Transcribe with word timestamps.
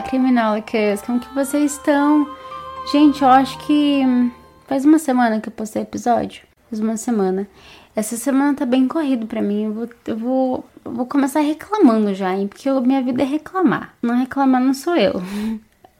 Olá, 0.00 0.08
criminólicas! 0.08 1.02
Como 1.02 1.20
que 1.20 1.28
vocês 1.34 1.72
estão? 1.72 2.26
Gente, 2.90 3.20
eu 3.20 3.28
acho 3.28 3.58
que 3.66 4.00
faz 4.66 4.86
uma 4.86 4.98
semana 4.98 5.38
que 5.42 5.50
eu 5.50 5.52
postei 5.52 5.82
episódio. 5.82 6.42
Faz 6.70 6.80
uma 6.80 6.96
semana. 6.96 7.46
Essa 7.94 8.16
semana 8.16 8.54
tá 8.54 8.64
bem 8.64 8.88
corrido 8.88 9.26
para 9.26 9.42
mim. 9.42 9.64
Eu 9.64 9.72
vou, 9.74 9.88
eu 10.06 10.16
vou, 10.16 10.64
eu 10.86 10.92
vou 10.92 11.04
começar 11.04 11.40
reclamando 11.40 12.14
já, 12.14 12.34
hein? 12.34 12.48
Porque 12.48 12.66
eu, 12.66 12.80
minha 12.80 13.02
vida 13.02 13.20
é 13.20 13.26
reclamar. 13.26 13.94
Não 14.00 14.16
reclamar 14.16 14.62
não 14.62 14.72
sou 14.72 14.96
eu. 14.96 15.22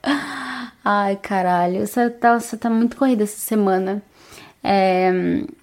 Ai, 0.83 1.15
caralho. 1.17 1.85
Você 1.85 2.09
tá, 2.09 2.39
você 2.39 2.57
tá 2.57 2.71
muito 2.71 2.97
corrida 2.97 3.21
essa 3.21 3.37
semana. 3.37 4.01
É, 4.63 5.11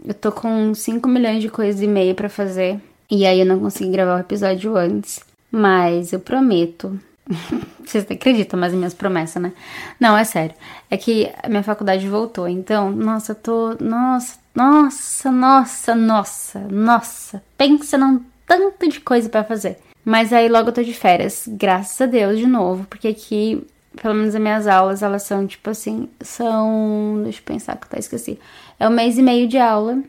eu 0.04 0.14
tô 0.14 0.30
com 0.30 0.72
5 0.76 1.08
milhões 1.08 1.42
de 1.42 1.48
coisas 1.48 1.82
e 1.82 1.88
meia 1.88 2.14
para 2.14 2.28
fazer. 2.28 2.80
E 3.10 3.26
aí 3.26 3.40
eu 3.40 3.46
não 3.46 3.58
consegui 3.58 3.90
gravar 3.90 4.14
o 4.16 4.20
episódio 4.20 4.76
antes. 4.76 5.18
Mas 5.50 6.12
eu 6.12 6.20
prometo 6.20 7.00
Vocês 7.84 8.06
acreditam 8.10 8.58
mais 8.58 8.72
em 8.72 8.76
minhas 8.76 8.94
promessas, 8.94 9.42
né? 9.42 9.52
Não, 9.98 10.16
é 10.16 10.24
sério. 10.24 10.54
É 10.90 10.96
que 10.96 11.30
a 11.42 11.48
minha 11.48 11.62
faculdade 11.62 12.08
voltou, 12.08 12.48
então, 12.48 12.90
nossa, 12.90 13.32
eu 13.32 13.36
tô. 13.36 13.76
Nossa, 13.80 14.38
nossa, 14.54 15.30
nossa, 15.30 15.94
nossa, 15.94 16.58
nossa. 16.70 17.42
Pensa 17.56 17.96
num 17.96 18.24
tanto 18.46 18.88
de 18.88 19.00
coisa 19.00 19.28
para 19.28 19.44
fazer. 19.44 19.78
Mas 20.04 20.32
aí 20.32 20.48
logo 20.48 20.70
eu 20.70 20.72
tô 20.72 20.82
de 20.82 20.94
férias, 20.94 21.44
graças 21.46 22.00
a 22.00 22.06
Deus, 22.06 22.38
de 22.38 22.46
novo, 22.46 22.86
porque 22.88 23.08
aqui, 23.08 23.62
pelo 24.00 24.14
menos 24.14 24.34
as 24.34 24.40
minhas 24.40 24.66
aulas, 24.66 25.02
elas 25.02 25.22
são 25.22 25.46
tipo 25.46 25.68
assim, 25.70 26.08
são. 26.20 27.20
Deixa 27.24 27.40
eu 27.40 27.44
pensar 27.44 27.76
que 27.76 27.86
eu 27.86 27.90
tá, 27.90 27.98
esqueci. 27.98 28.38
É 28.80 28.88
um 28.88 28.92
mês 28.92 29.18
e 29.18 29.22
meio 29.22 29.46
de 29.46 29.58
aula, 29.58 30.02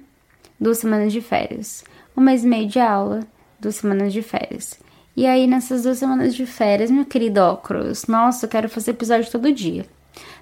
duas 0.59 0.77
semanas 0.77 1.11
de 1.11 1.21
férias. 1.21 1.83
Um 2.15 2.21
mês 2.21 2.43
e 2.43 2.47
meio 2.47 2.67
de 2.67 2.79
aula, 2.79 3.21
duas 3.59 3.75
semanas 3.75 4.13
de 4.13 4.21
férias. 4.21 4.79
E 5.15 5.25
aí, 5.25 5.47
nessas 5.47 5.83
duas 5.83 5.97
semanas 5.97 6.33
de 6.33 6.45
férias, 6.45 6.89
meu 6.89 7.05
querido 7.05 7.41
óculos, 7.41 8.05
nossa, 8.07 8.45
eu 8.45 8.49
quero 8.49 8.69
fazer 8.69 8.91
episódio 8.91 9.29
todo 9.31 9.51
dia. 9.51 9.85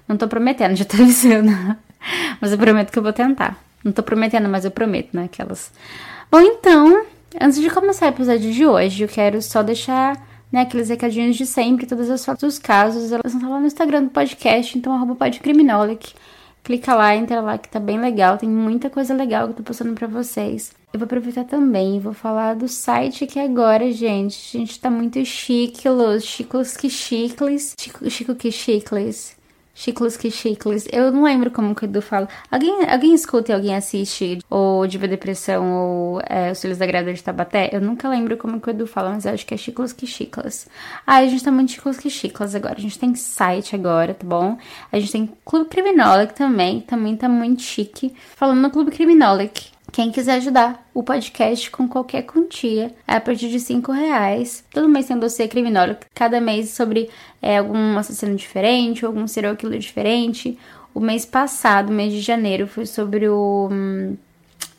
Não 0.06 0.16
tô 0.16 0.28
prometendo, 0.28 0.76
já 0.76 0.84
tô 0.84 0.96
avisando. 1.02 1.50
mas 2.40 2.52
eu 2.52 2.58
prometo 2.58 2.92
que 2.92 2.98
eu 2.98 3.02
vou 3.02 3.12
tentar. 3.12 3.58
Não 3.84 3.92
tô 3.92 4.02
prometendo, 4.02 4.48
mas 4.48 4.64
eu 4.64 4.70
prometo, 4.70 5.16
né? 5.16 5.24
Aquelas. 5.24 5.72
Bom, 6.30 6.40
então, 6.40 7.04
antes 7.40 7.60
de 7.60 7.70
começar 7.70 8.06
o 8.06 8.08
episódio 8.10 8.52
de 8.52 8.66
hoje, 8.66 9.02
eu 9.02 9.08
quero 9.08 9.40
só 9.42 9.62
deixar 9.62 10.16
né, 10.50 10.62
aqueles 10.62 10.88
recadinhos 10.88 11.36
de 11.36 11.46
sempre, 11.46 11.86
todas 11.86 12.10
as 12.10 12.24
fotos 12.24 12.42
dos 12.42 12.58
casos, 12.58 13.12
elas 13.12 13.34
estão 13.34 13.50
lá 13.50 13.60
no 13.60 13.66
Instagram 13.66 14.04
do 14.04 14.10
podcast, 14.10 14.76
então 14.76 14.94
arroba 14.94 15.14
podcriminolic. 15.14 16.14
Clica 16.64 16.94
lá, 16.94 17.14
entra 17.14 17.40
lá 17.40 17.56
que 17.56 17.68
tá 17.68 17.80
bem 17.80 18.00
legal, 18.00 18.36
tem 18.36 18.48
muita 18.48 18.90
coisa 18.90 19.14
legal 19.14 19.46
que 19.46 19.52
eu 19.52 19.56
tô 19.56 19.62
postando 19.62 19.94
pra 19.94 20.06
vocês. 20.06 20.72
Eu 20.90 20.98
vou 20.98 21.04
aproveitar 21.04 21.44
também 21.44 21.96
e 21.96 22.00
vou 22.00 22.14
falar 22.14 22.54
do 22.54 22.66
site 22.66 23.26
que 23.26 23.38
agora, 23.38 23.92
gente, 23.92 24.56
a 24.56 24.60
gente 24.60 24.80
tá 24.80 24.88
muito 24.88 25.22
chique, 25.22 25.86
los 25.86 26.24
chicos 26.24 26.76
que 26.78 26.88
chicles, 26.88 27.74
chico, 27.78 28.10
chico 28.10 28.34
que 28.34 28.50
chicles. 28.50 29.36
Chiclos 29.74 30.16
que 30.16 30.28
chicles. 30.28 30.88
Eu 30.90 31.12
não 31.12 31.22
lembro 31.22 31.52
como 31.52 31.72
que 31.72 31.84
o 31.84 31.86
Edu 31.86 32.02
fala. 32.02 32.26
Alguém, 32.50 32.90
alguém 32.90 33.14
escuta 33.14 33.52
e 33.52 33.54
alguém 33.54 33.76
assiste 33.76 34.40
ou 34.50 34.84
Diva 34.88 35.06
Depressão 35.06 35.72
ou 35.72 36.20
é, 36.28 36.50
Os 36.50 36.60
Filhos 36.60 36.78
da 36.78 36.86
Grávida 36.86 37.14
de 37.14 37.22
Tabaté? 37.22 37.70
Eu 37.72 37.80
nunca 37.80 38.08
lembro 38.08 38.36
como 38.36 38.60
que 38.60 38.68
o 38.68 38.70
Edu 38.70 38.88
fala, 38.88 39.10
mas 39.10 39.24
eu 39.24 39.34
acho 39.34 39.46
que 39.46 39.54
é 39.54 39.56
chiclos 39.56 39.92
que 39.92 40.04
chiclas. 40.04 40.66
Ah, 41.06 41.18
a 41.18 41.26
gente 41.26 41.44
tá 41.44 41.52
muito 41.52 41.70
chiclos 41.70 41.96
que 41.96 42.10
chiclas 42.10 42.56
agora. 42.56 42.74
A 42.76 42.80
gente 42.80 42.98
tem 42.98 43.14
site 43.14 43.76
agora, 43.76 44.14
tá 44.14 44.26
bom? 44.26 44.58
A 44.90 44.98
gente 44.98 45.12
tem 45.12 45.30
Clube 45.44 45.68
Criminolic 45.68 46.34
também, 46.34 46.80
também 46.80 47.16
tá 47.16 47.28
muito 47.28 47.62
chique. 47.62 48.12
Falando 48.34 48.60
no 48.60 48.70
Clube 48.70 48.90
Criminolic, 48.90 49.70
quem 49.90 50.12
quiser 50.12 50.34
ajudar 50.34 50.86
o 50.92 51.02
podcast 51.02 51.70
com 51.70 51.88
qualquer 51.88 52.22
quantia, 52.22 52.94
é 53.06 53.16
a 53.16 53.20
partir 53.20 53.48
de 53.48 53.58
5 53.58 53.90
reais. 53.90 54.64
Todo 54.70 54.88
mês 54.88 55.06
tem 55.06 55.16
um 55.16 55.20
dossiê 55.20 55.48
criminólogo, 55.48 56.00
cada 56.14 56.40
mês 56.40 56.70
sobre 56.70 57.10
é, 57.40 57.58
algum 57.58 57.96
assassino 57.96 58.36
diferente, 58.36 59.04
algum 59.04 59.26
serial 59.26 59.56
killer 59.56 59.78
diferente. 59.78 60.58
O 60.94 61.00
mês 61.00 61.24
passado, 61.24 61.92
mês 61.92 62.12
de 62.12 62.20
janeiro, 62.20 62.66
foi 62.66 62.86
sobre 62.86 63.28
o 63.28 63.68
um, 63.70 64.16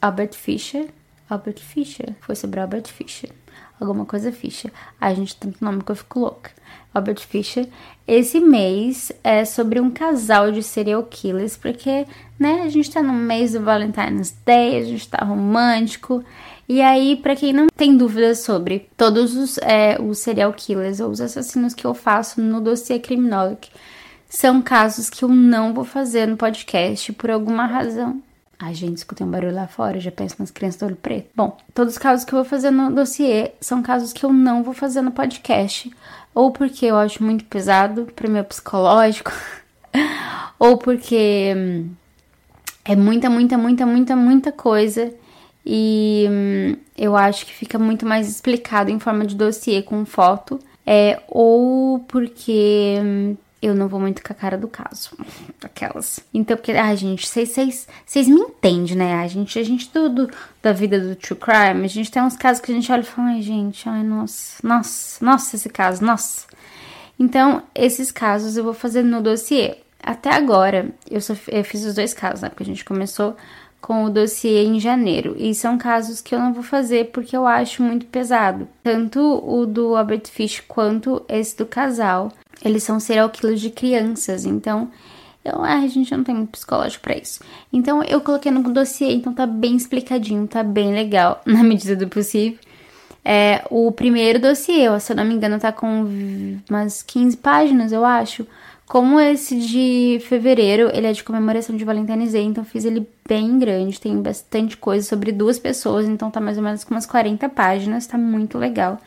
Albert 0.02 0.34
Fischer. 0.34 0.88
Albert 1.30 1.60
Fischer? 1.60 2.14
Foi 2.22 2.36
sobre 2.36 2.60
Albert 2.60 2.88
Fischer. 2.88 3.32
Alguma 3.80 4.06
coisa 4.06 4.32
Fischer. 4.32 4.72
Ai, 5.00 5.16
gente, 5.16 5.36
tanto 5.36 5.64
nome 5.64 5.84
que 5.84 5.92
eu 5.92 5.96
fico 5.96 6.20
louca. 6.20 6.52
Albert 6.94 7.20
Fischer. 7.28 7.68
Esse 8.08 8.40
mês 8.40 9.12
é 9.24 9.46
sobre 9.46 9.80
um 9.80 9.92
casal 9.92 10.52
de 10.52 10.64
serial 10.64 11.04
killers, 11.04 11.56
porque, 11.56 12.08
né, 12.40 12.62
a 12.64 12.70
gente 12.70 12.92
tá 12.92 13.04
no 13.04 13.14
mês 13.14 13.54
do 13.54 13.62
Valentine's 13.62 14.36
Day, 14.46 14.78
a 14.78 14.84
gente 14.84 15.08
tá 15.08 15.24
romântico. 15.24 16.24
E 16.68 16.82
aí, 16.82 17.16
para 17.16 17.36
quem 17.36 17.54
não 17.54 17.68
tem 17.76 17.96
dúvidas 17.96 18.40
sobre 18.40 18.90
todos 18.98 19.36
os, 19.36 19.58
é, 19.60 20.00
os 20.02 20.20
serial 20.20 20.54
killers 20.54 21.00
ou 21.00 21.10
os 21.10 21.22
assassinos 21.22 21.74
que 21.74 21.86
eu 21.86 21.94
faço 21.94 22.42
no 22.42 22.62
dossiê 22.62 23.00
Criminolic, 23.00 23.70
são 24.30 24.62
casos 24.62 25.10
que 25.10 25.24
eu 25.24 25.30
não 25.30 25.74
vou 25.74 25.84
fazer 25.84 26.28
no 26.28 26.38
podcast 26.38 27.12
por 27.14 27.32
alguma 27.32 27.66
razão. 27.66 28.22
Ai, 28.62 28.76
gente, 28.76 28.98
escutei 28.98 29.26
um 29.26 29.32
barulho 29.32 29.56
lá 29.56 29.68
fora, 29.68 30.02
já 30.02 30.12
penso 30.12 30.36
nas 30.38 30.52
crianças 30.52 30.80
do 30.82 30.86
olho 30.86 30.96
preto. 30.98 31.30
Bom, 31.34 31.58
todos 31.74 31.94
os 31.94 31.98
casos 31.98 32.26
que 32.26 32.34
eu 32.34 32.40
vou 32.40 32.46
fazer 32.46 32.70
no 32.72 32.92
dossiê 32.92 33.54
são 33.62 33.82
casos 33.82 34.12
que 34.12 34.26
eu 34.26 34.34
não 34.34 34.64
vou 34.64 34.74
fazer 34.74 35.02
no 35.02 35.12
podcast 35.12 35.90
ou 36.34 36.52
porque 36.52 36.86
eu 36.86 36.96
acho 36.98 37.24
muito 37.24 37.46
pesado 37.46 38.08
para 38.16 38.30
meu 38.30 38.44
psicológico, 38.44 39.32
ou 40.58 40.78
porque 40.78 41.54
hum, 41.56 41.90
é 42.86 42.96
muita, 42.96 43.30
muita, 43.30 43.58
muita, 43.58 43.86
muita, 43.86 44.16
muita 44.16 44.52
coisa 44.52 45.14
e 45.66 46.28
hum, 46.30 46.76
eu 46.98 47.16
acho 47.16 47.46
que 47.46 47.54
fica 47.54 47.78
muito 47.78 48.06
mais 48.06 48.28
explicado 48.28 48.90
em 48.90 49.00
forma 49.00 49.26
de 49.26 49.36
dossiê 49.36 49.82
com 49.82 50.06
foto, 50.06 50.60
é, 50.86 51.22
ou 51.28 52.00
porque 52.00 53.00
hum, 53.04 53.38
eu 53.62 53.76
não 53.76 53.88
vou 53.88 54.00
muito 54.00 54.24
com 54.24 54.32
a 54.32 54.36
cara 54.36 54.58
do 54.58 54.68
caso. 54.68 55.12
Aquelas. 55.64 56.20
Então, 56.34 56.56
porque, 56.56 56.72
ai, 56.72 56.96
gente, 56.96 57.28
vocês 57.28 58.28
me 58.28 58.40
entendem, 58.40 58.96
né? 58.96 59.16
A 59.16 59.28
gente, 59.28 59.60
a 59.60 59.64
gente 59.64 59.90
tudo 59.90 60.30
da 60.62 60.72
vida 60.72 61.00
do 61.00 61.16
true 61.16 61.38
crime, 61.38 61.84
a 61.84 61.88
gente 61.88 62.12
tem 62.12 62.22
uns 62.22 62.38
casos 62.38 62.62
que 62.62 62.72
a 62.72 62.76
gente 62.76 62.92
olha 62.92 63.02
e 63.02 63.06
fala, 63.06 63.30
ai, 63.30 63.42
gente, 63.42 63.88
ai, 63.88 64.04
nossa, 64.04 64.66
nossa, 64.66 65.26
nossa, 65.26 65.56
esse 65.56 65.70
caso, 65.70 66.04
nossa. 66.04 66.48
Então, 67.20 67.64
esses 67.76 68.12
casos 68.12 68.56
eu 68.56 68.64
vou 68.64 68.74
fazer 68.74 69.04
no 69.04 69.22
dossiê. 69.22 69.78
Até 70.02 70.34
agora, 70.34 70.90
eu, 71.12 71.20
só, 71.20 71.34
eu 71.50 71.64
fiz 71.66 71.84
os 71.84 71.96
dois 71.96 72.14
casos, 72.14 72.42
né? 72.42 72.50
Porque 72.50 72.64
a 72.64 72.66
gente 72.66 72.86
começou 72.86 73.36
com 73.82 74.06
o 74.06 74.10
dossiê 74.10 74.64
em 74.64 74.80
janeiro. 74.80 75.36
E 75.38 75.54
são 75.54 75.78
casos 75.78 76.22
que 76.22 76.34
eu 76.34 76.40
não 76.40 76.54
vou 76.54 76.64
fazer 76.64 77.12
porque 77.12 77.36
eu 77.36 77.46
acho 77.46 77.84
muito 77.84 78.06
pesado. 78.06 78.68
Tanto 78.84 79.20
o 79.20 79.66
do 79.66 79.96
Albert 79.96 80.28
Fish 80.28 80.62
quanto 80.62 81.24
esse 81.28 81.58
do 81.58 81.66
casal. 81.66 82.32
Eles 82.64 82.84
são 82.84 83.00
serial 83.00 83.30
killers 83.30 83.62
de 83.62 83.70
crianças, 83.70 84.46
então 84.46 84.90
eu, 85.44 85.64
ah, 85.64 85.80
a 85.80 85.88
gente 85.88 86.16
não 86.16 86.24
tem 86.24 86.36
muito 86.36 86.52
psicológico 86.52 87.04
para 87.04 87.18
isso. 87.18 87.40
Então 87.72 88.04
eu 88.04 88.22
coloquei 88.22 88.52
no 88.52 88.62
dossiê, 88.74 89.14
então 89.14 89.34
tá 89.34 89.46
bem 89.46 89.76
explicadinho, 89.76 90.48
tá 90.48 90.64
bem 90.64 90.94
legal, 90.94 91.42
na 91.48 91.64
medida 91.64 91.96
do 91.96 92.08
possível. 92.08 92.60
É, 93.24 93.64
o 93.70 93.92
primeiro 93.92 94.40
dossiê, 94.40 94.88
se 95.00 95.12
eu 95.12 95.16
não 95.16 95.26
me 95.26 95.34
engano, 95.34 95.60
tá 95.60 95.72
com 95.72 96.06
umas 96.70 97.04
15 97.04 97.38
páginas, 97.38 97.92
eu 97.92 98.06
acho. 98.06 98.46
Como 98.88 99.20
esse 99.20 99.56
de 99.60 100.20
fevereiro, 100.28 100.90
ele 100.92 101.06
é 101.06 101.12
de 101.12 101.24
comemoração 101.24 101.78
de 101.78 101.86
Valentine's 101.86 102.32
Day, 102.32 102.44
então 102.44 102.64
fiz 102.66 102.86
ele 102.86 103.08
bem 103.28 103.60
grande, 103.60 104.02
tem 104.02 104.20
bastante 104.20 104.76
coisa 104.76 105.08
sobre 105.08 105.32
duas 105.32 105.60
pessoas, 105.60 106.08
então 106.08 106.32
tá 106.32 106.42
mais 106.42 106.58
ou 106.58 106.64
menos 106.64 106.84
com 106.84 106.96
umas 106.96 107.06
40 107.06 107.48
páginas, 107.50 108.08
tá 108.08 108.18
muito 108.18 108.58
legal. 108.58 109.00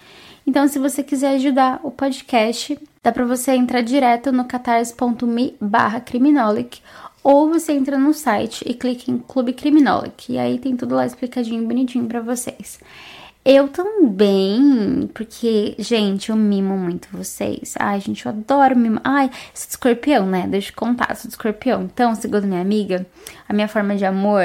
Então, 0.47 0.67
se 0.67 0.79
você 0.79 1.03
quiser 1.03 1.37
ajudar 1.37 1.81
o 1.83 1.91
podcast, 1.91 2.79
dá 3.03 3.13
para 3.13 3.25
você 3.25 3.53
entrar 3.53 3.81
direto 3.81 4.33
no 4.33 4.45
catarse.me 4.45 5.57
barra 5.61 6.01
criminolic 6.01 6.81
ou 7.23 7.49
você 7.49 7.73
entra 7.73 7.97
no 7.97 8.13
site 8.13 8.65
e 8.67 8.75
clica 8.75 9.11
em 9.11 9.19
Clube 9.19 9.53
Criminolic 9.53 10.33
e 10.33 10.39
aí 10.39 10.59
tem 10.59 10.77
tudo 10.77 10.97
lá 10.97 11.07
explicadinho, 11.07 11.67
bonitinho 11.67 12.07
para 12.07 12.21
vocês. 12.21 12.81
Eu 13.45 13.67
também, 13.69 15.11
porque, 15.13 15.75
gente, 15.77 16.31
eu 16.31 16.37
mimo 16.37 16.77
muito 16.77 17.09
vocês. 17.11 17.75
Ai, 17.77 17.99
gente, 17.99 18.25
eu 18.25 18.31
adoro 18.31 18.77
mimar. 18.77 19.03
Ai, 19.05 19.31
sou 19.53 19.67
de 19.67 19.73
escorpião, 19.73 20.27
né? 20.27 20.47
Deixa 20.49 20.71
eu 20.71 20.77
contar, 20.77 21.17
sou 21.17 21.29
de 21.29 21.35
escorpião. 21.35 21.83
Então, 21.83 22.15
segundo 22.15 22.47
minha 22.47 22.61
amiga, 22.61 23.05
a 23.49 23.53
minha 23.53 23.67
forma 23.67 23.97
de 23.97 24.05
amor 24.05 24.43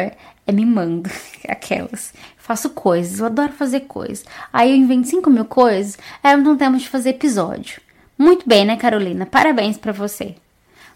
é 0.48 0.52
mimando 0.52 1.10
aquelas. 1.48 2.12
Faço 2.48 2.70
coisas, 2.70 3.20
eu 3.20 3.26
adoro 3.26 3.52
fazer 3.52 3.82
coisas. 3.82 4.24
Aí 4.54 4.72
eu 4.72 4.78
invento 4.78 5.10
5 5.10 5.30
mil 5.30 5.44
coisas, 5.44 5.98
aí 6.24 6.38
não 6.38 6.56
temos 6.56 6.84
de 6.84 6.88
fazer 6.88 7.10
episódio. 7.10 7.82
Muito 8.18 8.48
bem, 8.48 8.64
né, 8.64 8.78
Carolina? 8.78 9.26
Parabéns 9.26 9.78
para 9.78 9.92
você. 9.92 10.34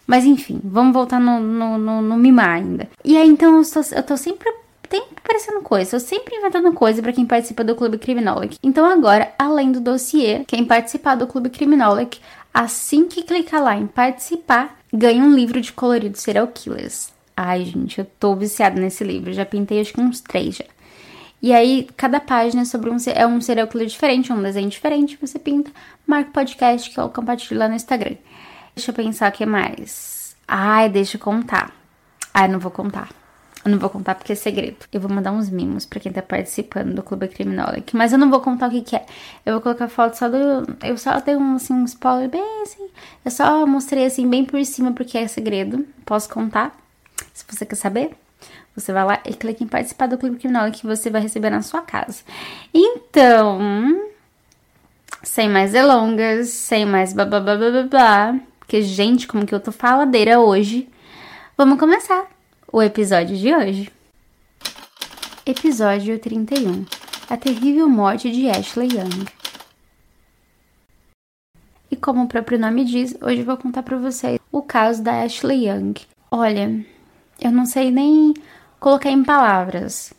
Mas 0.06 0.24
enfim, 0.24 0.62
vamos 0.64 0.94
voltar 0.94 1.20
no, 1.20 1.38
no, 1.38 1.76
no, 1.76 2.00
no, 2.00 2.16
mimar 2.16 2.54
ainda. 2.54 2.88
E 3.04 3.18
aí, 3.18 3.28
então, 3.28 3.58
eu 3.58 3.70
tô, 3.70 3.80
eu 3.94 4.02
tô 4.02 4.16
sempre 4.16 4.50
sempre 4.90 5.10
aparecendo 5.16 5.60
coisa, 5.60 5.96
eu 5.96 6.00
sempre 6.00 6.36
inventando 6.36 6.72
coisa 6.72 7.02
para 7.02 7.12
quem 7.12 7.26
participa 7.26 7.62
do 7.62 7.74
Clube 7.74 7.98
Criminolic. 7.98 8.56
Então 8.62 8.86
agora, 8.86 9.30
além 9.38 9.72
do 9.72 9.80
dossiê, 9.80 10.44
quem 10.46 10.64
participar 10.64 11.16
do 11.16 11.26
Clube 11.26 11.50
Criminolic, 11.50 12.18
assim 12.52 13.06
que 13.06 13.22
clicar 13.22 13.62
lá 13.62 13.76
em 13.76 13.86
participar, 13.86 14.78
ganha 14.92 15.22
um 15.22 15.34
livro 15.34 15.60
de 15.60 15.72
colorido 15.72 16.16
serial 16.16 16.46
killers. 16.46 17.12
Ai, 17.36 17.64
gente, 17.64 17.98
eu 17.98 18.06
tô 18.18 18.34
viciada 18.34 18.80
nesse 18.80 19.04
livro, 19.04 19.32
já 19.32 19.44
pintei 19.46 19.80
acho 19.80 19.92
que 19.92 20.00
uns 20.00 20.20
três 20.20 20.56
já. 20.56 20.64
E 21.42 21.52
aí, 21.52 21.88
cada 21.96 22.20
página 22.20 22.62
é 22.62 22.64
sobre 22.64 22.88
um, 22.88 22.96
é 23.12 23.26
um 23.26 23.40
serial 23.40 23.66
killer 23.66 23.88
diferente, 23.88 24.32
um 24.32 24.40
desenho 24.40 24.68
diferente, 24.68 25.18
você 25.20 25.40
pinta, 25.40 25.72
marca 26.06 26.30
o 26.30 26.32
podcast 26.32 26.88
que 26.88 26.98
eu 26.98 27.08
compartilho 27.08 27.58
lá 27.58 27.68
no 27.68 27.74
Instagram. 27.74 28.14
Deixa 28.76 28.92
eu 28.92 28.94
pensar 28.94 29.28
o 29.28 29.34
que 29.34 29.44
mais. 29.44 30.36
Ai, 30.46 30.88
deixa 30.88 31.16
eu 31.16 31.20
contar. 31.20 31.72
Ai, 32.32 32.46
não 32.46 32.60
vou 32.60 32.70
contar. 32.70 33.10
Eu 33.64 33.70
não 33.70 33.78
vou 33.78 33.90
contar 33.90 34.14
porque 34.14 34.32
é 34.32 34.36
segredo. 34.36 34.86
Eu 34.92 35.00
vou 35.00 35.10
mandar 35.10 35.30
uns 35.30 35.48
mimos 35.48 35.86
para 35.86 36.00
quem 36.00 36.12
tá 36.12 36.20
participando 36.20 36.94
do 36.94 37.02
Clube 37.02 37.28
Criminolic. 37.28 37.94
Mas 37.96 38.12
eu 38.12 38.18
não 38.18 38.28
vou 38.28 38.40
contar 38.40 38.68
o 38.68 38.70
que, 38.70 38.80
que 38.82 38.96
é. 38.96 39.06
Eu 39.46 39.54
vou 39.54 39.62
colocar 39.62 39.88
foto 39.88 40.14
só 40.14 40.28
do. 40.28 40.36
Eu 40.82 40.96
só 40.98 41.10
um, 41.38 41.54
assim, 41.54 41.72
um 41.72 41.84
spoiler 41.84 42.28
bem 42.28 42.62
assim. 42.62 42.88
Eu 43.24 43.30
só 43.30 43.64
mostrei 43.66 44.06
assim, 44.06 44.28
bem 44.28 44.44
por 44.44 44.64
cima 44.64 44.92
porque 44.92 45.16
é 45.16 45.28
segredo. 45.28 45.86
Posso 46.04 46.28
contar? 46.28 46.76
Se 47.32 47.44
você 47.48 47.64
quer 47.64 47.76
saber, 47.76 48.16
você 48.74 48.92
vai 48.92 49.04
lá 49.04 49.20
e 49.26 49.34
clica 49.34 49.62
em 49.62 49.68
participar 49.68 50.06
do 50.06 50.16
Clube 50.16 50.38
Criminolic 50.38 50.80
que 50.80 50.86
você 50.86 51.10
vai 51.10 51.20
receber 51.20 51.50
na 51.50 51.62
sua 51.62 51.82
casa. 51.82 52.22
Então. 52.72 54.10
Sem 55.22 55.48
mais 55.48 55.72
delongas, 55.72 56.48
sem 56.48 56.84
mais 56.84 57.12
blá 57.12 57.24
blá 57.24 57.40
blá 57.40 57.56
blá 57.56 57.82
blá. 57.82 58.40
Porque, 58.58 58.82
gente, 58.82 59.26
como 59.26 59.46
que 59.46 59.54
eu 59.54 59.60
tô 59.60 59.70
faladeira 59.70 60.40
hoje. 60.40 60.88
Vamos 61.56 61.78
começar 61.78 62.26
o 62.72 62.82
episódio 62.82 63.36
de 63.36 63.54
hoje. 63.54 63.92
Episódio 65.44 66.18
31 66.18 66.86
A 67.28 67.36
terrível 67.36 67.88
morte 67.88 68.30
de 68.30 68.48
Ashley 68.48 68.88
Young. 68.88 69.26
E 71.90 71.96
como 71.96 72.22
o 72.22 72.28
próprio 72.28 72.58
nome 72.58 72.84
diz, 72.84 73.14
hoje 73.20 73.40
eu 73.40 73.44
vou 73.44 73.56
contar 73.58 73.82
para 73.82 73.98
vocês 73.98 74.40
o 74.50 74.62
caso 74.62 75.02
da 75.02 75.22
Ashley 75.22 75.68
Young. 75.68 75.94
Olha, 76.30 76.84
eu 77.38 77.52
não 77.52 77.66
sei 77.66 77.90
nem 77.90 78.32
colocar 78.82 79.10
em 79.10 79.22
palavras 79.22 80.12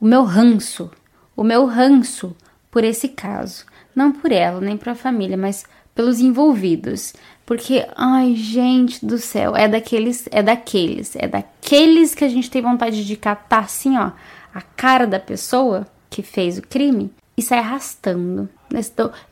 o 0.00 0.04
meu 0.04 0.24
ranço, 0.24 0.90
o 1.36 1.44
meu 1.44 1.64
ranço 1.64 2.36
por 2.68 2.82
esse 2.82 3.08
caso. 3.08 3.64
Não 3.94 4.10
por 4.10 4.32
ela, 4.32 4.60
nem 4.60 4.76
para 4.76 4.92
a 4.92 4.96
família, 4.96 5.36
mas 5.36 5.64
pelos 5.94 6.18
envolvidos. 6.18 7.14
Porque, 7.46 7.86
ai, 7.96 8.34
gente 8.34 9.06
do 9.06 9.16
céu, 9.16 9.54
é 9.54 9.68
daqueles, 9.68 10.28
é 10.32 10.42
daqueles, 10.42 11.14
é 11.14 11.28
daqueles 11.28 12.12
que 12.12 12.24
a 12.24 12.28
gente 12.28 12.50
tem 12.50 12.60
vontade 12.60 13.04
de 13.04 13.16
catar 13.16 13.60
assim, 13.60 13.96
ó, 13.96 14.10
a 14.52 14.60
cara 14.60 15.06
da 15.06 15.20
pessoa 15.20 15.86
que 16.08 16.20
fez 16.20 16.58
o 16.58 16.62
crime 16.62 17.12
e 17.36 17.42
sai 17.42 17.60
arrastando. 17.60 18.48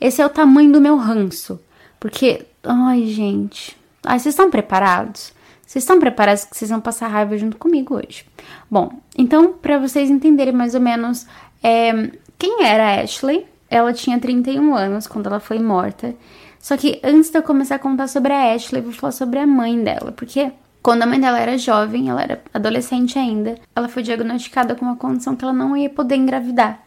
Esse 0.01 0.23
é 0.23 0.27
o 0.27 0.31
tamanho 0.31 0.71
do 0.71 0.81
meu 0.81 0.97
ranço. 0.97 1.61
Porque, 1.99 2.47
ai, 2.63 3.07
gente. 3.07 3.77
Ai, 4.05 4.21
vocês 4.21 4.35
estão 4.35 4.53
preparados? 4.53 5.33
Vocês 5.69 5.83
estão 5.83 6.01
preparados 6.01 6.47
que 6.47 6.57
vocês 6.57 6.71
vão 6.71 6.81
passar 6.81 7.09
raiva 7.09 7.37
junto 7.37 7.59
comigo 7.59 7.95
hoje? 7.95 8.25
Bom, 8.71 8.91
então, 9.19 9.53
para 9.53 9.79
vocês 9.79 10.09
entenderem 10.09 10.55
mais 10.55 10.75
ou 10.75 10.81
menos 10.81 11.27
é, 11.63 12.11
quem 12.39 12.65
era 12.65 12.85
a 12.85 13.03
Ashley, 13.03 13.47
ela 13.69 13.93
tinha 13.93 14.19
31 14.19 14.75
anos 14.75 15.07
quando 15.07 15.27
ela 15.27 15.39
foi 15.39 15.59
morta. 15.59 16.15
Só 16.59 16.75
que 16.75 16.99
antes 17.05 17.29
de 17.29 17.37
eu 17.37 17.43
começar 17.43 17.75
a 17.75 17.79
contar 17.79 18.09
sobre 18.09 18.33
a 18.33 18.55
Ashley, 18.55 18.81
eu 18.81 18.85
vou 18.85 18.95
falar 18.95 19.13
sobre 19.13 19.41
a 19.41 19.47
mãe 19.47 19.85
dela, 19.85 20.11
porque 20.11 20.51
quando 20.83 21.03
a 21.03 21.07
mãe 21.07 21.21
dela 21.21 21.39
era 21.39 21.59
jovem, 21.59 22.09
ela 22.09 22.23
era 22.23 22.43
adolescente 22.55 23.19
ainda, 23.19 23.57
ela 23.77 23.91
foi 23.91 24.03
diagnosticada 24.03 24.75
com 24.75 24.87
uma 24.87 24.97
condição 24.97 25.37
que 25.37 25.45
ela 25.45 25.53
não 25.53 25.77
ia 25.77 25.91
poder 25.91 26.17
engravidar. 26.17 26.83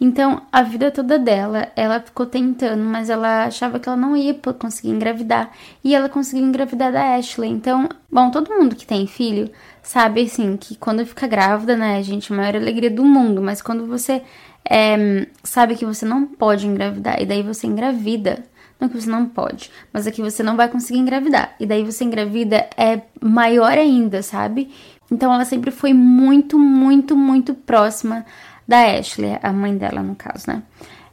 Então, 0.00 0.40
a 0.50 0.62
vida 0.62 0.90
toda 0.90 1.18
dela, 1.18 1.68
ela 1.76 2.00
ficou 2.00 2.24
tentando, 2.24 2.82
mas 2.82 3.10
ela 3.10 3.44
achava 3.44 3.78
que 3.78 3.86
ela 3.86 3.98
não 3.98 4.16
ia 4.16 4.34
conseguir 4.58 4.88
engravidar. 4.88 5.50
E 5.84 5.94
ela 5.94 6.08
conseguiu 6.08 6.46
engravidar 6.46 6.90
da 6.90 7.16
Ashley. 7.16 7.50
Então, 7.50 7.86
bom, 8.10 8.30
todo 8.30 8.48
mundo 8.48 8.74
que 8.74 8.86
tem 8.86 9.06
filho 9.06 9.50
sabe, 9.82 10.22
assim, 10.22 10.56
que 10.56 10.74
quando 10.76 11.04
fica 11.04 11.26
grávida, 11.26 11.76
né, 11.76 12.02
gente, 12.02 12.32
a 12.32 12.36
maior 12.36 12.56
alegria 12.56 12.90
do 12.90 13.04
mundo. 13.04 13.42
Mas 13.42 13.60
quando 13.60 13.86
você 13.86 14.22
é, 14.68 15.26
sabe 15.44 15.76
que 15.76 15.84
você 15.84 16.06
não 16.06 16.24
pode 16.24 16.66
engravidar, 16.66 17.20
e 17.20 17.26
daí 17.26 17.42
você 17.42 17.66
engravida, 17.66 18.42
não 18.80 18.88
que 18.88 18.98
você 18.98 19.10
não 19.10 19.26
pode, 19.26 19.70
mas 19.92 20.06
é 20.06 20.10
que 20.10 20.22
você 20.22 20.42
não 20.42 20.56
vai 20.56 20.68
conseguir 20.68 20.98
engravidar. 20.98 21.54
E 21.60 21.66
daí 21.66 21.84
você 21.84 22.04
engravida 22.04 22.70
é 22.74 23.02
maior 23.20 23.72
ainda, 23.72 24.22
sabe? 24.22 24.70
Então 25.12 25.32
ela 25.34 25.44
sempre 25.44 25.70
foi 25.70 25.92
muito, 25.92 26.58
muito, 26.58 27.14
muito 27.14 27.52
próxima 27.52 28.24
da 28.70 28.98
Ashley, 28.98 29.36
a 29.42 29.52
mãe 29.52 29.76
dela 29.76 30.00
no 30.00 30.14
caso, 30.14 30.44
né? 30.46 30.62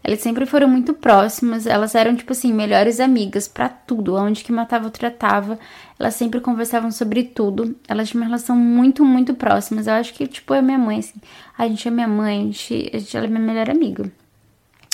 Elas 0.04 0.20
sempre 0.20 0.46
foram 0.46 0.70
muito 0.70 0.94
próximas, 0.94 1.66
elas 1.66 1.96
eram, 1.96 2.16
tipo 2.16 2.32
assim, 2.32 2.54
melhores 2.54 3.00
amigas 3.00 3.48
para 3.48 3.68
tudo. 3.68 4.16
Onde 4.16 4.44
que 4.44 4.52
matava 4.52 4.86
ou 4.86 4.92
tratava, 4.92 5.60
elas 6.00 6.14
sempre 6.14 6.40
conversavam 6.40 6.92
sobre 6.92 7.24
tudo. 7.24 7.76
Elas 7.88 8.08
tinham 8.08 8.22
uma 8.22 8.28
relação 8.28 8.56
muito, 8.56 9.04
muito 9.04 9.34
próximas. 9.34 9.88
Eu 9.88 9.96
acho 9.96 10.14
que, 10.14 10.28
tipo, 10.28 10.54
é 10.54 10.62
minha 10.62 10.78
mãe, 10.78 11.00
assim. 11.00 11.20
A 11.58 11.68
gente 11.68 11.88
é 11.88 11.92
minha 11.92 12.08
mãe, 12.08 12.40
a 12.40 12.44
gente, 12.44 12.92
a 12.94 13.00
gente, 13.00 13.18
ela 13.18 13.26
é 13.26 13.30
minha 13.30 13.42
melhor 13.42 13.70
amiga. 13.70 14.10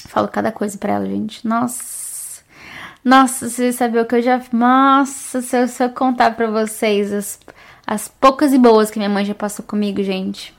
Falo 0.07 0.27
cada 0.29 0.51
coisa 0.51 0.77
pra 0.77 0.93
ela, 0.93 1.05
gente. 1.05 1.45
Nossa, 1.45 2.41
nossa, 3.03 3.49
você 3.49 3.73
sabe 3.73 3.99
o 3.99 4.05
que 4.05 4.15
eu 4.15 4.21
já. 4.21 4.41
Nossa, 4.53 5.41
se 5.41 5.55
eu, 5.55 5.67
se 5.67 5.83
eu 5.83 5.89
contar 5.89 6.31
pra 6.31 6.49
vocês 6.49 7.11
as, 7.11 7.39
as 7.85 8.07
poucas 8.07 8.53
e 8.53 8.57
boas 8.57 8.89
que 8.89 8.97
minha 8.97 9.09
mãe 9.09 9.25
já 9.25 9.35
passou 9.35 9.65
comigo, 9.65 10.01
gente. 10.01 10.55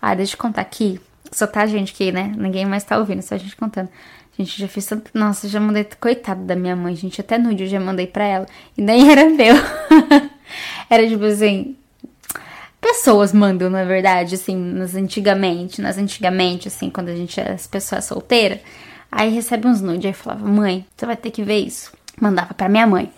Ah, 0.00 0.14
deixa 0.14 0.34
eu 0.34 0.38
contar 0.38 0.60
aqui. 0.60 1.00
Só 1.30 1.46
tá 1.46 1.62
a 1.62 1.66
gente 1.66 1.92
aqui, 1.92 2.10
né? 2.10 2.32
Ninguém 2.36 2.66
mais 2.66 2.84
tá 2.84 2.98
ouvindo, 2.98 3.22
só 3.22 3.34
a 3.34 3.38
gente 3.38 3.56
contando. 3.56 3.88
Gente, 4.36 4.58
já 4.58 4.68
fiz 4.68 4.86
tanto. 4.86 5.10
Nossa, 5.14 5.48
já 5.48 5.60
mandei. 5.60 5.86
Coitado 6.00 6.44
da 6.44 6.56
minha 6.56 6.74
mãe, 6.74 6.94
gente. 6.96 7.20
Até 7.20 7.38
nude 7.38 7.64
eu 7.64 7.68
já 7.68 7.78
mandei 7.78 8.06
pra 8.06 8.24
ela. 8.24 8.46
E 8.76 8.82
nem 8.82 9.08
era 9.10 9.28
meu. 9.28 9.54
era 10.88 11.06
tipo 11.06 11.24
assim. 11.24 11.76
Pessoas 12.80 13.32
mandam, 13.34 13.68
na 13.68 13.84
verdade, 13.84 14.36
assim, 14.36 14.56
nas 14.56 14.94
antigamente, 14.94 15.82
nas 15.82 15.98
antigamente, 15.98 16.66
assim, 16.66 16.88
quando 16.88 17.10
a 17.10 17.14
gente 17.14 17.38
era 17.38 17.52
as 17.52 17.66
pessoas 17.66 18.06
solteiras. 18.06 18.60
Aí 19.12 19.30
recebe 19.30 19.66
uns 19.66 19.82
nudes, 19.82 20.06
aí 20.06 20.12
falava, 20.14 20.46
mãe, 20.46 20.86
você 20.96 21.04
vai 21.04 21.16
ter 21.16 21.30
que 21.30 21.42
ver 21.42 21.58
isso. 21.58 21.92
Mandava 22.18 22.54
para 22.54 22.70
minha 22.70 22.86
mãe. 22.86 23.12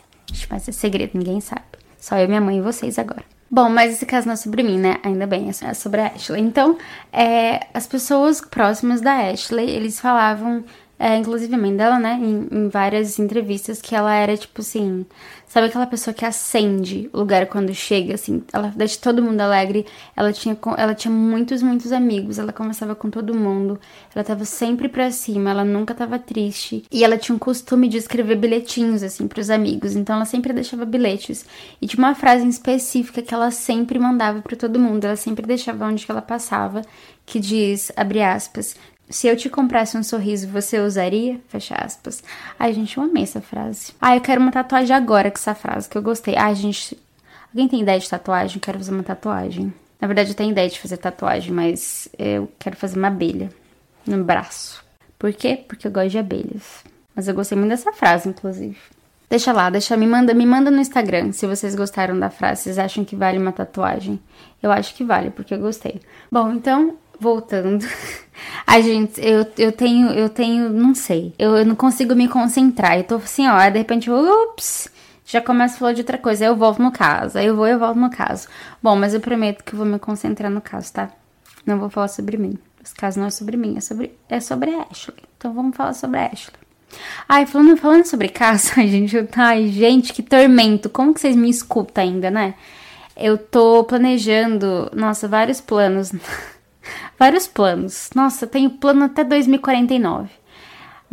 Mas 0.50 0.68
é 0.68 0.72
segredo, 0.72 1.12
ninguém 1.14 1.40
sabe. 1.40 1.62
Só 2.00 2.16
eu, 2.16 2.26
minha 2.26 2.40
mãe 2.40 2.58
e 2.58 2.60
vocês 2.60 2.98
agora. 2.98 3.24
Bom, 3.54 3.68
mas 3.68 3.92
esse 3.92 4.06
caso 4.06 4.26
não 4.26 4.32
é 4.32 4.36
sobre 4.36 4.62
mim, 4.62 4.78
né? 4.78 4.96
Ainda 5.02 5.26
bem, 5.26 5.50
é 5.50 5.74
sobre 5.74 6.00
a 6.00 6.06
Ashley. 6.06 6.40
Então, 6.40 6.78
é, 7.12 7.66
as 7.74 7.86
pessoas 7.86 8.40
próximas 8.40 9.02
da 9.02 9.28
Ashley, 9.30 9.68
eles 9.68 10.00
falavam 10.00 10.64
é, 11.04 11.16
inclusive 11.16 11.52
a 11.52 11.58
mãe 11.58 11.74
dela, 11.74 11.98
né, 11.98 12.16
em, 12.22 12.46
em, 12.48 12.68
várias 12.68 13.18
entrevistas, 13.18 13.82
que 13.82 13.92
ela 13.92 14.14
era 14.14 14.36
tipo 14.36 14.60
assim, 14.60 15.04
sabe 15.48 15.66
aquela 15.66 15.84
pessoa 15.84 16.14
que 16.14 16.24
acende 16.24 17.10
o 17.12 17.18
lugar 17.18 17.46
quando 17.48 17.74
chega, 17.74 18.14
assim, 18.14 18.44
ela 18.52 18.72
deixa 18.76 19.00
todo 19.00 19.20
mundo 19.20 19.40
alegre, 19.40 19.84
ela 20.14 20.32
tinha, 20.32 20.56
ela 20.78 20.94
tinha 20.94 21.12
muitos, 21.12 21.60
muitos 21.60 21.90
amigos, 21.90 22.38
ela 22.38 22.52
conversava 22.52 22.94
com 22.94 23.10
todo 23.10 23.34
mundo, 23.34 23.80
ela 24.14 24.24
tava 24.24 24.44
sempre 24.44 24.88
pra 24.88 25.10
cima, 25.10 25.50
ela 25.50 25.64
nunca 25.64 25.92
tava 25.92 26.20
triste, 26.20 26.84
e 26.88 27.02
ela 27.02 27.18
tinha 27.18 27.34
um 27.34 27.38
costume 27.38 27.88
de 27.88 27.96
escrever 27.96 28.36
bilhetinhos, 28.36 29.02
assim, 29.02 29.26
pros 29.26 29.50
amigos, 29.50 29.96
então 29.96 30.14
ela 30.14 30.24
sempre 30.24 30.52
deixava 30.52 30.84
bilhetes, 30.84 31.44
e 31.80 31.86
tinha 31.88 31.98
uma 31.98 32.14
frase 32.14 32.44
em 32.44 32.48
específica 32.48 33.20
que 33.22 33.34
ela 33.34 33.50
sempre 33.50 33.98
mandava 33.98 34.40
para 34.40 34.56
todo 34.56 34.78
mundo, 34.78 35.04
ela 35.04 35.16
sempre 35.16 35.44
deixava 35.44 35.84
onde 35.84 36.06
que 36.06 36.12
ela 36.12 36.22
passava, 36.22 36.82
que 37.26 37.40
diz, 37.40 37.90
abre 37.96 38.22
aspas, 38.22 38.76
se 39.12 39.28
eu 39.28 39.36
te 39.36 39.48
comprasse 39.50 39.96
um 39.96 40.02
sorriso, 40.02 40.48
você 40.48 40.80
usaria? 40.80 41.38
Fecha 41.48 41.74
aspas. 41.74 42.24
Ai, 42.58 42.72
gente, 42.72 42.96
eu 42.96 43.04
amei 43.04 43.22
essa 43.24 43.40
frase. 43.40 43.92
Ai, 44.00 44.16
eu 44.16 44.20
quero 44.22 44.40
uma 44.40 44.50
tatuagem 44.50 44.96
agora 44.96 45.30
com 45.30 45.36
essa 45.36 45.54
frase, 45.54 45.88
que 45.88 45.96
eu 45.96 46.02
gostei. 46.02 46.34
Ai, 46.36 46.54
gente, 46.54 46.98
alguém 47.52 47.68
tem 47.68 47.82
ideia 47.82 48.00
de 48.00 48.08
tatuagem? 48.08 48.58
Quero 48.58 48.78
fazer 48.78 48.90
uma 48.90 49.02
tatuagem. 49.02 49.72
Na 50.00 50.08
verdade, 50.08 50.30
eu 50.30 50.34
tenho 50.34 50.50
ideia 50.50 50.68
de 50.68 50.80
fazer 50.80 50.96
tatuagem, 50.96 51.52
mas 51.52 52.08
eu 52.18 52.50
quero 52.58 52.74
fazer 52.74 52.98
uma 52.98 53.08
abelha 53.08 53.50
no 54.06 54.24
braço. 54.24 54.82
Por 55.18 55.32
quê? 55.32 55.62
Porque 55.68 55.86
eu 55.86 55.92
gosto 55.92 56.08
de 56.08 56.18
abelhas. 56.18 56.82
Mas 57.14 57.28
eu 57.28 57.34
gostei 57.34 57.56
muito 57.56 57.70
dessa 57.70 57.92
frase, 57.92 58.28
inclusive. 58.28 58.78
Deixa 59.28 59.52
lá, 59.52 59.70
deixa, 59.70 59.96
me 59.96 60.06
manda, 60.06 60.34
me 60.34 60.44
manda 60.44 60.70
no 60.70 60.80
Instagram 60.80 61.32
se 61.32 61.46
vocês 61.46 61.74
gostaram 61.74 62.18
da 62.18 62.28
frase, 62.28 62.62
vocês 62.62 62.78
acham 62.78 63.04
que 63.04 63.16
vale 63.16 63.38
uma 63.38 63.52
tatuagem. 63.52 64.20
Eu 64.62 64.72
acho 64.72 64.94
que 64.94 65.04
vale, 65.04 65.30
porque 65.30 65.54
eu 65.54 65.58
gostei. 65.58 66.00
Bom, 66.30 66.52
então 66.52 66.98
voltando. 67.22 67.86
Ai, 68.66 68.82
gente, 68.82 69.20
eu, 69.20 69.46
eu 69.56 69.72
tenho, 69.72 70.10
eu 70.10 70.28
tenho, 70.28 70.68
não 70.70 70.94
sei. 70.94 71.34
Eu, 71.38 71.56
eu 71.56 71.64
não 71.64 71.74
consigo 71.74 72.14
me 72.14 72.28
concentrar. 72.28 72.98
Eu 72.98 73.04
tô 73.04 73.14
assim, 73.16 73.48
ó, 73.48 73.68
de 73.70 73.78
repente, 73.78 74.10
ups, 74.10 74.88
já 75.24 75.40
começo 75.40 75.76
a 75.76 75.78
falar 75.78 75.92
de 75.92 76.00
outra 76.00 76.18
coisa. 76.18 76.44
Aí 76.44 76.50
eu 76.50 76.56
volto 76.56 76.82
no 76.82 76.90
caso. 76.92 77.38
Aí 77.38 77.46
eu 77.46 77.56
vou 77.56 77.66
e 77.66 77.70
eu 77.70 77.78
volto 77.78 77.98
no 77.98 78.10
caso. 78.10 78.48
Bom, 78.82 78.96
mas 78.96 79.14
eu 79.14 79.20
prometo 79.20 79.64
que 79.64 79.72
eu 79.72 79.78
vou 79.78 79.86
me 79.86 79.98
concentrar 79.98 80.50
no 80.50 80.60
caso, 80.60 80.92
tá? 80.92 81.10
Não 81.64 81.78
vou 81.78 81.88
falar 81.88 82.08
sobre 82.08 82.36
mim. 82.36 82.58
Esse 82.84 82.94
caso 82.94 83.20
não 83.20 83.26
é 83.26 83.30
sobre 83.30 83.56
mim, 83.56 83.76
é 83.76 83.80
sobre, 83.80 84.12
é 84.28 84.40
sobre 84.40 84.70
a 84.74 84.86
Ashley. 84.90 85.22
Então 85.38 85.52
vamos 85.54 85.76
falar 85.76 85.94
sobre 85.94 86.18
a 86.18 86.26
Ashley. 86.26 86.56
Ai, 87.28 87.46
falando, 87.46 87.76
falando 87.76 88.04
sobre 88.04 88.28
caso, 88.28 88.72
ai, 88.76 88.88
gente, 88.88 89.16
eu, 89.16 89.28
ai, 89.36 89.68
gente, 89.68 90.12
que 90.12 90.22
tormento. 90.22 90.90
Como 90.90 91.14
que 91.14 91.20
vocês 91.20 91.36
me 91.36 91.48
escutam 91.48 92.02
ainda, 92.02 92.30
né? 92.30 92.54
Eu 93.16 93.38
tô 93.38 93.84
planejando, 93.84 94.90
nossa, 94.94 95.28
vários 95.28 95.60
planos. 95.60 96.12
vários 97.18 97.46
planos. 97.46 98.10
Nossa, 98.14 98.46
tenho 98.46 98.70
plano 98.70 99.04
até 99.04 99.24
2049. 99.24 100.30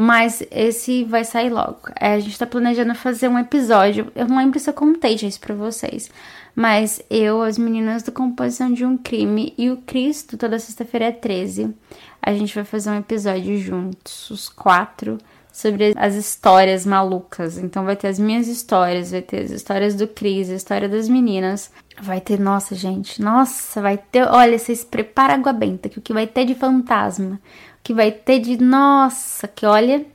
Mas 0.02 0.42
esse 0.50 1.04
vai 1.04 1.26
sair 1.26 1.50
logo. 1.50 1.80
É, 2.00 2.14
a 2.14 2.20
gente 2.20 2.40
tá 2.40 2.48
planejando 2.48 2.96
fazer 2.96 3.28
um 3.28 3.38
episódio. 3.38 4.10
Eu 4.16 4.28
não 4.28 4.38
lembro 4.38 4.58
se 4.58 4.70
eu 4.70 4.74
contei 4.74 5.16
isso 5.16 5.40
pra 5.42 5.54
vocês. 5.54 6.10
Mas 6.56 7.02
eu, 7.10 7.42
as 7.42 7.58
meninas 7.58 8.02
do 8.04 8.12
Composição 8.12 8.72
de 8.72 8.86
um 8.86 8.98
Crime 8.98 9.54
e 9.58 9.70
o 9.70 9.78
Cristo, 9.78 10.38
toda 10.38 10.58
sexta-feira 10.58 11.08
é 11.08 11.12
13. 11.12 11.76
A 12.22 12.34
gente 12.34 12.56
vai 12.56 12.64
fazer 12.64 12.90
um 12.90 12.98
episódio 12.98 13.58
juntos, 13.58 14.30
os 14.30 14.48
quatro 14.48 15.18
sobre 15.52 15.94
as 15.98 16.16
histórias 16.16 16.86
malucas. 16.86 17.58
Então 17.58 17.84
vai 17.84 17.96
ter 17.96 18.08
as 18.08 18.20
minhas 18.20 18.48
histórias, 18.48 19.12
vai 19.12 19.22
ter 19.22 19.44
as 19.44 19.52
histórias 19.52 19.96
do 19.96 20.08
Cris, 20.08 20.50
a 20.50 20.56
história 20.56 20.88
das 20.88 21.10
meninas. 21.10 21.72
Vai 22.02 22.22
ter, 22.22 22.40
nossa, 22.40 22.76
gente, 22.76 23.22
nossa, 23.22 23.82
vai 23.82 23.98
ter, 23.98 24.26
olha, 24.28 24.58
vocês 24.58 24.86
preparam 24.86 25.36
água 25.36 25.52
benta, 25.52 25.90
que 25.90 26.00
o 26.00 26.02
que 26.02 26.14
vai 26.14 26.26
ter 26.26 26.46
de 26.46 26.56
fantasma, 26.56 27.36
o 27.36 27.84
que 27.84 27.94
vai 27.94 28.10
ter 28.12 28.40
de, 28.40 28.58
nossa, 28.58 29.48
que 29.48 29.66
olha, 29.66 30.06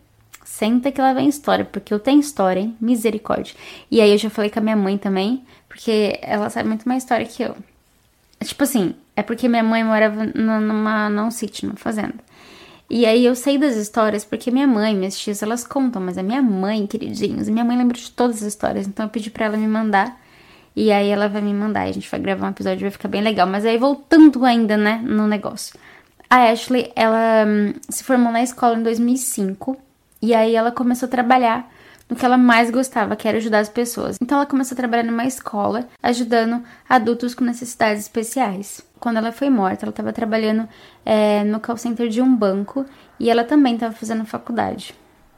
senta 0.44 0.90
que 0.90 1.00
lá 1.00 1.12
vem 1.12 1.28
história, 1.28 1.64
porque 1.64 1.92
eu 1.92 1.98
tenho 1.98 2.20
história, 2.20 2.60
hein? 2.60 2.76
Misericórdia. 2.80 3.54
E 3.90 4.00
aí 4.00 4.12
eu 4.12 4.18
já 4.18 4.30
falei 4.30 4.50
com 4.50 4.60
a 4.60 4.62
minha 4.62 4.76
mãe 4.76 4.96
também, 4.96 5.44
porque 5.68 6.18
ela 6.22 6.48
sabe 6.48 6.68
muito 6.68 6.88
mais 6.88 7.02
história 7.02 7.26
que 7.26 7.42
eu. 7.42 7.54
Tipo 8.42 8.64
assim, 8.64 8.94
é 9.16 9.22
porque 9.22 9.48
minha 9.48 9.62
mãe 9.62 9.84
morava 9.84 10.24
numa, 10.34 11.08
num 11.10 11.30
sítio, 11.30 11.66
numa 11.66 11.76
fazenda. 11.76 12.14
E 12.88 13.06
aí 13.06 13.24
eu 13.24 13.34
sei 13.34 13.58
das 13.58 13.76
histórias 13.76 14.24
porque 14.24 14.50
minha 14.50 14.66
mãe, 14.66 14.94
minhas 14.94 15.18
tias, 15.18 15.42
elas 15.42 15.66
contam, 15.66 16.00
mas 16.00 16.18
a 16.18 16.22
minha 16.22 16.42
mãe, 16.42 16.86
queridinhos, 16.86 17.48
minha 17.48 17.64
mãe 17.64 17.76
lembra 17.76 17.96
de 17.96 18.10
todas 18.10 18.36
as 18.36 18.42
histórias, 18.42 18.86
então 18.86 19.06
eu 19.06 19.10
pedi 19.10 19.30
para 19.30 19.46
ela 19.46 19.56
me 19.56 19.66
mandar. 19.66 20.20
E 20.76 20.90
aí 20.90 21.08
ela 21.08 21.28
vai 21.28 21.40
me 21.40 21.54
mandar, 21.54 21.82
a 21.82 21.92
gente 21.92 22.10
vai 22.10 22.18
gravar 22.18 22.46
um 22.46 22.50
episódio, 22.50 22.80
vai 22.80 22.90
ficar 22.90 23.08
bem 23.08 23.22
legal. 23.22 23.46
Mas 23.46 23.64
aí 23.64 23.78
voltando 23.78 24.44
ainda, 24.44 24.76
né, 24.76 25.00
no 25.04 25.26
negócio. 25.26 25.78
A 26.28 26.50
Ashley, 26.50 26.90
ela 26.96 27.44
hum, 27.46 27.74
se 27.88 28.02
formou 28.02 28.32
na 28.32 28.42
escola 28.42 28.76
em 28.76 28.82
2005, 28.82 29.76
e 30.20 30.34
aí 30.34 30.56
ela 30.56 30.72
começou 30.72 31.06
a 31.06 31.10
trabalhar 31.10 31.70
no 32.08 32.16
que 32.16 32.24
ela 32.24 32.36
mais 32.36 32.70
gostava, 32.70 33.16
que 33.16 33.28
era 33.28 33.38
ajudar 33.38 33.60
as 33.60 33.68
pessoas. 33.68 34.16
Então 34.20 34.38
ela 34.38 34.46
começou 34.46 34.74
a 34.74 34.76
trabalhar 34.76 35.04
numa 35.04 35.26
escola, 35.26 35.88
ajudando 36.02 36.62
adultos 36.88 37.34
com 37.34 37.44
necessidades 37.44 38.02
especiais. 38.02 38.82
Quando 38.98 39.18
ela 39.18 39.32
foi 39.32 39.50
morta, 39.50 39.84
ela 39.84 39.90
estava 39.90 40.12
trabalhando 40.12 40.68
é, 41.04 41.44
no 41.44 41.60
call 41.60 41.76
center 41.76 42.08
de 42.08 42.20
um 42.20 42.34
banco 42.34 42.84
e 43.18 43.30
ela 43.30 43.44
também 43.44 43.74
estava 43.74 43.94
fazendo 43.94 44.24
faculdade. 44.24 44.94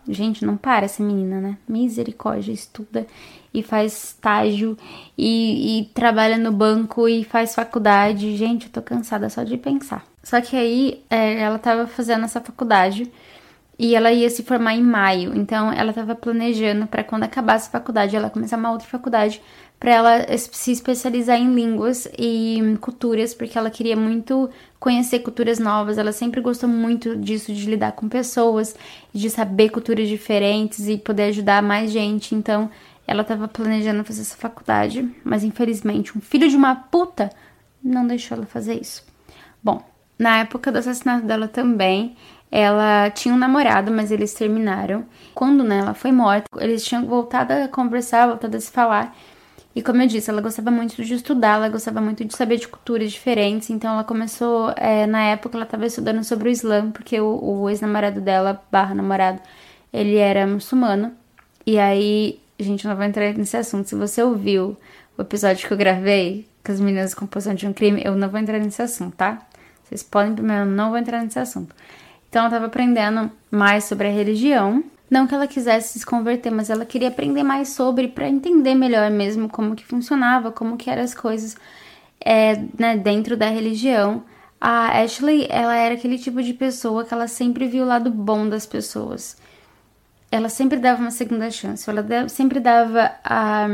Gente, 0.08 0.44
não 0.44 0.56
para 0.56 0.84
essa 0.84 1.02
menina, 1.02 1.40
né? 1.40 1.58
Misericórdia, 1.68 2.52
estuda 2.52 3.06
e 3.58 3.62
faz 3.62 4.04
estágio 4.04 4.76
e, 5.16 5.80
e 5.80 5.84
trabalha 5.86 6.36
no 6.38 6.52
banco 6.52 7.08
e 7.08 7.24
faz 7.24 7.54
faculdade. 7.54 8.36
Gente, 8.36 8.66
eu 8.66 8.72
tô 8.72 8.82
cansada 8.82 9.28
só 9.28 9.42
de 9.42 9.56
pensar. 9.56 10.04
Só 10.22 10.40
que 10.40 10.56
aí 10.56 11.02
é, 11.08 11.40
ela 11.40 11.58
tava 11.58 11.86
fazendo 11.86 12.24
essa 12.24 12.40
faculdade 12.40 13.10
e 13.78 13.94
ela 13.94 14.10
ia 14.10 14.30
se 14.30 14.42
formar 14.42 14.74
em 14.74 14.82
maio, 14.82 15.36
então 15.36 15.70
ela 15.70 15.90
estava 15.90 16.14
planejando 16.14 16.86
para 16.86 17.04
quando 17.04 17.24
acabasse 17.24 17.68
a 17.68 17.72
faculdade 17.72 18.16
ela 18.16 18.30
começar 18.30 18.56
uma 18.56 18.70
outra 18.70 18.88
faculdade 18.88 19.42
para 19.78 19.92
ela 19.92 20.38
se 20.38 20.72
especializar 20.72 21.38
em 21.38 21.54
línguas 21.54 22.08
e 22.18 22.76
culturas, 22.80 23.34
porque 23.34 23.58
ela 23.58 23.70
queria 23.70 23.94
muito 23.94 24.48
conhecer 24.80 25.18
culturas 25.18 25.58
novas. 25.58 25.98
Ela 25.98 26.12
sempre 26.12 26.40
gostou 26.40 26.68
muito 26.68 27.14
disso 27.16 27.52
de 27.52 27.68
lidar 27.68 27.92
com 27.92 28.08
pessoas, 28.08 28.74
de 29.12 29.28
saber 29.28 29.68
culturas 29.68 30.08
diferentes 30.08 30.88
e 30.88 30.96
poder 30.96 31.24
ajudar 31.24 31.62
mais 31.62 31.90
gente. 31.90 32.34
Então, 32.34 32.70
ela 33.06 33.22
estava 33.22 33.46
planejando 33.46 34.04
fazer 34.04 34.22
essa 34.22 34.36
faculdade, 34.36 35.08
mas 35.24 35.44
infelizmente 35.44 36.16
um 36.16 36.20
filho 36.20 36.48
de 36.48 36.56
uma 36.56 36.74
puta 36.74 37.30
não 37.82 38.06
deixou 38.06 38.36
ela 38.36 38.46
fazer 38.46 38.80
isso. 38.80 39.04
Bom, 39.62 39.82
na 40.18 40.38
época 40.38 40.72
do 40.72 40.78
assassinato 40.78 41.26
dela 41.26 41.46
também, 41.46 42.16
ela 42.50 43.10
tinha 43.10 43.34
um 43.34 43.38
namorado, 43.38 43.92
mas 43.92 44.10
eles 44.10 44.32
terminaram. 44.34 45.04
Quando 45.34 45.62
né, 45.62 45.78
ela 45.78 45.94
foi 45.94 46.12
morta, 46.12 46.46
eles 46.58 46.84
tinham 46.84 47.04
voltado 47.04 47.52
a 47.52 47.68
conversar, 47.68 48.26
voltado 48.26 48.56
a 48.56 48.60
se 48.60 48.70
falar. 48.70 49.16
E 49.74 49.82
como 49.82 50.00
eu 50.00 50.06
disse, 50.06 50.30
ela 50.30 50.40
gostava 50.40 50.70
muito 50.70 51.04
de 51.04 51.14
estudar, 51.14 51.56
ela 51.56 51.68
gostava 51.68 52.00
muito 52.00 52.24
de 52.24 52.34
saber 52.34 52.56
de 52.56 52.66
culturas 52.66 53.12
diferentes. 53.12 53.68
Então 53.68 53.92
ela 53.92 54.04
começou, 54.04 54.72
é, 54.76 55.06
na 55.06 55.22
época, 55.24 55.56
ela 55.56 55.66
estava 55.66 55.84
estudando 55.84 56.24
sobre 56.24 56.48
o 56.48 56.52
Islã, 56.52 56.90
porque 56.90 57.20
o, 57.20 57.38
o 57.42 57.68
ex-namorado 57.68 58.20
dela, 58.20 58.62
barra 58.72 58.94
namorado, 58.94 59.40
ele 59.92 60.16
era 60.16 60.46
muçulmano. 60.46 61.12
E 61.66 61.78
aí, 61.78 62.40
gente, 62.58 62.86
não 62.86 62.96
vou 62.96 63.04
entrar 63.04 63.32
nesse 63.34 63.56
assunto. 63.56 63.88
Se 63.88 63.94
você 63.94 64.22
ouviu 64.22 64.76
o 65.16 65.22
episódio 65.22 65.66
que 65.66 65.72
eu 65.72 65.78
gravei 65.78 66.46
com 66.64 66.72
as 66.72 66.80
meninas 66.80 67.10
de 67.10 67.16
composição 67.16 67.54
de 67.54 67.66
um 67.66 67.72
crime, 67.72 68.02
eu 68.04 68.14
não 68.14 68.28
vou 68.28 68.40
entrar 68.40 68.58
nesse 68.58 68.82
assunto, 68.82 69.16
tá? 69.16 69.40
Vocês 69.84 70.02
podem 70.02 70.34
primeiro, 70.34 70.66
não 70.66 70.90
vou 70.90 70.98
entrar 70.98 71.22
nesse 71.22 71.38
assunto. 71.38 71.74
Então 72.28 72.42
ela 72.42 72.48
estava 72.48 72.66
aprendendo 72.66 73.30
mais 73.50 73.84
sobre 73.84 74.08
a 74.08 74.10
religião. 74.10 74.82
Não 75.08 75.26
que 75.26 75.34
ela 75.34 75.46
quisesse 75.46 76.00
se 76.00 76.04
converter, 76.04 76.50
mas 76.50 76.68
ela 76.68 76.84
queria 76.84 77.08
aprender 77.08 77.44
mais 77.44 77.68
sobre 77.68 78.08
para 78.08 78.28
entender 78.28 78.74
melhor 78.74 79.10
mesmo 79.10 79.48
como 79.48 79.76
que 79.76 79.86
funcionava, 79.86 80.50
como 80.50 80.76
que 80.76 80.90
eram 80.90 81.02
as 81.02 81.14
coisas 81.14 81.56
é, 82.20 82.60
né, 82.76 82.96
dentro 82.96 83.36
da 83.36 83.48
religião. 83.48 84.24
A 84.60 85.00
Ashley, 85.00 85.46
ela 85.48 85.76
era 85.76 85.94
aquele 85.94 86.18
tipo 86.18 86.42
de 86.42 86.52
pessoa 86.52 87.04
que 87.04 87.14
ela 87.14 87.28
sempre 87.28 87.68
viu 87.68 87.84
o 87.84 87.86
lado 87.86 88.10
bom 88.10 88.48
das 88.48 88.66
pessoas. 88.66 89.36
Ela 90.36 90.48
sempre 90.48 90.78
dava 90.78 91.00
uma 91.00 91.10
segunda 91.10 91.50
chance, 91.50 91.88
ela 91.88 92.28
sempre 92.28 92.60
dava 92.60 93.12
a. 93.24 93.66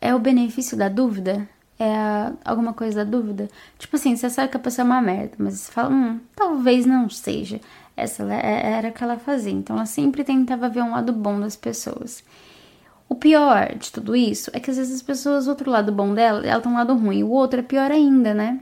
É 0.00 0.14
o 0.14 0.18
benefício 0.18 0.76
da 0.76 0.88
dúvida? 0.88 1.48
é 1.78 2.32
alguma 2.44 2.72
coisa 2.72 3.04
da 3.04 3.10
dúvida. 3.10 3.48
Tipo 3.78 3.96
assim, 3.96 4.16
você 4.16 4.30
sabe 4.30 4.50
que 4.50 4.56
a 4.56 4.60
pessoa 4.60 4.84
é 4.84 4.86
uma 4.86 5.02
merda, 5.02 5.34
mas 5.38 5.54
você 5.54 5.72
fala, 5.72 5.90
hum, 5.90 6.20
talvez 6.34 6.86
não 6.86 7.08
seja. 7.10 7.60
Essa 7.96 8.24
é, 8.32 8.72
era 8.72 8.88
o 8.88 8.92
que 8.92 9.02
ela 9.02 9.18
fazia. 9.18 9.52
Então 9.52 9.76
ela 9.76 9.86
sempre 9.86 10.24
tentava 10.24 10.68
ver 10.68 10.82
um 10.82 10.92
lado 10.92 11.12
bom 11.12 11.38
das 11.40 11.56
pessoas. 11.56 12.24
O 13.08 13.14
pior 13.14 13.74
de 13.76 13.92
tudo 13.92 14.16
isso 14.16 14.50
é 14.52 14.60
que 14.60 14.70
às 14.70 14.76
vezes 14.76 14.94
as 14.94 15.02
pessoas, 15.02 15.46
o 15.46 15.50
outro 15.50 15.70
lado 15.70 15.92
bom 15.92 16.14
dela, 16.14 16.44
ela 16.46 16.60
tem 16.60 16.72
um 16.72 16.76
lado 16.76 16.94
ruim, 16.94 17.22
o 17.22 17.30
outro 17.30 17.60
é 17.60 17.62
pior 17.62 17.90
ainda, 17.90 18.32
né? 18.34 18.60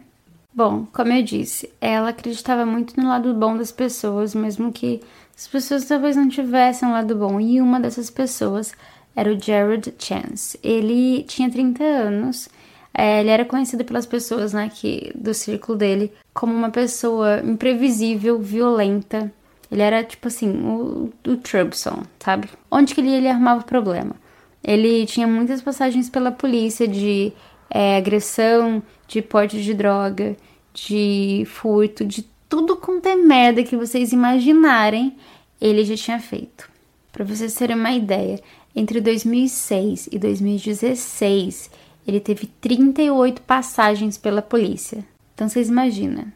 Bom, 0.54 0.87
como 0.92 1.12
eu 1.12 1.23
disse, 1.23 1.73
ela 1.80 2.11
acreditava 2.11 2.66
muito 2.66 3.00
no 3.00 3.09
lado 3.09 3.32
bom 3.35 3.56
das 3.56 3.73
pessoas, 3.73 4.35
mesmo 4.35 4.71
que 4.71 5.00
as 5.35 5.49
pessoas 5.49 5.87
talvez 5.87 6.16
não 6.16 6.28
tivessem 6.28 6.88
um 6.88 6.92
lado 6.92 7.16
bom. 7.16 7.40
E 7.40 7.61
uma 7.61 7.80
dessas 7.80 8.11
pessoas 8.11 8.73
era 9.16 9.32
o 9.32 9.40
Jared 9.40 9.94
Chance. 9.99 10.59
Ele 10.62 11.23
tinha 11.25 11.50
30 11.50 11.82
anos 11.82 12.49
é, 12.94 13.21
ele 13.21 13.30
era 13.30 13.44
conhecido 13.44 13.85
pelas 13.85 14.04
pessoas, 14.04 14.52
né, 14.52 14.71
que, 14.73 15.12
do 15.14 15.32
círculo 15.32 15.78
dele, 15.78 16.12
como 16.35 16.52
uma 16.52 16.71
pessoa 16.71 17.40
imprevisível, 17.42 18.38
violenta. 18.38 19.32
Ele 19.71 19.80
era, 19.80 20.04
tipo 20.04 20.28
assim, 20.28 20.50
o, 20.50 21.11
o 21.26 21.37
Trubson, 21.37 22.02
sabe? 22.21 22.49
Onde 22.71 22.94
que 22.94 23.00
ele, 23.00 23.11
ele 23.11 23.28
arrumava 23.28 23.62
problema? 23.62 24.14
Ele 24.62 25.06
tinha 25.06 25.26
muitas 25.26 25.62
passagens 25.62 26.11
pela 26.11 26.30
polícia 26.30 26.87
de 26.87 27.32
é, 27.72 27.96
agressão, 27.96 28.82
de 29.08 29.22
porte 29.22 29.62
de 29.62 29.72
droga, 29.72 30.36
de 30.74 31.44
furto, 31.46 32.04
de 32.04 32.22
tudo 32.48 32.76
quanto 32.76 33.06
é 33.06 33.16
merda 33.16 33.62
que 33.62 33.76
vocês 33.76 34.12
imaginarem, 34.12 35.16
ele 35.58 35.84
já 35.84 35.96
tinha 35.96 36.20
feito. 36.20 36.70
Para 37.10 37.24
vocês 37.24 37.54
terem 37.54 37.76
uma 37.76 37.92
ideia, 37.92 38.40
entre 38.76 39.00
2006 39.00 40.08
e 40.12 40.18
2016, 40.18 41.70
ele 42.06 42.20
teve 42.20 42.46
38 42.60 43.40
passagens 43.42 44.18
pela 44.18 44.42
polícia. 44.42 45.04
Então 45.34 45.48
vocês 45.48 45.68
imaginam 45.68 46.26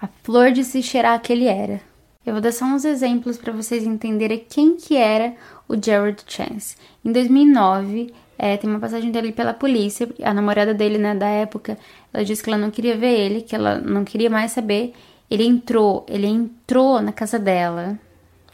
a 0.00 0.08
flor 0.22 0.52
de 0.52 0.64
se 0.64 0.82
cheirar 0.82 1.20
que 1.22 1.32
ele 1.32 1.46
era. 1.46 1.80
Eu 2.26 2.34
vou 2.34 2.42
dar 2.42 2.52
só 2.52 2.64
uns 2.66 2.84
exemplos 2.84 3.38
para 3.38 3.52
vocês 3.52 3.84
entenderem 3.84 4.44
quem 4.48 4.76
que 4.76 4.96
era 4.96 5.34
o 5.68 5.74
Jared 5.82 6.22
Chance. 6.26 6.76
Em 7.04 7.12
2009, 7.12 8.12
é, 8.38 8.56
tem 8.56 8.68
uma 8.68 8.80
passagem 8.80 9.10
dele 9.10 9.32
pela 9.32 9.54
polícia, 9.54 10.08
a 10.22 10.34
namorada 10.34 10.74
dele, 10.74 10.98
né, 10.98 11.14
da 11.14 11.28
época, 11.28 11.78
ela 12.12 12.24
disse 12.24 12.42
que 12.42 12.50
ela 12.50 12.58
não 12.58 12.70
queria 12.70 12.96
ver 12.96 13.18
ele, 13.18 13.42
que 13.42 13.54
ela 13.54 13.78
não 13.78 14.04
queria 14.04 14.30
mais 14.30 14.52
saber. 14.52 14.92
Ele 15.30 15.44
entrou, 15.44 16.04
ele 16.08 16.26
entrou 16.26 17.00
na 17.00 17.12
casa 17.12 17.38
dela. 17.38 17.98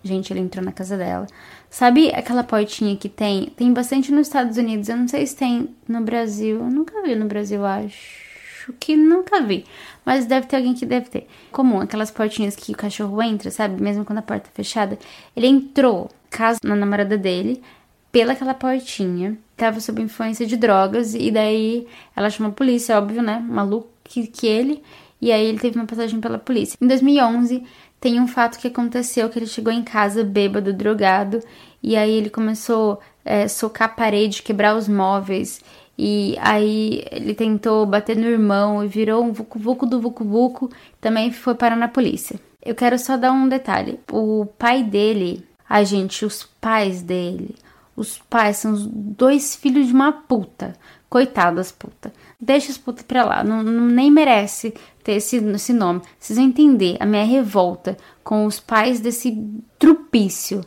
Gente, 0.02 0.32
ele 0.32 0.40
entrou 0.40 0.64
na 0.64 0.72
casa 0.72 0.96
dela. 0.96 1.26
Sabe 1.68 2.10
aquela 2.10 2.42
portinha 2.42 2.96
que 2.96 3.08
tem? 3.08 3.46
Tem 3.56 3.72
bastante 3.72 4.10
nos 4.12 4.26
Estados 4.26 4.56
Unidos. 4.56 4.88
Eu 4.88 4.96
não 4.96 5.08
sei 5.08 5.26
se 5.26 5.36
tem 5.36 5.68
no 5.86 6.00
Brasil. 6.00 6.58
Eu 6.58 6.70
nunca 6.70 7.02
vi 7.02 7.14
no 7.14 7.26
Brasil, 7.26 7.64
acho. 7.66 8.30
que 8.78 8.96
nunca 8.96 9.40
vi. 9.42 9.64
Mas 10.04 10.26
deve 10.26 10.46
ter 10.46 10.56
alguém 10.56 10.74
que 10.74 10.86
deve 10.86 11.08
ter. 11.08 11.26
Comum, 11.52 11.80
aquelas 11.80 12.10
portinhas 12.10 12.56
que 12.56 12.72
o 12.72 12.76
cachorro 12.76 13.22
entra, 13.22 13.50
sabe? 13.50 13.80
Mesmo 13.82 14.04
quando 14.04 14.18
a 14.18 14.22
porta 14.22 14.48
é 14.52 14.54
fechada. 14.54 14.98
Ele 15.36 15.46
entrou, 15.46 16.10
caso 16.28 16.58
na 16.64 16.74
namorada 16.74 17.16
dele, 17.18 17.62
pela 18.10 18.32
aquela 18.32 18.54
portinha. 18.54 19.36
Tava 19.60 19.78
sob 19.78 20.00
influência 20.00 20.46
de 20.46 20.56
drogas. 20.56 21.14
E 21.14 21.30
daí 21.30 21.86
ela 22.16 22.30
chamou 22.30 22.50
a 22.50 22.54
polícia, 22.54 22.96
óbvio, 22.96 23.22
né? 23.22 23.44
Maluco 23.46 23.88
que, 24.02 24.26
que 24.26 24.46
ele. 24.46 24.82
E 25.20 25.30
aí 25.30 25.44
ele 25.44 25.58
teve 25.58 25.76
uma 25.76 25.84
passagem 25.84 26.18
pela 26.18 26.38
polícia. 26.38 26.78
Em 26.80 26.86
2011, 26.86 27.62
tem 28.00 28.18
um 28.18 28.26
fato 28.26 28.58
que 28.58 28.68
aconteceu 28.68 29.28
que 29.28 29.38
ele 29.38 29.46
chegou 29.46 29.70
em 29.70 29.82
casa 29.82 30.24
bêbado, 30.24 30.72
drogado. 30.72 31.40
E 31.82 31.94
aí 31.94 32.10
ele 32.10 32.30
começou 32.30 33.00
a 33.22 33.30
é, 33.30 33.48
socar 33.48 33.88
a 33.88 33.92
parede, 33.92 34.42
quebrar 34.42 34.74
os 34.74 34.88
móveis. 34.88 35.60
E 35.98 36.38
aí 36.40 37.04
ele 37.12 37.34
tentou 37.34 37.84
bater 37.84 38.16
no 38.16 38.24
irmão 38.24 38.82
e 38.82 38.88
virou 38.88 39.22
um 39.22 39.30
vucu-vucu 39.30 39.84
do 39.84 40.00
vucu-vucu. 40.00 40.70
Também 41.02 41.30
foi 41.30 41.54
parar 41.54 41.76
na 41.76 41.88
polícia. 41.88 42.40
Eu 42.64 42.74
quero 42.74 42.98
só 42.98 43.18
dar 43.18 43.30
um 43.30 43.46
detalhe. 43.46 44.00
O 44.10 44.46
pai 44.58 44.82
dele, 44.82 45.44
a 45.68 45.84
gente, 45.84 46.24
os 46.24 46.48
pais 46.62 47.02
dele, 47.02 47.54
os 48.00 48.18
pais 48.18 48.56
são 48.56 48.72
os 48.72 48.86
dois 48.86 49.54
filhos 49.54 49.88
de 49.88 49.92
uma 49.92 50.10
puta. 50.10 50.74
Coitadas 51.08 51.70
puta. 51.70 52.12
Deixa 52.40 52.70
os 52.70 52.78
putos 52.78 53.02
pra 53.02 53.24
lá. 53.24 53.44
Não, 53.44 53.62
não, 53.62 53.86
nem 53.86 54.10
merece 54.10 54.72
ter 55.04 55.12
esse, 55.12 55.36
esse 55.36 55.72
nome. 55.74 56.00
Vocês 56.18 56.38
vão 56.38 56.48
entender 56.48 56.96
a 56.98 57.04
minha 57.04 57.24
revolta 57.24 57.98
com 58.24 58.46
os 58.46 58.58
pais 58.58 59.00
desse 59.00 59.36
trupício. 59.78 60.62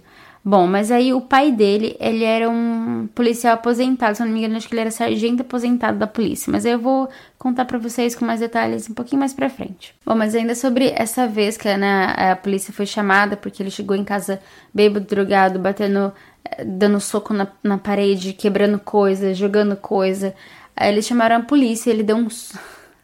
Bom, 0.46 0.68
mas 0.68 0.92
aí 0.92 1.14
o 1.14 1.22
pai 1.22 1.54
dele, 1.54 1.96
ele 2.02 2.26
era 2.26 2.50
um 2.50 3.08
policial 3.16 3.54
aposentado, 3.54 4.16
se 4.16 4.22
eu 4.22 4.26
não 4.26 4.34
me 4.34 4.40
engano, 4.40 4.58
acho 4.58 4.68
que 4.68 4.74
ele 4.74 4.82
era 4.82 4.92
sargento 4.92 5.42
aposentado 5.42 5.98
da 5.98 6.06
polícia. 6.06 6.52
Mas 6.52 6.66
eu 6.66 6.78
vou 6.78 7.10
contar 7.40 7.64
para 7.64 7.78
vocês 7.78 8.14
com 8.14 8.26
mais 8.26 8.42
detalhes 8.42 8.90
um 8.90 8.94
pouquinho 8.94 9.22
mais 9.22 9.34
pra 9.34 9.50
frente. 9.50 9.96
Bom, 10.06 10.16
mas 10.16 10.36
ainda 10.36 10.54
sobre 10.54 10.92
essa 10.96 11.26
vez 11.28 11.56
que 11.56 11.74
né, 11.78 12.14
a 12.18 12.36
polícia 12.36 12.74
foi 12.74 12.86
chamada, 12.86 13.38
porque 13.38 13.64
ele 13.64 13.72
chegou 13.72 13.96
em 13.96 14.04
casa 14.04 14.42
bêbado, 14.74 15.06
drogado, 15.06 15.60
batendo, 15.60 16.12
eh, 16.44 16.66
dando 16.66 17.00
soco 17.00 17.34
na, 17.34 17.48
na 17.64 17.78
parede, 17.78 18.34
quebrando 18.34 18.78
coisa, 18.80 19.34
jogando 19.34 19.78
coisa. 19.78 20.36
Aí 20.76 20.92
eles 20.92 21.06
chamaram 21.06 21.38
a 21.38 21.42
polícia, 21.42 21.90
ele 21.90 22.04
deu 22.04 22.18
uns. 22.18 22.52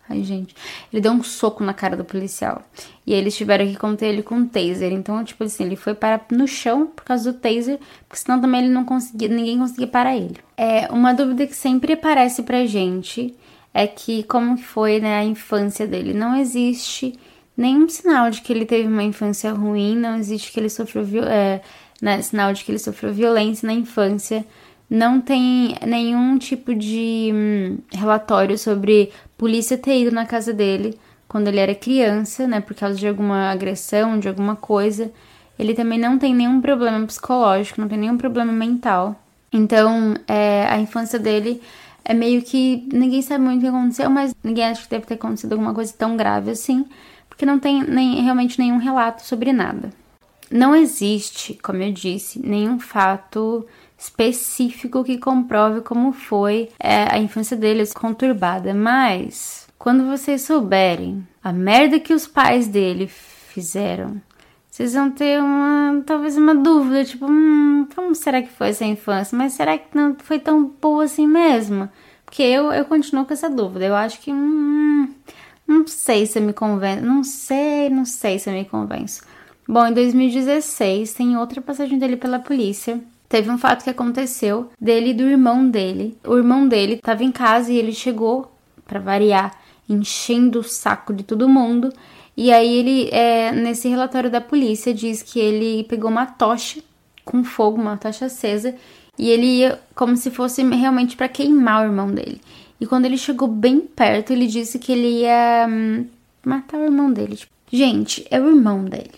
Ai, 0.10 0.24
gente. 0.24 0.56
Ele 0.92 1.02
deu 1.02 1.12
um 1.12 1.22
soco 1.22 1.64
na 1.64 1.72
cara 1.72 1.96
do 1.96 2.04
policial. 2.04 2.64
E 3.06 3.14
eles 3.14 3.38
tiveram 3.38 3.68
que 3.68 3.78
conter 3.78 4.08
ele 4.08 4.24
com 4.24 4.36
um 4.36 4.48
taser. 4.48 4.92
Então, 4.92 5.24
tipo 5.24 5.44
assim, 5.44 5.64
ele 5.66 5.76
foi 5.76 5.94
parar 5.94 6.26
no 6.32 6.48
chão 6.48 6.88
por 6.88 7.04
causa 7.04 7.32
do 7.32 7.38
taser, 7.38 7.80
porque 8.08 8.24
senão 8.24 8.42
também 8.42 8.62
ele 8.62 8.74
não 8.74 8.84
conseguia, 8.84 9.28
ninguém 9.28 9.60
conseguia 9.60 9.88
parar 9.88 10.18
ele. 10.18 10.38
É, 10.58 10.92
uma 10.92 11.14
dúvida 11.14 11.46
que 11.46 11.56
sempre 11.56 11.94
aparece 11.94 12.42
pra 12.42 12.66
gente 12.66 13.36
é 13.72 13.86
que 13.86 14.24
como 14.24 14.58
foi, 14.58 15.00
né, 15.00 15.20
a 15.20 15.24
infância 15.24 15.86
dele. 15.86 16.12
Não 16.12 16.36
existe 16.36 17.14
nenhum 17.56 17.88
sinal 17.88 18.32
de 18.32 18.42
que 18.42 18.52
ele 18.52 18.66
teve 18.66 18.88
uma 18.88 19.04
infância 19.04 19.52
ruim, 19.54 19.96
não 19.96 20.16
existe 20.16 20.52
que 20.52 20.60
ele 20.60 20.70
sofreu 20.70 21.06
é, 21.24 21.62
né, 22.02 22.20
sinal 22.24 22.52
de 22.52 22.64
que 22.64 22.72
ele 22.72 22.80
sofreu 22.80 23.14
violência 23.14 23.68
na 23.68 23.74
infância 23.74 24.44
não 24.90 25.22
tem 25.22 25.76
nenhum 25.86 26.38
tipo 26.38 26.74
de 26.74 27.32
hum, 27.34 27.78
relatório 27.94 28.58
sobre 28.58 29.12
polícia 29.40 29.78
ter 29.78 30.02
ido 30.02 30.12
na 30.12 30.26
casa 30.26 30.54
dele 30.54 31.00
quando 31.28 31.48
ele 31.48 31.60
era 31.60 31.74
criança, 31.74 32.46
né, 32.46 32.60
por 32.60 32.76
causa 32.76 32.98
de 32.98 33.08
alguma 33.08 33.50
agressão, 33.50 34.20
de 34.20 34.28
alguma 34.28 34.56
coisa. 34.56 35.12
Ele 35.58 35.74
também 35.74 35.98
não 35.98 36.20
tem 36.20 36.36
nenhum 36.36 36.60
problema 36.60 37.06
psicológico, 37.08 37.80
não 37.80 37.88
tem 37.88 37.98
nenhum 37.98 38.18
problema 38.18 38.52
mental. 38.52 39.16
Então, 39.52 40.16
é, 40.28 40.68
a 40.68 40.78
infância 40.78 41.18
dele 41.18 41.62
é 42.04 42.14
meio 42.14 42.42
que 42.42 42.88
ninguém 42.92 43.22
sabe 43.22 43.44
muito 43.44 43.60
o 43.60 43.62
que 43.62 43.68
aconteceu, 43.68 44.10
mas 44.10 44.36
ninguém 44.44 44.66
acha 44.66 44.84
que 44.84 44.90
deve 44.90 45.06
ter 45.06 45.14
acontecido 45.14 45.54
alguma 45.54 45.74
coisa 45.74 45.94
tão 45.98 46.18
grave 46.18 46.52
assim, 46.52 46.86
porque 47.30 47.46
não 47.46 47.60
tem 47.60 47.82
nem, 47.84 48.22
realmente 48.22 48.60
nenhum 48.60 48.78
relato 48.78 49.26
sobre 49.26 49.54
nada. 49.54 49.92
Não 50.52 50.76
existe, 50.76 51.54
como 51.62 51.82
eu 51.82 51.94
disse, 51.94 52.46
nenhum 52.46 52.80
fato 52.80 53.66
específico 54.00 55.04
que 55.04 55.18
comprove 55.18 55.82
como 55.82 56.14
foi 56.14 56.70
é, 56.80 57.14
a 57.14 57.20
infância 57.20 57.58
deles 57.58 57.92
conturbada, 57.92 58.74
mas 58.74 59.68
quando 59.78 60.08
vocês 60.08 60.42
souberem 60.42 61.28
a 61.44 61.52
merda 61.52 62.00
que 62.00 62.14
os 62.14 62.26
pais 62.26 62.68
dele 62.68 63.08
fizeram, 63.08 64.22
vocês 64.72 64.94
vão 64.94 65.12
ter 65.12 65.42
uma 65.42 66.02
talvez 66.06 66.38
uma 66.38 66.56
dúvida, 66.56 67.04
tipo, 67.04 67.26
hum, 67.30 67.86
como 67.94 68.16
será 68.16 68.42
que 68.42 68.50
foi 68.50 68.70
essa 68.70 68.86
infância? 68.86 69.38
Mas 69.38 69.54
será 69.54 69.78
que 69.78 69.94
não 69.94 70.16
foi 70.18 70.40
tão 70.40 70.64
boa 70.82 71.04
assim 71.04 71.28
mesmo? 71.28 71.90
Porque 72.24 72.42
eu, 72.42 72.72
eu 72.72 72.86
continuo 72.86 73.26
com 73.26 73.34
essa 73.34 73.50
dúvida. 73.50 73.86
Eu 73.86 73.96
acho 73.96 74.22
que 74.22 74.32
hum, 74.32 75.14
não 75.68 75.86
sei 75.88 76.26
se 76.26 76.40
eu 76.40 76.44
me 76.44 76.54
convenço, 76.54 77.04
não 77.04 77.24
sei, 77.24 77.90
não 77.90 78.06
sei 78.06 78.40
se 78.40 78.50
eu 78.50 78.54
me 78.54 78.64
convenço. 78.64 79.24
Bom, 79.68 79.86
em 79.86 79.94
2016 79.94 81.14
tem 81.14 81.36
outra 81.36 81.62
passagem 81.62 82.00
dele 82.00 82.16
pela 82.16 82.40
polícia 82.40 83.02
Teve 83.30 83.52
um 83.52 83.60
fato 83.60 83.84
que 83.84 83.90
aconteceu 83.92 84.72
dele 84.82 85.12
e 85.12 85.14
do 85.14 85.24
irmão 85.24 85.70
dele. 85.70 86.18
O 86.26 86.36
irmão 86.36 86.68
dele 86.68 86.96
estava 86.96 87.24
em 87.24 87.32
casa 87.32 87.72
e 87.72 87.78
ele 87.78 87.94
chegou, 87.94 88.52
para 88.88 89.00
variar, 89.00 89.56
enchendo 89.88 90.60
o 90.60 90.64
saco 90.64 91.14
de 91.14 91.24
todo 91.24 91.48
mundo. 91.48 91.94
E 92.36 92.52
aí 92.52 92.74
ele, 92.74 93.10
é, 93.12 93.52
nesse 93.52 93.88
relatório 93.88 94.32
da 94.32 94.42
polícia, 94.42 94.92
diz 94.94 95.22
que 95.22 95.40
ele 95.40 95.84
pegou 95.84 96.10
uma 96.10 96.26
tocha 96.26 96.82
com 97.24 97.44
fogo, 97.44 97.80
uma 97.80 97.98
tocha 97.98 98.26
acesa, 98.26 98.74
e 99.16 99.30
ele 99.30 99.46
ia 99.46 99.80
como 99.94 100.18
se 100.18 100.32
fosse 100.32 100.64
realmente 100.64 101.16
para 101.16 101.30
queimar 101.30 101.84
o 101.84 101.90
irmão 101.90 102.12
dele. 102.12 102.42
E 102.82 102.88
quando 102.88 103.06
ele 103.06 103.18
chegou 103.18 103.48
bem 103.48 103.80
perto, 103.80 104.32
ele 104.32 104.48
disse 104.48 104.80
que 104.80 104.92
ele 104.92 105.22
ia 105.22 105.68
hum, 105.70 106.06
matar 106.44 106.80
o 106.80 106.86
irmão 106.86 107.12
dele. 107.12 107.36
Tipo, 107.36 107.52
gente, 107.72 108.26
é 108.32 108.40
o 108.40 108.48
irmão 108.48 108.86
dele. 108.86 109.12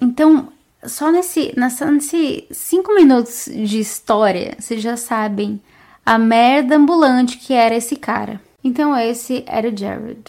Então, 0.00 0.52
só 0.84 1.10
nesse, 1.10 1.52
nessa, 1.56 1.90
nesse 1.90 2.46
cinco 2.50 2.94
minutos 2.94 3.48
de 3.52 3.80
história, 3.80 4.56
vocês 4.58 4.82
já 4.82 4.96
sabem 4.96 5.60
a 6.04 6.18
merda 6.18 6.76
ambulante 6.76 7.38
que 7.38 7.52
era 7.52 7.74
esse 7.74 7.96
cara. 7.96 8.40
Então 8.64 8.96
esse 8.96 9.44
era 9.46 9.68
o 9.68 9.76
Jared. 9.76 10.22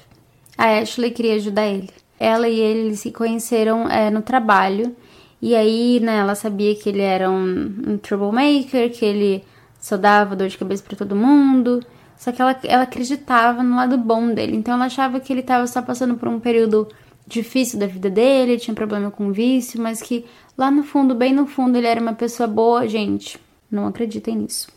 A 0.58 0.80
Ashley 0.80 1.12
queria 1.12 1.36
ajudar 1.36 1.68
ele. 1.68 1.90
Ela 2.20 2.48
e 2.48 2.60
ele 2.60 2.96
se 2.96 3.12
conheceram 3.12 3.90
é, 3.90 4.10
no 4.10 4.22
trabalho. 4.22 4.96
E 5.42 5.56
aí, 5.56 6.00
né, 6.00 6.18
ela 6.18 6.36
sabia 6.36 6.76
que 6.76 6.90
ele 6.90 7.02
era 7.02 7.32
um, 7.32 7.74
um 7.88 7.98
troublemaker, 7.98 8.92
que 8.92 9.04
ele 9.04 9.44
só 9.80 9.98
dava 9.98 10.36
dor 10.36 10.48
de 10.48 10.58
cabeça 10.58 10.84
para 10.84 10.96
todo 10.96 11.16
mundo. 11.16 11.84
Só 12.16 12.32
que 12.32 12.40
ela, 12.40 12.56
ela 12.64 12.84
acreditava 12.84 13.64
no 13.64 13.76
lado 13.76 13.98
bom 13.98 14.32
dele. 14.34 14.56
Então 14.56 14.76
ela 14.76 14.86
achava 14.86 15.20
que 15.20 15.34
ele 15.34 15.42
tava 15.42 15.66
só 15.66 15.82
passando 15.82 16.16
por 16.16 16.28
um 16.28 16.40
período 16.40 16.88
difícil 17.32 17.80
da 17.80 17.88
vida 17.88 18.10
dele, 18.10 18.60
tinha 18.60 18.76
problema 18.76 19.10
com 19.10 19.32
vício, 19.32 19.82
mas 19.82 20.02
que 20.02 20.26
lá 20.58 20.70
no 20.70 20.84
fundo, 20.84 21.16
bem 21.16 21.34
no 21.34 21.48
fundo, 21.48 21.78
ele 21.78 21.88
era 21.88 22.02
uma 22.02 22.14
pessoa 22.14 22.48
boa, 22.48 22.88
gente. 22.88 23.40
Não 23.70 23.88
acreditem 23.88 24.36
nisso. 24.36 24.68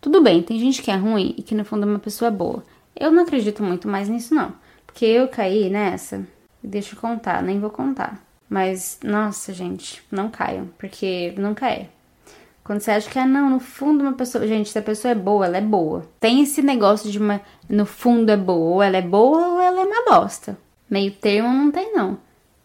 Tudo 0.00 0.20
bem, 0.20 0.42
tem 0.42 0.58
gente 0.58 0.82
que 0.82 0.90
é 0.90 0.96
ruim 0.96 1.34
e 1.38 1.42
que 1.42 1.54
no 1.54 1.64
fundo 1.64 1.84
é 1.84 1.90
uma 1.90 1.98
pessoa 1.98 2.30
boa. 2.30 2.62
Eu 2.94 3.10
não 3.10 3.22
acredito 3.22 3.62
muito 3.62 3.88
mais 3.88 4.08
nisso, 4.08 4.34
não. 4.34 4.52
Porque 4.86 5.04
eu 5.04 5.28
caí 5.28 5.70
nessa. 5.70 6.26
Deixa 6.62 6.94
eu 6.94 7.00
contar, 7.00 7.42
nem 7.42 7.60
vou 7.60 7.70
contar. 7.70 8.20
Mas, 8.48 8.98
nossa, 9.02 9.52
gente, 9.52 10.02
não 10.10 10.28
caiam, 10.28 10.68
porque 10.78 11.34
nunca 11.36 11.70
é. 11.70 11.88
Quando 12.64 12.80
você 12.80 12.90
acha 12.90 13.08
que, 13.08 13.18
ah, 13.18 13.26
não, 13.26 13.48
no 13.48 13.60
fundo 13.60 14.02
uma 14.02 14.14
pessoa. 14.14 14.46
Gente, 14.46 14.70
se 14.70 14.78
a 14.78 14.82
pessoa 14.82 15.12
é 15.12 15.14
boa, 15.14 15.46
ela 15.46 15.56
é 15.56 15.60
boa. 15.60 16.04
Tem 16.18 16.42
esse 16.42 16.62
negócio 16.62 17.10
de 17.10 17.18
uma. 17.18 17.40
No 17.68 17.86
fundo 17.86 18.30
é 18.30 18.36
boa, 18.36 18.74
ou 18.74 18.82
ela 18.82 18.96
é 18.96 19.02
boa 19.02 19.48
ou 19.48 19.60
ela 19.60 19.82
é 19.82 19.84
uma 19.84 20.04
bosta. 20.04 20.58
Meio 20.88 21.10
termo 21.12 21.48
não 21.48 21.70
tem, 21.70 21.92
não. 21.92 22.18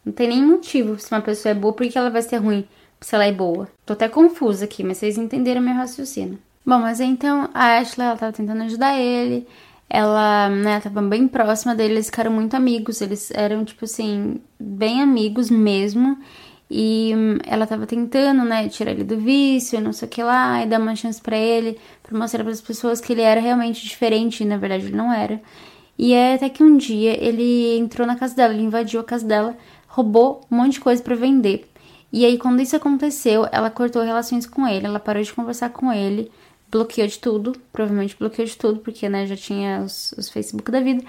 Não 0.05 0.13
tem 0.13 0.27
nenhum 0.27 0.51
motivo 0.51 0.99
se 0.99 1.11
uma 1.11 1.21
pessoa 1.21 1.51
é 1.51 1.55
boa, 1.55 1.73
porque 1.73 1.97
ela 1.97 2.09
vai 2.09 2.21
ser 2.21 2.37
ruim 2.37 2.67
se 2.99 3.15
ela 3.15 3.25
é 3.25 3.31
boa. 3.31 3.67
Tô 3.85 3.93
até 3.93 4.07
confusa 4.07 4.65
aqui, 4.65 4.83
mas 4.83 4.97
vocês 4.97 5.17
entenderam 5.17 5.61
meu 5.61 5.73
raciocínio. 5.73 6.39
Bom, 6.65 6.79
mas 6.79 6.99
então 6.99 7.49
a 7.53 7.79
Ashley, 7.79 8.05
ela 8.05 8.17
tava 8.17 8.31
tentando 8.31 8.63
ajudar 8.63 8.99
ele. 8.99 9.47
Ela, 9.89 10.49
né, 10.49 10.79
tava 10.79 11.01
bem 11.01 11.27
próxima 11.27 11.75
dele, 11.75 11.95
eles 11.95 12.05
ficaram 12.05 12.31
muito 12.31 12.55
amigos. 12.55 13.01
Eles 13.01 13.31
eram, 13.31 13.65
tipo 13.65 13.85
assim, 13.85 14.39
bem 14.59 15.01
amigos 15.01 15.49
mesmo. 15.49 16.17
E 16.69 17.13
hum, 17.13 17.37
ela 17.45 17.67
tava 17.67 17.85
tentando, 17.85 18.45
né, 18.45 18.69
tirar 18.69 18.91
ele 18.91 19.03
do 19.03 19.17
vício, 19.17 19.81
não 19.81 19.91
sei 19.91 20.07
o 20.07 20.11
que 20.11 20.23
lá, 20.23 20.63
e 20.63 20.67
dar 20.67 20.79
uma 20.79 20.95
chance 20.95 21.21
para 21.21 21.35
ele, 21.35 21.77
para 22.01 22.17
mostrar 22.17 22.43
para 22.43 22.53
as 22.53 22.61
pessoas 22.61 23.01
que 23.01 23.11
ele 23.11 23.21
era 23.21 23.41
realmente 23.41 23.83
diferente, 23.85 24.43
e 24.43 24.45
na 24.45 24.55
verdade 24.55 24.85
ele 24.85 24.95
não 24.95 25.11
era. 25.11 25.41
E 26.01 26.13
é 26.13 26.33
até 26.33 26.49
que 26.49 26.63
um 26.63 26.77
dia 26.77 27.15
ele 27.23 27.77
entrou 27.77 28.07
na 28.07 28.15
casa 28.15 28.35
dela, 28.35 28.55
ele 28.55 28.63
invadiu 28.63 28.99
a 28.99 29.03
casa 29.03 29.23
dela, 29.23 29.55
roubou 29.87 30.41
um 30.49 30.57
monte 30.57 30.73
de 30.73 30.79
coisa 30.79 30.99
para 31.03 31.13
vender. 31.13 31.69
E 32.11 32.25
aí, 32.25 32.39
quando 32.39 32.59
isso 32.59 32.75
aconteceu, 32.75 33.47
ela 33.51 33.69
cortou 33.69 34.01
relações 34.01 34.47
com 34.47 34.67
ele, 34.67 34.87
ela 34.87 34.99
parou 34.99 35.21
de 35.21 35.31
conversar 35.31 35.69
com 35.69 35.93
ele, 35.93 36.31
bloqueou 36.71 37.07
de 37.07 37.19
tudo, 37.19 37.55
provavelmente 37.71 38.17
bloqueou 38.17 38.47
de 38.47 38.57
tudo, 38.57 38.79
porque 38.79 39.07
né, 39.07 39.27
já 39.27 39.37
tinha 39.37 39.81
os, 39.81 40.11
os 40.17 40.27
Facebook 40.27 40.71
da 40.71 40.81
vida. 40.81 41.03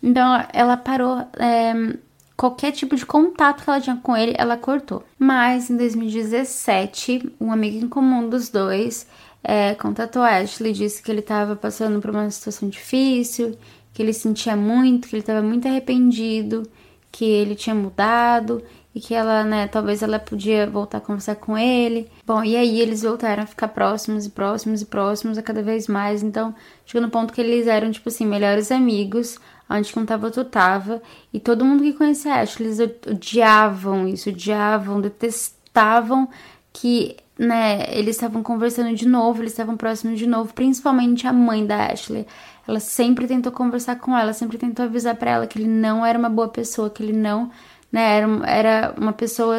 Então 0.00 0.46
ela 0.52 0.76
parou. 0.76 1.26
É, 1.40 1.96
qualquer 2.36 2.70
tipo 2.70 2.94
de 2.94 3.04
contato 3.04 3.64
que 3.64 3.68
ela 3.68 3.80
tinha 3.80 3.96
com 3.96 4.16
ele, 4.16 4.32
ela 4.38 4.56
cortou. 4.56 5.02
Mas 5.18 5.70
em 5.70 5.76
2017, 5.76 7.32
um 7.40 7.50
amigo 7.50 7.84
em 7.84 7.88
comum 7.88 8.28
dos 8.28 8.48
dois 8.48 9.08
é, 9.42 9.74
contatou 9.76 10.22
a 10.22 10.38
Ashley, 10.38 10.72
disse 10.72 11.00
que 11.00 11.10
ele 11.10 11.20
estava 11.20 11.54
passando 11.54 12.00
por 12.00 12.10
uma 12.10 12.28
situação 12.30 12.68
difícil, 12.68 13.56
que 13.96 14.02
ele 14.02 14.12
sentia 14.12 14.54
muito, 14.54 15.08
que 15.08 15.16
ele 15.16 15.22
estava 15.22 15.40
muito 15.40 15.66
arrependido, 15.66 16.64
que 17.10 17.24
ele 17.24 17.54
tinha 17.54 17.74
mudado 17.74 18.62
e 18.94 19.00
que 19.00 19.14
ela, 19.14 19.42
né, 19.42 19.66
talvez 19.68 20.02
ela 20.02 20.18
podia 20.18 20.66
voltar 20.66 20.98
a 20.98 21.00
conversar 21.00 21.36
com 21.36 21.56
ele. 21.56 22.06
Bom, 22.26 22.44
e 22.44 22.58
aí 22.58 22.78
eles 22.78 23.00
voltaram 23.00 23.42
a 23.42 23.46
ficar 23.46 23.68
próximos 23.68 24.26
e 24.26 24.30
próximos 24.30 24.82
e 24.82 24.84
próximos 24.84 25.38
a 25.38 25.42
cada 25.42 25.62
vez 25.62 25.88
mais. 25.88 26.22
Então, 26.22 26.54
chegou 26.84 27.00
no 27.00 27.10
ponto 27.10 27.32
que 27.32 27.40
eles 27.40 27.66
eram, 27.66 27.90
tipo 27.90 28.10
assim, 28.10 28.26
melhores 28.26 28.70
amigos, 28.70 29.38
onde 29.66 29.90
que 29.90 29.98
um 29.98 30.04
tava, 30.04 30.26
outro 30.26 30.44
tava. 30.44 31.00
E 31.32 31.40
todo 31.40 31.64
mundo 31.64 31.82
que 31.82 31.94
conhecia 31.94 32.34
a 32.34 32.40
Ashley, 32.40 32.68
eles 32.68 32.80
odiavam 33.06 34.06
isso, 34.06 34.28
odiavam, 34.28 35.00
detestavam 35.00 36.28
que, 36.70 37.16
né, 37.38 37.86
eles 37.96 38.16
estavam 38.16 38.42
conversando 38.42 38.94
de 38.94 39.08
novo, 39.08 39.40
eles 39.40 39.52
estavam 39.52 39.74
próximos 39.74 40.18
de 40.18 40.26
novo, 40.26 40.52
principalmente 40.52 41.26
a 41.26 41.32
mãe 41.32 41.64
da 41.64 41.86
Ashley. 41.86 42.26
Ela 42.66 42.80
sempre 42.80 43.26
tentou 43.26 43.52
conversar 43.52 43.96
com 43.96 44.16
ela, 44.16 44.32
sempre 44.32 44.58
tentou 44.58 44.84
avisar 44.84 45.14
para 45.16 45.30
ela 45.30 45.46
que 45.46 45.58
ele 45.58 45.68
não 45.68 46.04
era 46.04 46.18
uma 46.18 46.30
boa 46.30 46.48
pessoa, 46.48 46.90
que 46.90 47.02
ele 47.02 47.12
não 47.12 47.50
né? 47.90 48.18
Era, 48.18 48.26
era 48.46 48.94
uma 48.98 49.12
pessoa 49.12 49.56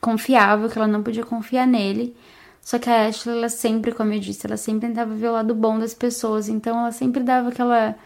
confiável, 0.00 0.68
que 0.68 0.78
ela 0.78 0.86
não 0.86 1.02
podia 1.02 1.24
confiar 1.24 1.66
nele. 1.66 2.14
Só 2.60 2.78
que 2.78 2.88
a 2.88 3.06
Ashley, 3.08 3.36
ela 3.36 3.48
sempre, 3.48 3.92
como 3.92 4.12
eu 4.12 4.20
disse, 4.20 4.46
ela 4.46 4.56
sempre 4.56 4.88
tentava 4.88 5.14
ver 5.14 5.28
o 5.28 5.32
lado 5.32 5.54
bom 5.54 5.78
das 5.78 5.94
pessoas. 5.94 6.48
Então 6.48 6.78
ela 6.78 6.92
sempre 6.92 7.22
dava 7.22 7.48
aquela 7.48 7.96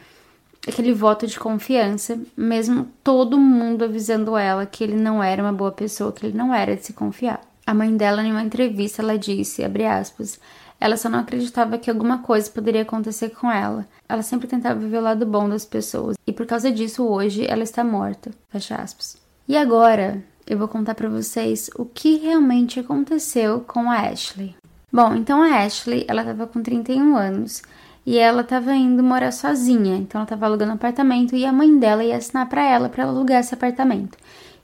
aquele 0.66 0.92
voto 0.92 1.26
de 1.26 1.38
confiança, 1.38 2.18
mesmo 2.36 2.88
todo 3.04 3.38
mundo 3.38 3.84
avisando 3.84 4.36
ela 4.36 4.66
que 4.66 4.82
ele 4.82 4.96
não 4.96 5.22
era 5.22 5.40
uma 5.42 5.52
boa 5.52 5.70
pessoa, 5.70 6.12
que 6.12 6.26
ele 6.26 6.36
não 6.36 6.52
era 6.52 6.74
de 6.74 6.84
se 6.84 6.92
confiar. 6.92 7.40
A 7.64 7.74
mãe 7.74 7.96
dela, 7.96 8.22
em 8.22 8.32
uma 8.32 8.42
entrevista, 8.42 9.02
ela 9.02 9.18
disse, 9.18 9.64
abre 9.64 9.84
aspas, 9.86 10.40
ela 10.80 10.96
só 10.96 11.08
não 11.08 11.20
acreditava 11.20 11.78
que 11.78 11.90
alguma 11.90 12.18
coisa 12.18 12.50
poderia 12.50 12.82
acontecer 12.82 13.30
com 13.30 13.50
ela. 13.50 13.86
Ela 14.08 14.22
sempre 14.22 14.46
tentava 14.46 14.78
ver 14.80 14.98
o 14.98 15.02
lado 15.02 15.24
bom 15.24 15.48
das 15.48 15.64
pessoas, 15.64 16.16
e 16.26 16.32
por 16.32 16.46
causa 16.46 16.70
disso, 16.70 17.04
hoje, 17.06 17.46
ela 17.48 17.62
está 17.62 17.82
morta. 17.82 18.30
Fecha 18.48 18.76
aspas. 18.76 19.16
E 19.48 19.56
agora 19.56 20.22
eu 20.46 20.58
vou 20.58 20.68
contar 20.68 20.94
para 20.94 21.08
vocês 21.08 21.70
o 21.76 21.84
que 21.84 22.16
realmente 22.16 22.78
aconteceu 22.78 23.60
com 23.60 23.90
a 23.90 24.00
Ashley. 24.08 24.54
Bom, 24.92 25.14
então 25.14 25.42
a 25.42 25.64
Ashley, 25.64 26.04
ela 26.08 26.24
tava 26.24 26.46
com 26.46 26.62
31 26.62 27.16
anos 27.16 27.62
e 28.04 28.16
ela 28.16 28.44
tava 28.44 28.74
indo 28.74 29.02
morar 29.02 29.32
sozinha, 29.32 29.96
então 29.96 30.20
ela 30.20 30.28
tava 30.28 30.46
alugando 30.46 30.70
um 30.70 30.76
apartamento 30.76 31.34
e 31.34 31.44
a 31.44 31.52
mãe 31.52 31.76
dela 31.76 32.04
ia 32.04 32.16
assinar 32.16 32.48
para 32.48 32.64
ela 32.64 32.88
para 32.88 33.02
ela 33.02 33.12
alugar 33.12 33.40
esse 33.40 33.52
apartamento. 33.52 34.16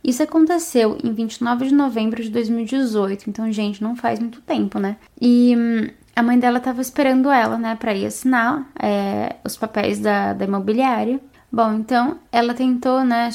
Isso 0.04 0.22
aconteceu 0.22 0.96
em 1.02 1.12
29 1.12 1.68
de 1.68 1.74
novembro 1.74 2.22
de 2.22 2.30
2018, 2.30 3.28
então 3.28 3.50
gente, 3.52 3.82
não 3.82 3.94
faz 3.94 4.18
muito 4.18 4.40
tempo, 4.40 4.78
né? 4.78 4.96
E 5.20 5.54
hum, 5.56 5.88
a 6.14 6.22
mãe 6.22 6.38
dela 6.38 6.60
tava 6.60 6.80
esperando 6.80 7.30
ela, 7.30 7.56
né, 7.58 7.74
para 7.74 7.94
ir 7.94 8.06
assinar 8.06 8.66
é, 8.78 9.36
os 9.44 9.56
papéis 9.56 9.98
da, 9.98 10.32
da 10.32 10.44
imobiliária. 10.44 11.20
Bom, 11.50 11.74
então 11.74 12.18
ela 12.30 12.54
tentou, 12.54 13.04
né, 13.04 13.30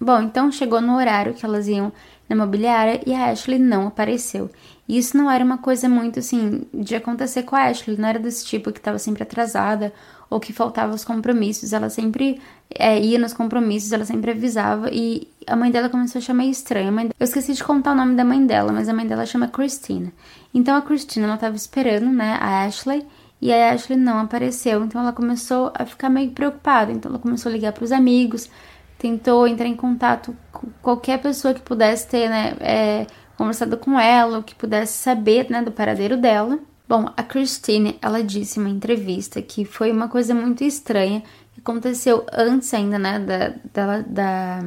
Bom, 0.00 0.22
então 0.22 0.50
chegou 0.50 0.80
no 0.80 0.96
horário 0.96 1.34
que 1.34 1.44
elas 1.44 1.68
iam 1.68 1.92
na 2.26 2.34
imobiliária 2.34 3.02
e 3.04 3.12
a 3.12 3.26
Ashley 3.26 3.58
não 3.58 3.88
apareceu. 3.88 4.48
E 4.88 4.96
isso 4.96 5.14
não 5.14 5.30
era 5.30 5.44
uma 5.44 5.58
coisa 5.58 5.90
muito 5.90 6.20
assim 6.20 6.62
de 6.72 6.96
acontecer 6.96 7.42
com 7.42 7.54
a 7.54 7.64
Ashley, 7.64 7.98
não 7.98 8.08
era 8.08 8.18
desse 8.18 8.46
tipo 8.46 8.72
que 8.72 8.78
estava 8.78 8.98
sempre 8.98 9.24
atrasada 9.24 9.92
ou 10.30 10.40
que 10.40 10.54
faltava 10.54 10.94
os 10.94 11.04
compromissos. 11.04 11.74
Ela 11.74 11.90
sempre 11.90 12.40
é, 12.74 12.98
ia 12.98 13.18
nos 13.18 13.34
compromissos, 13.34 13.92
ela 13.92 14.06
sempre 14.06 14.30
avisava 14.30 14.88
e 14.90 15.28
a 15.46 15.54
mãe 15.54 15.70
dela 15.70 15.90
começou 15.90 16.18
a 16.18 16.22
achar 16.22 16.32
meio 16.32 16.50
estranho. 16.50 16.90
Eu 16.98 17.24
esqueci 17.24 17.52
de 17.52 17.62
contar 17.62 17.92
o 17.92 17.94
nome 17.94 18.14
da 18.14 18.24
mãe 18.24 18.44
dela, 18.46 18.72
mas 18.72 18.88
a 18.88 18.94
mãe 18.94 19.06
dela 19.06 19.26
chama 19.26 19.48
Christina. 19.48 20.10
Então 20.52 20.76
a 20.76 20.82
Christina 20.82 21.26
ela 21.26 21.34
estava 21.34 21.56
esperando, 21.56 22.10
né, 22.10 22.36
a 22.40 22.64
Ashley. 22.64 23.06
E 23.40 23.52
a 23.52 23.72
Ashley 23.72 23.98
não 23.98 24.18
apareceu, 24.18 24.84
então 24.84 25.00
ela 25.00 25.12
começou 25.12 25.72
a 25.74 25.86
ficar 25.86 26.10
meio 26.10 26.30
preocupada. 26.32 26.92
Então 26.92 27.10
ela 27.10 27.18
começou 27.18 27.48
a 27.48 27.52
ligar 27.52 27.72
para 27.72 27.84
os 27.84 27.92
amigos, 27.92 28.50
tentou 28.98 29.46
entrar 29.48 29.66
em 29.66 29.76
contato 29.76 30.36
com 30.52 30.68
qualquer 30.82 31.20
pessoa 31.22 31.54
que 31.54 31.60
pudesse 31.60 32.06
ter, 32.06 32.28
né, 32.28 32.54
é, 32.60 33.06
conversado 33.36 33.78
com 33.78 33.98
ela, 33.98 34.38
ou 34.38 34.42
que 34.42 34.54
pudesse 34.54 34.98
saber, 34.98 35.48
né, 35.48 35.62
do 35.62 35.72
paradeiro 35.72 36.18
dela. 36.18 36.58
Bom, 36.86 37.08
a 37.16 37.22
Christine, 37.22 37.98
ela 38.02 38.22
disse 38.22 38.58
em 38.58 38.62
uma 38.64 38.68
entrevista 38.68 39.40
que 39.40 39.64
foi 39.64 39.90
uma 39.90 40.08
coisa 40.08 40.34
muito 40.34 40.64
estranha 40.64 41.22
que 41.54 41.60
aconteceu 41.60 42.26
antes 42.32 42.74
ainda, 42.74 42.98
né, 42.98 43.18
da, 43.18 43.54
da, 43.72 44.02
da, 44.02 44.60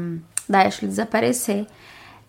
da 0.49 0.61
Ashley 0.61 0.89
desaparecer. 0.89 1.67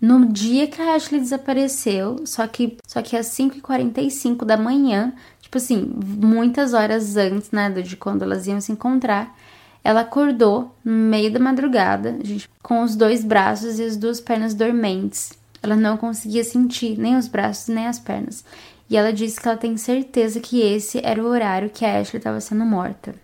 No 0.05 0.27
dia 0.27 0.67
que 0.67 0.83
a 0.83 0.97
Ashley 0.97 1.19
desapareceu, 1.19 2.27
só 2.27 2.47
que, 2.47 2.77
só 2.87 3.01
que 3.01 3.17
às 3.17 3.29
5h45 3.29 4.45
da 4.45 4.55
manhã, 4.55 5.15
tipo 5.41 5.57
assim, 5.57 5.95
muitas 5.97 6.75
horas 6.75 7.17
antes, 7.17 7.51
né, 7.51 7.71
de 7.71 7.97
quando 7.97 8.21
elas 8.21 8.47
iam 8.47 8.61
se 8.61 8.71
encontrar, 8.71 9.35
ela 9.83 10.03
acordou 10.03 10.77
no 10.85 10.93
meio 10.93 11.33
da 11.33 11.41
madrugada, 11.41 12.19
gente, 12.23 12.51
com 12.63 12.83
os 12.83 12.95
dois 12.95 13.25
braços 13.25 13.79
e 13.79 13.83
as 13.83 13.97
duas 13.97 14.21
pernas 14.21 14.53
dormentes. 14.53 15.33
Ela 15.63 15.75
não 15.75 15.97
conseguia 15.97 16.45
sentir 16.45 16.99
nem 16.99 17.17
os 17.17 17.27
braços 17.27 17.75
nem 17.75 17.87
as 17.87 17.99
pernas. 17.99 18.45
E 18.91 18.99
ela 18.99 19.11
disse 19.11 19.41
que 19.41 19.49
ela 19.49 19.57
tem 19.57 19.75
certeza 19.79 20.39
que 20.39 20.61
esse 20.61 21.01
era 21.03 21.23
o 21.23 21.27
horário 21.27 21.71
que 21.71 21.83
a 21.83 21.99
Ashley 21.99 22.19
estava 22.19 22.43
sendo 22.43 22.67
morta. 22.67 23.15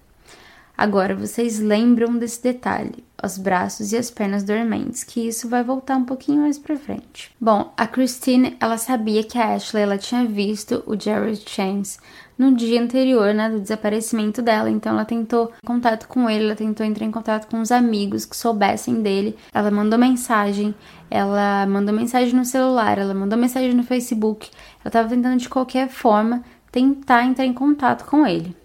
Agora, 0.79 1.15
vocês 1.15 1.59
lembram 1.59 2.17
desse 2.17 2.43
detalhe, 2.43 3.05
os 3.23 3.39
braços 3.39 3.93
e 3.93 3.97
as 3.97 4.11
pernas 4.11 4.43
dormentes, 4.43 5.05
que 5.05 5.27
isso 5.27 5.49
vai 5.49 5.63
voltar 5.63 5.97
um 5.97 6.05
pouquinho 6.05 6.43
mais 6.43 6.59
pra 6.59 6.77
frente. 6.77 7.31
Bom, 7.41 7.73
a 7.77 7.87
Christine, 7.87 8.57
ela 8.61 8.79
sabia 8.79 9.25
que 9.25 9.39
a 9.39 9.55
Ashley, 9.55 9.83
ela 9.83 9.99
tinha 9.99 10.25
visto 10.25 10.83
o 10.87 10.99
Jared 10.99 11.43
Chance 11.49 11.99
no 12.41 12.55
dia 12.55 12.81
anterior, 12.81 13.35
né, 13.35 13.51
do 13.51 13.61
desaparecimento 13.61 14.41
dela. 14.41 14.71
Então 14.71 14.93
ela 14.93 15.05
tentou 15.05 15.53
contato 15.65 16.09
com 16.09 16.29
ele, 16.29 16.47
ela 16.47 16.57
tentou 16.57 16.87
entrar 16.87 17.05
em 17.05 17.11
contato 17.11 17.47
com 17.51 17.61
os 17.61 17.71
amigos 17.71 18.25
que 18.25 18.35
soubessem 18.35 19.03
dele. 19.03 19.37
Ela 19.53 19.71
mandou 19.71 19.99
mensagem, 19.99 20.75
ela 21.11 21.67
mandou 21.67 21.95
mensagem 21.95 22.35
no 22.35 22.47
celular, 22.47 22.97
ela 22.97 23.13
mandou 23.13 23.39
mensagem 23.39 23.75
no 23.75 23.83
Facebook. 23.83 24.49
Ela 24.81 24.89
estava 24.89 25.09
tentando 25.09 25.37
de 25.37 25.51
qualquer 25.51 25.91
forma 25.91 26.43
tentar 26.73 27.25
entrar 27.25 27.45
em 27.45 27.53
contato 27.53 28.07
com 28.07 28.27
ele. 28.27 28.57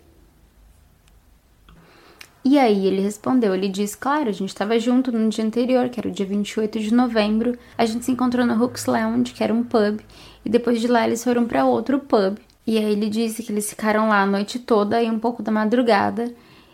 E 2.48 2.60
aí 2.60 2.86
ele 2.86 3.02
respondeu, 3.02 3.56
ele 3.56 3.68
disse, 3.68 3.98
claro, 3.98 4.30
a 4.30 4.32
gente 4.32 4.50
estava 4.50 4.78
junto 4.78 5.12
no 5.12 5.28
dia 5.30 5.44
anterior, 5.44 5.90
que 5.90 6.00
era 6.00 6.08
o 6.08 6.12
dia 6.12 6.28
28 6.28 6.80
de 6.80 6.94
novembro. 6.94 7.58
A 7.76 7.88
gente 7.88 8.06
se 8.06 8.12
encontrou 8.12 8.46
no 8.46 8.54
Hooks 8.64 8.86
Lounge, 8.86 9.34
que 9.34 9.44
era 9.44 9.52
um 9.52 9.64
pub, 9.64 10.00
e 10.46 10.50
depois 10.50 10.80
de 10.80 10.88
lá 10.88 11.08
eles 11.08 11.24
foram 11.24 11.48
para 11.48 11.66
outro 11.66 11.98
pub. 11.98 12.38
E 12.68 12.78
aí 12.78 12.92
ele 12.92 13.10
disse 13.10 13.42
que 13.42 13.52
eles 13.52 13.68
ficaram 13.68 14.10
lá 14.10 14.22
a 14.22 14.28
noite 14.28 14.60
toda 14.60 15.02
e 15.02 15.10
um 15.10 15.18
pouco 15.18 15.42
da 15.42 15.52
madrugada. 15.52 16.32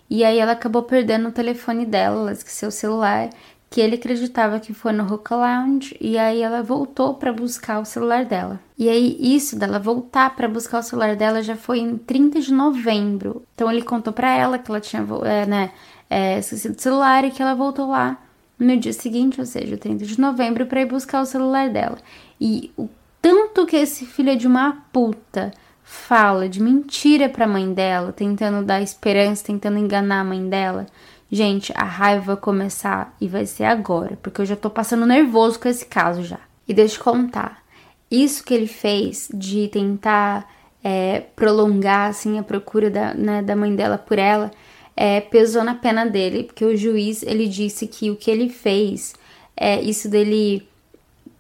E 0.10 0.26
aí 0.26 0.40
ela 0.40 0.52
acabou 0.52 0.84
perdendo 0.84 1.30
o 1.30 1.32
telefone 1.32 1.86
dela, 1.86 2.20
ela 2.20 2.32
esqueceu 2.34 2.68
o 2.68 2.72
celular, 2.72 3.30
que 3.72 3.80
ele 3.80 3.96
acreditava 3.96 4.60
que 4.60 4.74
foi 4.74 4.92
no 4.92 5.06
Hookah 5.06 5.38
Lounge, 5.38 5.96
e 6.02 6.18
aí 6.18 6.42
ela 6.42 6.62
voltou 6.62 7.14
para 7.14 7.32
buscar 7.32 7.80
o 7.80 7.86
celular 7.86 8.26
dela. 8.26 8.60
E 8.78 8.90
aí 8.90 9.18
isso 9.18 9.58
dela 9.58 9.80
voltar 9.80 10.36
para 10.36 10.50
buscar 10.50 10.80
o 10.80 10.84
celular 10.84 11.16
dela 11.16 11.42
já 11.42 11.56
foi 11.56 11.80
em 11.80 11.98
30 11.98 12.42
de 12.42 12.54
novembro. 12.54 13.44
Então 13.56 13.72
ele 13.72 13.82
contou 13.82 14.12
para 14.12 14.30
ela 14.30 14.60
que 14.60 14.70
ela 14.70 14.82
tinha, 14.82 15.08
é, 15.24 15.46
né, 15.46 15.72
é, 16.10 16.40
esquecido 16.40 16.76
o 16.78 16.82
celular 16.82 17.24
e 17.24 17.32
que 17.32 17.42
ela 17.42 17.56
voltou 17.56 17.88
lá 17.88 18.22
no 18.60 18.76
dia 18.76 18.92
seguinte, 18.92 19.40
ou 19.40 19.46
seja, 19.46 19.78
30 19.78 20.06
de 20.06 20.20
novembro, 20.20 20.66
para 20.66 20.82
ir 20.82 20.86
buscar 20.86 21.22
o 21.22 21.26
celular 21.26 21.70
dela. 21.70 21.98
E 22.42 22.74
o 22.76 22.90
tanto 23.22 23.66
que 23.66 23.78
esse 23.78 24.06
filho 24.06 24.32
é 24.32 24.36
de 24.36 24.48
uma 24.48 24.84
puta 24.92 25.54
fala 25.82 26.50
de 26.50 26.62
mentira 26.62 27.30
para 27.30 27.46
a 27.46 27.48
mãe 27.48 27.74
dela, 27.74 28.12
tentando 28.12 28.66
dar 28.66 28.82
esperança, 28.82 29.46
tentando 29.46 29.78
enganar 29.78 30.20
a 30.20 30.26
mãe 30.26 30.50
dela. 30.50 30.88
Gente, 31.32 31.72
a 31.76 31.86
raiva 31.86 32.34
vai 32.34 32.38
começar 32.38 33.16
e 33.22 33.28
vai 33.28 33.46
ser 33.46 33.64
agora, 33.64 34.18
porque 34.22 34.42
eu 34.42 34.46
já 34.46 34.56
tô 34.56 34.70
passando 34.70 35.06
nervoso 35.06 35.60
com 35.60 35.70
esse 35.70 35.86
caso 35.86 36.24
já. 36.24 36.40
E 36.68 36.74
deixa 36.74 37.00
eu 37.00 37.04
contar. 37.04 37.64
Isso 38.10 38.44
que 38.44 38.54
ele 38.54 38.68
fez 38.68 39.30
de 39.34 39.70
tentar 39.70 40.50
é, 40.84 41.22
prolongar 41.36 42.10
assim 42.10 42.38
a 42.38 42.44
procura 42.44 42.90
da, 42.90 43.14
né, 43.14 43.42
da 43.42 43.56
mãe 43.56 43.74
dela 43.74 43.98
por 43.98 44.20
ela 44.20 44.52
é, 44.96 45.22
pesou 45.22 45.64
na 45.64 45.76
pena 45.76 46.06
dele, 46.06 46.44
porque 46.44 46.66
o 46.66 46.76
juiz 46.76 47.24
ele 47.24 47.48
disse 47.48 47.88
que 47.88 48.12
o 48.12 48.16
que 48.16 48.30
ele 48.30 48.50
fez 48.50 49.14
é 49.56 49.82
isso 49.82 50.10
dele 50.10 50.68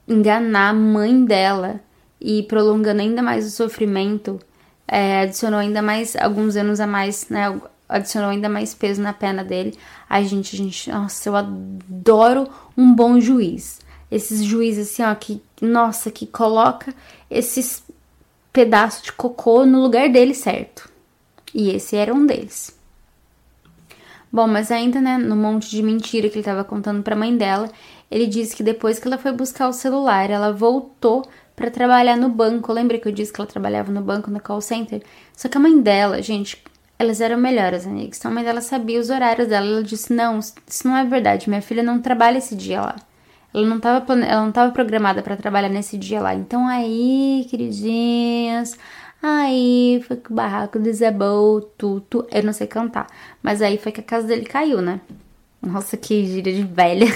enganar 0.07 0.69
a 0.69 0.73
mãe 0.73 1.23
dela 1.25 1.79
e 2.19 2.43
prolongando 2.43 3.01
ainda 3.01 3.21
mais 3.21 3.45
o 3.45 3.51
sofrimento, 3.51 4.39
é, 4.87 5.21
adicionou 5.21 5.59
ainda 5.59 5.81
mais 5.81 6.15
alguns 6.15 6.55
anos 6.55 6.79
a 6.79 6.87
mais, 6.87 7.27
né? 7.29 7.59
Adicionou 7.91 8.29
ainda 8.29 8.47
mais 8.47 8.73
peso 8.73 9.01
na 9.01 9.11
pena 9.11 9.43
dele. 9.43 9.77
Ai, 10.09 10.23
gente, 10.25 10.55
gente, 10.55 10.89
nossa, 10.89 11.27
eu 11.27 11.35
adoro 11.35 12.47
um 12.77 12.95
bom 12.95 13.19
juiz. 13.19 13.81
Esses 14.09 14.41
juízes 14.43 14.91
assim, 14.91 15.03
ó, 15.03 15.13
que, 15.13 15.41
nossa, 15.61 16.09
que 16.09 16.25
coloca 16.25 16.93
esses 17.29 17.83
pedaços 18.53 19.03
de 19.03 19.11
cocô 19.11 19.65
no 19.65 19.81
lugar 19.81 20.09
dele 20.09 20.33
certo. 20.33 20.89
E 21.53 21.69
esse 21.69 21.95
era 21.97 22.13
um 22.13 22.25
deles. 22.25 22.77
Bom, 24.31 24.47
mas 24.47 24.71
ainda, 24.71 25.01
né, 25.01 25.17
no 25.17 25.35
monte 25.35 25.69
de 25.69 25.83
mentira 25.83 26.29
que 26.29 26.35
ele 26.35 26.41
estava 26.41 26.63
contando 26.63 27.03
para 27.03 27.15
a 27.15 27.19
mãe 27.19 27.35
dela, 27.35 27.69
ele 28.09 28.25
disse 28.25 28.55
que 28.55 28.63
depois 28.63 28.99
que 28.99 29.07
ela 29.07 29.17
foi 29.17 29.33
buscar 29.33 29.67
o 29.67 29.73
celular, 29.73 30.29
ela 30.29 30.53
voltou 30.53 31.27
para 31.55 31.69
trabalhar 31.69 32.15
no 32.15 32.29
banco. 32.29 32.71
Lembra 32.71 32.97
que 32.97 33.07
eu 33.07 33.11
disse 33.11 33.33
que 33.33 33.41
ela 33.41 33.49
trabalhava 33.49 33.91
no 33.91 34.01
banco, 34.01 34.31
no 34.31 34.39
call 34.39 34.61
center? 34.61 35.03
Só 35.35 35.49
que 35.49 35.57
a 35.57 35.59
mãe 35.59 35.79
dela, 35.81 36.21
gente, 36.21 36.63
elas 37.01 37.19
eram 37.19 37.37
melhores 37.37 37.85
amigas. 37.87 38.17
Então 38.19 38.31
a 38.31 38.33
mãe 38.33 38.43
dela 38.43 38.61
sabia 38.61 38.99
os 38.99 39.09
horários 39.09 39.47
dela. 39.47 39.65
Ela 39.65 39.83
disse: 39.83 40.13
Não, 40.13 40.39
isso 40.39 40.87
não 40.87 40.95
é 40.95 41.03
verdade. 41.03 41.49
Minha 41.49 41.61
filha 41.61 41.83
não 41.83 41.99
trabalha 41.99 42.37
esse 42.37 42.55
dia 42.55 42.81
lá. 42.81 42.95
Ela 43.53 43.67
não 43.67 43.77
estava 43.77 44.13
ela 44.13 44.45
não 44.45 44.51
tava 44.51 44.71
programada 44.71 45.21
para 45.21 45.35
trabalhar 45.35 45.69
nesse 45.69 45.97
dia 45.97 46.21
lá. 46.21 46.33
Então 46.33 46.67
aí, 46.67 47.45
queridinhas, 47.49 48.77
aí 49.21 50.03
foi 50.07 50.17
que 50.17 50.31
o 50.31 50.35
barraco 50.35 50.79
desabou, 50.79 51.61
tudo. 51.61 52.27
Eu 52.31 52.43
não 52.43 52.53
sei 52.53 52.67
cantar, 52.67 53.07
mas 53.43 53.61
aí 53.61 53.77
foi 53.77 53.91
que 53.91 53.99
a 53.99 54.03
casa 54.03 54.27
dele 54.27 54.45
caiu, 54.45 54.81
né? 54.81 55.01
Nossa, 55.61 55.97
que 55.97 56.25
gíria 56.25 56.53
de 56.53 56.63
velha. 56.63 57.07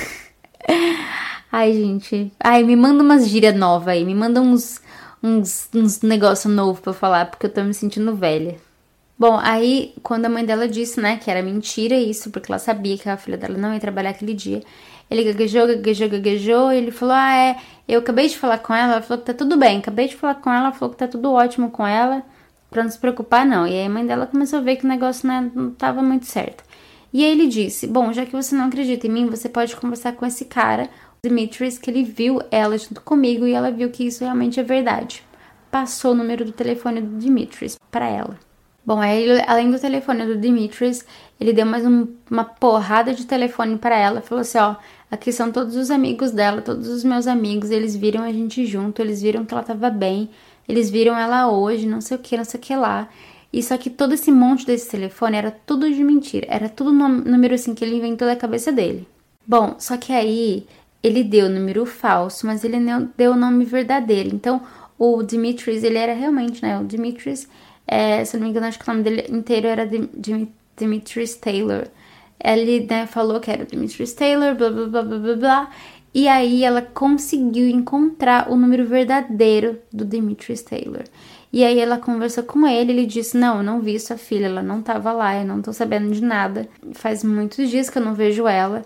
Ai, 1.51 1.73
gente. 1.73 2.31
Ai, 2.43 2.63
me 2.63 2.75
manda 2.75 3.03
umas 3.03 3.27
gírias 3.29 3.55
novas 3.55 3.89
aí. 3.89 4.03
Me 4.05 4.13
manda 4.13 4.41
uns, 4.41 4.81
uns, 5.23 5.69
uns 5.73 6.01
negócios 6.01 6.53
novos 6.53 6.79
pra 6.81 6.91
eu 6.91 6.93
falar, 6.95 7.25
porque 7.27 7.45
eu 7.45 7.53
tô 7.53 7.63
me 7.63 7.73
sentindo 7.73 8.15
velha. 8.15 8.57
Bom, 9.17 9.39
aí 9.41 9.93
quando 10.03 10.25
a 10.25 10.29
mãe 10.29 10.43
dela 10.45 10.67
disse, 10.67 10.99
né, 10.99 11.17
que 11.17 11.31
era 11.31 11.41
mentira 11.41 11.95
isso, 11.95 12.29
porque 12.31 12.51
ela 12.51 12.59
sabia 12.59 12.97
que 12.97 13.07
a 13.07 13.15
filha 13.15 13.37
dela 13.37 13.57
não 13.57 13.73
ia 13.73 13.79
trabalhar 13.79 14.09
aquele 14.09 14.33
dia, 14.33 14.61
ele 15.09 15.23
gaguejou, 15.23 15.67
gaguejou, 15.67 16.09
gaguejou, 16.09 16.73
e 16.73 16.77
ele 16.77 16.91
falou: 16.91 17.15
Ah, 17.15 17.35
é, 17.35 17.57
eu 17.87 17.99
acabei 17.99 18.27
de 18.27 18.37
falar 18.37 18.57
com 18.59 18.73
ela, 18.73 18.93
ela 18.93 19.01
falou 19.01 19.23
que 19.23 19.31
tá 19.31 19.33
tudo 19.33 19.57
bem, 19.57 19.79
acabei 19.79 20.07
de 20.07 20.15
falar 20.15 20.35
com 20.35 20.49
ela, 20.49 20.67
ela 20.67 20.71
falou 20.71 20.93
que 20.93 20.99
tá 20.99 21.07
tudo 21.07 21.31
ótimo 21.31 21.69
com 21.69 21.85
ela, 21.85 22.23
pra 22.69 22.83
não 22.83 22.89
se 22.89 22.97
preocupar, 22.99 23.45
não. 23.45 23.67
E 23.67 23.71
aí 23.71 23.85
a 23.85 23.89
mãe 23.89 24.05
dela 24.05 24.27
começou 24.27 24.59
a 24.59 24.61
ver 24.61 24.77
que 24.77 24.85
o 24.85 24.87
negócio 24.87 25.27
né, 25.27 25.51
não 25.53 25.71
tava 25.71 26.01
muito 26.01 26.25
certo. 26.25 26.63
E 27.13 27.23
aí 27.23 27.31
ele 27.31 27.47
disse: 27.47 27.87
Bom, 27.87 28.11
já 28.11 28.25
que 28.25 28.33
você 28.33 28.55
não 28.55 28.65
acredita 28.65 29.07
em 29.07 29.11
mim, 29.11 29.27
você 29.27 29.47
pode 29.47 29.75
conversar 29.75 30.13
com 30.13 30.25
esse 30.25 30.45
cara, 30.45 30.89
o 31.23 31.27
Dimitris, 31.27 31.77
que 31.77 31.89
ele 31.89 32.03
viu 32.03 32.41
ela 32.51 32.77
junto 32.77 33.01
comigo 33.01 33.45
e 33.45 33.53
ela 33.53 33.71
viu 33.71 33.89
que 33.91 34.05
isso 34.05 34.23
realmente 34.23 34.59
é 34.59 34.63
verdade. 34.63 35.23
Passou 35.71 36.11
o 36.11 36.15
número 36.15 36.45
do 36.45 36.51
telefone 36.51 37.01
do 37.01 37.17
Dimitris 37.17 37.77
para 37.91 38.07
ela. 38.07 38.44
Bom, 38.85 38.99
aí 38.99 39.41
além 39.47 39.71
do 39.71 39.79
telefone 39.79 40.25
do 40.27 40.37
Dimitris, 40.37 41.03
ele 41.39 41.51
deu 41.51 41.65
mais 41.65 41.85
um, 41.85 42.07
uma 42.29 42.43
porrada 42.43 43.15
de 43.15 43.25
telefone 43.25 43.77
para 43.77 43.97
ela, 43.97 44.21
falou 44.21 44.41
assim, 44.41 44.59
ó, 44.59 44.75
aqui 45.09 45.31
são 45.31 45.51
todos 45.51 45.75
os 45.75 45.89
amigos 45.89 46.29
dela, 46.29 46.61
todos 46.61 46.87
os 46.87 47.03
meus 47.03 47.25
amigos, 47.25 47.71
eles 47.71 47.95
viram 47.95 48.21
a 48.21 48.31
gente 48.31 48.63
junto, 48.65 49.01
eles 49.01 49.23
viram 49.23 49.43
que 49.43 49.53
ela 49.53 49.63
tava 49.63 49.89
bem, 49.89 50.29
eles 50.69 50.91
viram 50.91 51.17
ela 51.17 51.49
hoje, 51.49 51.87
não 51.87 51.99
sei 51.99 52.15
o 52.15 52.19
que, 52.19 52.37
não 52.37 52.45
sei 52.45 52.59
o 52.59 52.63
que 52.63 52.75
lá. 52.75 53.09
E 53.51 53.63
só 53.63 53.75
que 53.75 53.89
todo 53.89 54.13
esse 54.13 54.31
monte 54.31 54.65
desse 54.67 54.89
telefone 54.89 55.37
era 55.37 55.49
tudo 55.49 55.91
de 55.91 56.03
mentira, 56.03 56.45
era 56.47 56.69
tudo 56.69 56.91
número 56.93 57.55
assim 57.55 57.73
que 57.73 57.83
ele 57.83 57.95
inventou 57.95 58.27
da 58.27 58.35
cabeça 58.35 58.71
dele. 58.71 59.07
Bom, 59.47 59.75
só 59.79 59.97
que 59.97 60.13
aí 60.13 60.67
ele 61.01 61.23
deu 61.23 61.47
o 61.47 61.49
número 61.49 61.85
falso, 61.85 62.45
mas 62.45 62.63
ele 62.63 62.79
não 62.79 63.09
deu 63.17 63.31
o 63.31 63.35
nome 63.35 63.65
verdadeiro. 63.65 64.29
Então, 64.33 64.61
o 64.97 65.23
Dimitris, 65.23 65.83
ele 65.83 65.97
era 65.97 66.13
realmente, 66.13 66.61
né, 66.61 66.79
o 66.79 66.83
Dimitris 66.83 67.47
é, 67.87 68.23
se 68.25 68.37
não 68.37 68.43
me 68.43 68.49
engano, 68.49 68.65
acho 68.67 68.79
que 68.79 68.89
o 68.89 68.91
nome 68.91 69.03
dele 69.03 69.25
inteiro 69.29 69.67
era 69.67 69.89
Dimitris 70.75 71.35
Taylor. 71.35 71.87
Ele 72.43 72.85
né, 72.85 73.05
falou 73.07 73.39
que 73.39 73.49
era 73.51 73.65
Dimitris 73.65 74.13
Taylor, 74.13 74.55
blá 74.55 74.69
blá 74.69 74.87
blá 74.87 75.01
blá 75.03 75.17
blá 75.19 75.35
blá. 75.35 75.71
E 76.13 76.27
aí 76.27 76.63
ela 76.63 76.81
conseguiu 76.81 77.67
encontrar 77.67 78.49
o 78.49 78.55
número 78.55 78.85
verdadeiro 78.85 79.79
do 79.91 80.05
Dimitris 80.05 80.61
Taylor. 80.61 81.03
E 81.51 81.63
aí 81.63 81.79
ela 81.79 81.97
conversou 81.97 82.43
com 82.43 82.67
ele, 82.67 82.91
ele 82.91 83.05
disse: 83.05 83.37
"Não, 83.37 83.57
eu 83.57 83.63
não 83.63 83.81
vi 83.81 83.99
sua 83.99 84.17
filha, 84.17 84.45
ela 84.45 84.63
não 84.63 84.81
tava 84.81 85.11
lá, 85.11 85.35
eu 85.35 85.45
não 85.45 85.61
tô 85.61 85.71
sabendo 85.73 86.13
de 86.13 86.21
nada. 86.21 86.67
Faz 86.93 87.23
muitos 87.23 87.69
dias 87.69 87.89
que 87.89 87.97
eu 87.97 88.03
não 88.03 88.13
vejo 88.13 88.47
ela". 88.47 88.83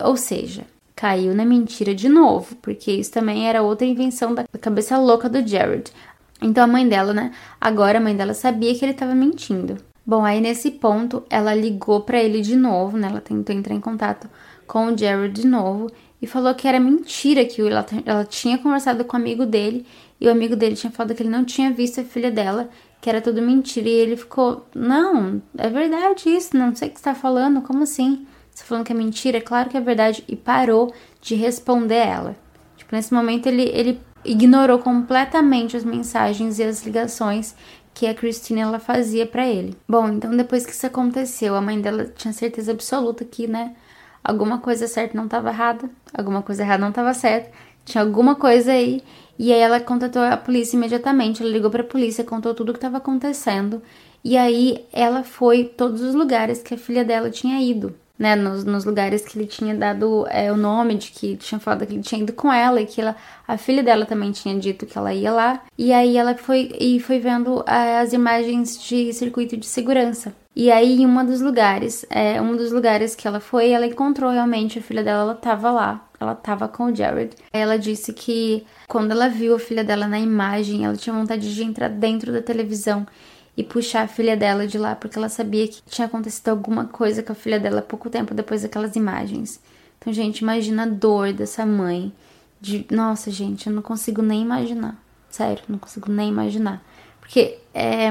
Ou 0.00 0.16
seja, 0.16 0.64
caiu 0.94 1.34
na 1.34 1.44
mentira 1.44 1.94
de 1.94 2.08
novo, 2.08 2.56
porque 2.56 2.90
isso 2.90 3.12
também 3.12 3.48
era 3.48 3.62
outra 3.62 3.86
invenção 3.86 4.34
da 4.34 4.44
cabeça 4.60 4.98
louca 4.98 5.28
do 5.28 5.46
Jared. 5.46 5.90
Então 6.40 6.64
a 6.64 6.66
mãe 6.66 6.88
dela, 6.88 7.14
né? 7.14 7.32
Agora 7.60 7.98
a 7.98 8.00
mãe 8.00 8.14
dela 8.14 8.34
sabia 8.34 8.74
que 8.74 8.84
ele 8.84 8.92
estava 8.92 9.14
mentindo. 9.14 9.76
Bom, 10.04 10.24
aí 10.24 10.40
nesse 10.40 10.70
ponto 10.70 11.24
ela 11.28 11.54
ligou 11.54 12.02
para 12.02 12.22
ele 12.22 12.40
de 12.40 12.54
novo, 12.54 12.96
né? 12.96 13.08
Ela 13.08 13.20
tentou 13.20 13.54
entrar 13.54 13.74
em 13.74 13.80
contato 13.80 14.28
com 14.66 14.86
o 14.86 14.96
Jared 14.96 15.40
de 15.40 15.46
novo 15.46 15.90
e 16.20 16.26
falou 16.26 16.54
que 16.54 16.66
era 16.68 16.78
mentira 16.80 17.44
que 17.44 17.60
ela, 17.60 17.84
ela 18.04 18.24
tinha 18.24 18.58
conversado 18.58 19.04
com 19.04 19.16
o 19.16 19.20
amigo 19.20 19.44
dele 19.44 19.86
e 20.20 20.26
o 20.28 20.30
amigo 20.30 20.56
dele 20.56 20.76
tinha 20.76 20.90
falado 20.90 21.14
que 21.14 21.22
ele 21.22 21.30
não 21.30 21.44
tinha 21.44 21.72
visto 21.72 22.00
a 22.00 22.04
filha 22.04 22.30
dela, 22.30 22.68
que 23.00 23.08
era 23.10 23.20
tudo 23.20 23.42
mentira. 23.42 23.88
E 23.88 23.92
ele 23.92 24.16
ficou: 24.16 24.66
Não, 24.74 25.42
é 25.58 25.68
verdade 25.68 26.28
isso, 26.28 26.56
não 26.56 26.74
sei 26.74 26.88
o 26.88 26.90
que 26.90 26.98
você 26.98 27.04
tá 27.04 27.14
falando, 27.14 27.60
como 27.62 27.82
assim? 27.82 28.26
Você 28.50 28.62
tá 28.62 28.68
falando 28.68 28.86
que 28.86 28.92
é 28.92 28.96
mentira? 28.96 29.40
Claro 29.40 29.68
que 29.68 29.76
é 29.76 29.80
verdade. 29.80 30.24
E 30.26 30.34
parou 30.34 30.92
de 31.20 31.34
responder 31.34 31.96
ela. 31.96 32.36
Tipo, 32.76 32.94
nesse 32.94 33.12
momento 33.12 33.46
ele, 33.46 33.64
ele 33.64 34.00
ignorou 34.26 34.78
completamente 34.78 35.76
as 35.76 35.84
mensagens 35.84 36.58
e 36.58 36.62
as 36.62 36.84
ligações 36.84 37.54
que 37.94 38.06
a 38.06 38.14
Christine 38.14 38.60
ela 38.60 38.78
fazia 38.78 39.26
para 39.26 39.46
ele. 39.46 39.74
Bom, 39.88 40.08
então 40.08 40.36
depois 40.36 40.66
que 40.66 40.72
isso 40.72 40.86
aconteceu, 40.86 41.54
a 41.54 41.60
mãe 41.60 41.80
dela 41.80 42.04
tinha 42.14 42.32
certeza 42.32 42.72
absoluta 42.72 43.24
que, 43.24 43.46
né, 43.46 43.74
alguma 44.22 44.58
coisa 44.58 44.86
certa 44.86 45.16
não 45.16 45.24
estava 45.24 45.48
errada, 45.48 45.88
alguma 46.12 46.42
coisa 46.42 46.62
errada 46.62 46.82
não 46.82 46.90
estava 46.90 47.14
certa, 47.14 47.50
tinha 47.84 48.02
alguma 48.02 48.34
coisa 48.34 48.72
aí. 48.72 49.02
E 49.38 49.52
aí 49.52 49.60
ela 49.60 49.80
contatou 49.80 50.22
a 50.22 50.36
polícia 50.36 50.76
imediatamente, 50.76 51.42
ela 51.42 51.50
ligou 51.50 51.70
para 51.70 51.82
a 51.82 51.86
polícia, 51.86 52.24
contou 52.24 52.54
tudo 52.54 52.70
o 52.70 52.72
que 52.72 52.78
estava 52.78 52.98
acontecendo. 52.98 53.82
E 54.24 54.36
aí 54.36 54.84
ela 54.92 55.22
foi 55.22 55.64
todos 55.64 56.00
os 56.02 56.14
lugares 56.14 56.62
que 56.62 56.74
a 56.74 56.78
filha 56.78 57.04
dela 57.04 57.30
tinha 57.30 57.60
ido 57.60 57.94
né, 58.18 58.34
nos, 58.34 58.64
nos, 58.64 58.84
lugares 58.84 59.24
que 59.24 59.38
ele 59.38 59.46
tinha 59.46 59.74
dado 59.74 60.26
é, 60.28 60.50
o 60.50 60.56
nome, 60.56 60.94
de 60.96 61.10
que 61.10 61.36
tinha 61.36 61.58
falado 61.58 61.86
que 61.86 61.94
ele 61.94 62.02
tinha 62.02 62.22
ido 62.22 62.32
com 62.32 62.52
ela 62.52 62.80
e 62.80 62.86
que 62.86 63.00
ela, 63.00 63.14
a 63.46 63.58
filha 63.58 63.82
dela 63.82 64.06
também 64.06 64.32
tinha 64.32 64.58
dito 64.58 64.86
que 64.86 64.96
ela 64.96 65.12
ia 65.12 65.32
lá. 65.32 65.62
E 65.76 65.92
aí 65.92 66.16
ela 66.16 66.34
foi 66.34 66.72
e 66.80 66.98
foi 67.00 67.18
vendo 67.18 67.62
é, 67.66 67.98
as 67.98 68.12
imagens 68.12 68.82
de 68.82 69.12
circuito 69.12 69.56
de 69.56 69.66
segurança. 69.66 70.34
E 70.58 70.70
aí, 70.72 71.02
em 71.02 71.06
um 71.06 71.22
dos 71.26 71.42
lugares, 71.42 72.06
é, 72.08 72.40
um 72.40 72.56
dos 72.56 72.72
lugares 72.72 73.14
que 73.14 73.28
ela 73.28 73.40
foi, 73.40 73.68
ela 73.72 73.84
encontrou 73.86 74.30
realmente 74.30 74.78
a 74.78 74.82
filha 74.82 75.04
dela, 75.04 75.20
ela 75.20 75.34
tava 75.34 75.70
lá, 75.70 76.08
ela 76.18 76.34
tava 76.34 76.66
com 76.66 76.84
o 76.84 76.96
Jared. 76.96 77.36
Ela 77.52 77.78
disse 77.78 78.10
que 78.14 78.64
quando 78.88 79.10
ela 79.10 79.28
viu 79.28 79.54
a 79.54 79.58
filha 79.58 79.84
dela 79.84 80.08
na 80.08 80.18
imagem, 80.18 80.86
ela 80.86 80.96
tinha 80.96 81.14
vontade 81.14 81.54
de 81.54 81.62
entrar 81.62 81.90
dentro 81.90 82.32
da 82.32 82.40
televisão 82.40 83.06
e 83.56 83.64
puxar 83.64 84.02
a 84.02 84.08
filha 84.08 84.36
dela 84.36 84.66
de 84.66 84.76
lá, 84.76 84.94
porque 84.94 85.18
ela 85.18 85.28
sabia 85.28 85.66
que 85.66 85.82
tinha 85.88 86.06
acontecido 86.06 86.48
alguma 86.50 86.84
coisa 86.84 87.22
com 87.22 87.32
a 87.32 87.34
filha 87.34 87.58
dela 87.58 87.80
pouco 87.80 88.10
tempo 88.10 88.34
depois 88.34 88.62
daquelas 88.62 88.94
imagens. 88.96 89.60
Então, 89.98 90.12
gente, 90.12 90.40
imagina 90.40 90.82
a 90.82 90.86
dor 90.86 91.32
dessa 91.32 91.64
mãe. 91.64 92.12
De... 92.60 92.86
Nossa, 92.90 93.30
gente, 93.30 93.66
eu 93.66 93.72
não 93.72 93.82
consigo 93.82 94.20
nem 94.20 94.42
imaginar. 94.42 95.00
Sério, 95.30 95.62
não 95.68 95.78
consigo 95.78 96.10
nem 96.10 96.28
imaginar. 96.28 96.82
Porque 97.20 97.58
é, 97.72 98.08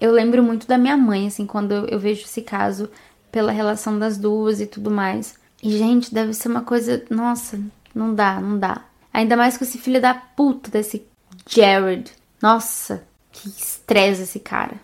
eu 0.00 0.12
lembro 0.12 0.42
muito 0.42 0.66
da 0.66 0.76
minha 0.76 0.96
mãe, 0.96 1.26
assim, 1.26 1.46
quando 1.46 1.72
eu 1.72 1.98
vejo 1.98 2.22
esse 2.22 2.42
caso, 2.42 2.90
pela 3.32 3.52
relação 3.52 3.98
das 3.98 4.18
duas 4.18 4.60
e 4.60 4.66
tudo 4.66 4.90
mais. 4.90 5.36
E, 5.62 5.70
gente, 5.76 6.12
deve 6.12 6.34
ser 6.34 6.48
uma 6.48 6.62
coisa. 6.62 7.02
Nossa, 7.10 7.58
não 7.94 8.14
dá, 8.14 8.40
não 8.40 8.58
dá. 8.58 8.84
Ainda 9.12 9.36
mais 9.36 9.56
com 9.56 9.64
esse 9.64 9.78
filho 9.78 10.00
da 10.00 10.14
puta 10.14 10.70
desse 10.70 11.06
Jared. 11.48 12.12
Nossa, 12.40 13.02
que 13.36 13.48
estresse 13.48 14.22
esse 14.22 14.40
cara. 14.40 14.80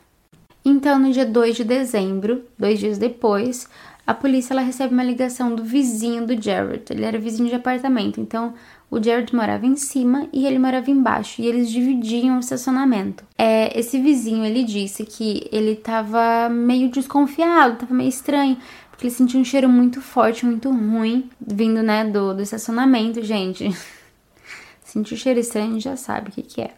Então, 0.65 0.99
no 0.99 1.11
dia 1.11 1.27
2 1.27 1.57
de 1.57 1.65
dezembro, 1.65 2.45
dois 2.57 2.79
dias 2.79 2.99
depois, 2.99 3.69
a 4.07 4.15
polícia 4.15 4.53
ela 4.53 4.62
recebe 4.62 4.95
uma 4.95 5.03
ligação 5.03 5.55
do 5.55 5.65
vizinho 5.65 6.27
do 6.27 6.41
Jared. 6.41 6.85
Ele 6.91 7.05
era 7.05 7.19
vizinho 7.19 7.49
de 7.49 7.55
apartamento, 7.55 8.21
então 8.21 8.55
o 8.91 9.03
Jared 9.03 9.35
morava 9.35 9.67
em 9.67 9.77
cima 9.77 10.29
e 10.33 10.47
ele 10.47 10.59
morava 10.59 10.91
embaixo 10.91 11.41
e 11.41 11.47
eles 11.47 11.71
dividiam 11.71 12.37
o 12.37 12.41
estacionamento. 12.41 13.25
É, 13.38 13.77
esse 13.79 13.99
vizinho 13.99 14.45
ele 14.45 14.65
disse 14.65 15.05
que 15.05 15.49
ele 15.51 15.75
tava 15.75 16.49
meio 16.49 16.91
desconfiado, 16.91 17.79
tava 17.79 17.95
meio 17.95 18.09
estranho, 18.09 18.57
porque 18.91 19.07
ele 19.07 19.15
sentiu 19.15 19.41
um 19.41 19.45
cheiro 19.45 19.69
muito 19.69 20.01
forte, 20.01 20.45
muito 20.45 20.71
ruim, 20.71 21.29
vindo 21.41 21.83
né 21.83 22.05
do, 22.05 22.35
do 22.35 22.43
estacionamento, 22.43 23.23
gente. 23.23 23.69
Sentiu 24.85 25.17
cheiro 25.17 25.41
estranho, 25.41 25.81
já 25.81 25.97
sabe 25.97 26.29
o 26.29 26.33
que, 26.33 26.43
que 26.43 26.61
é. 26.61 26.75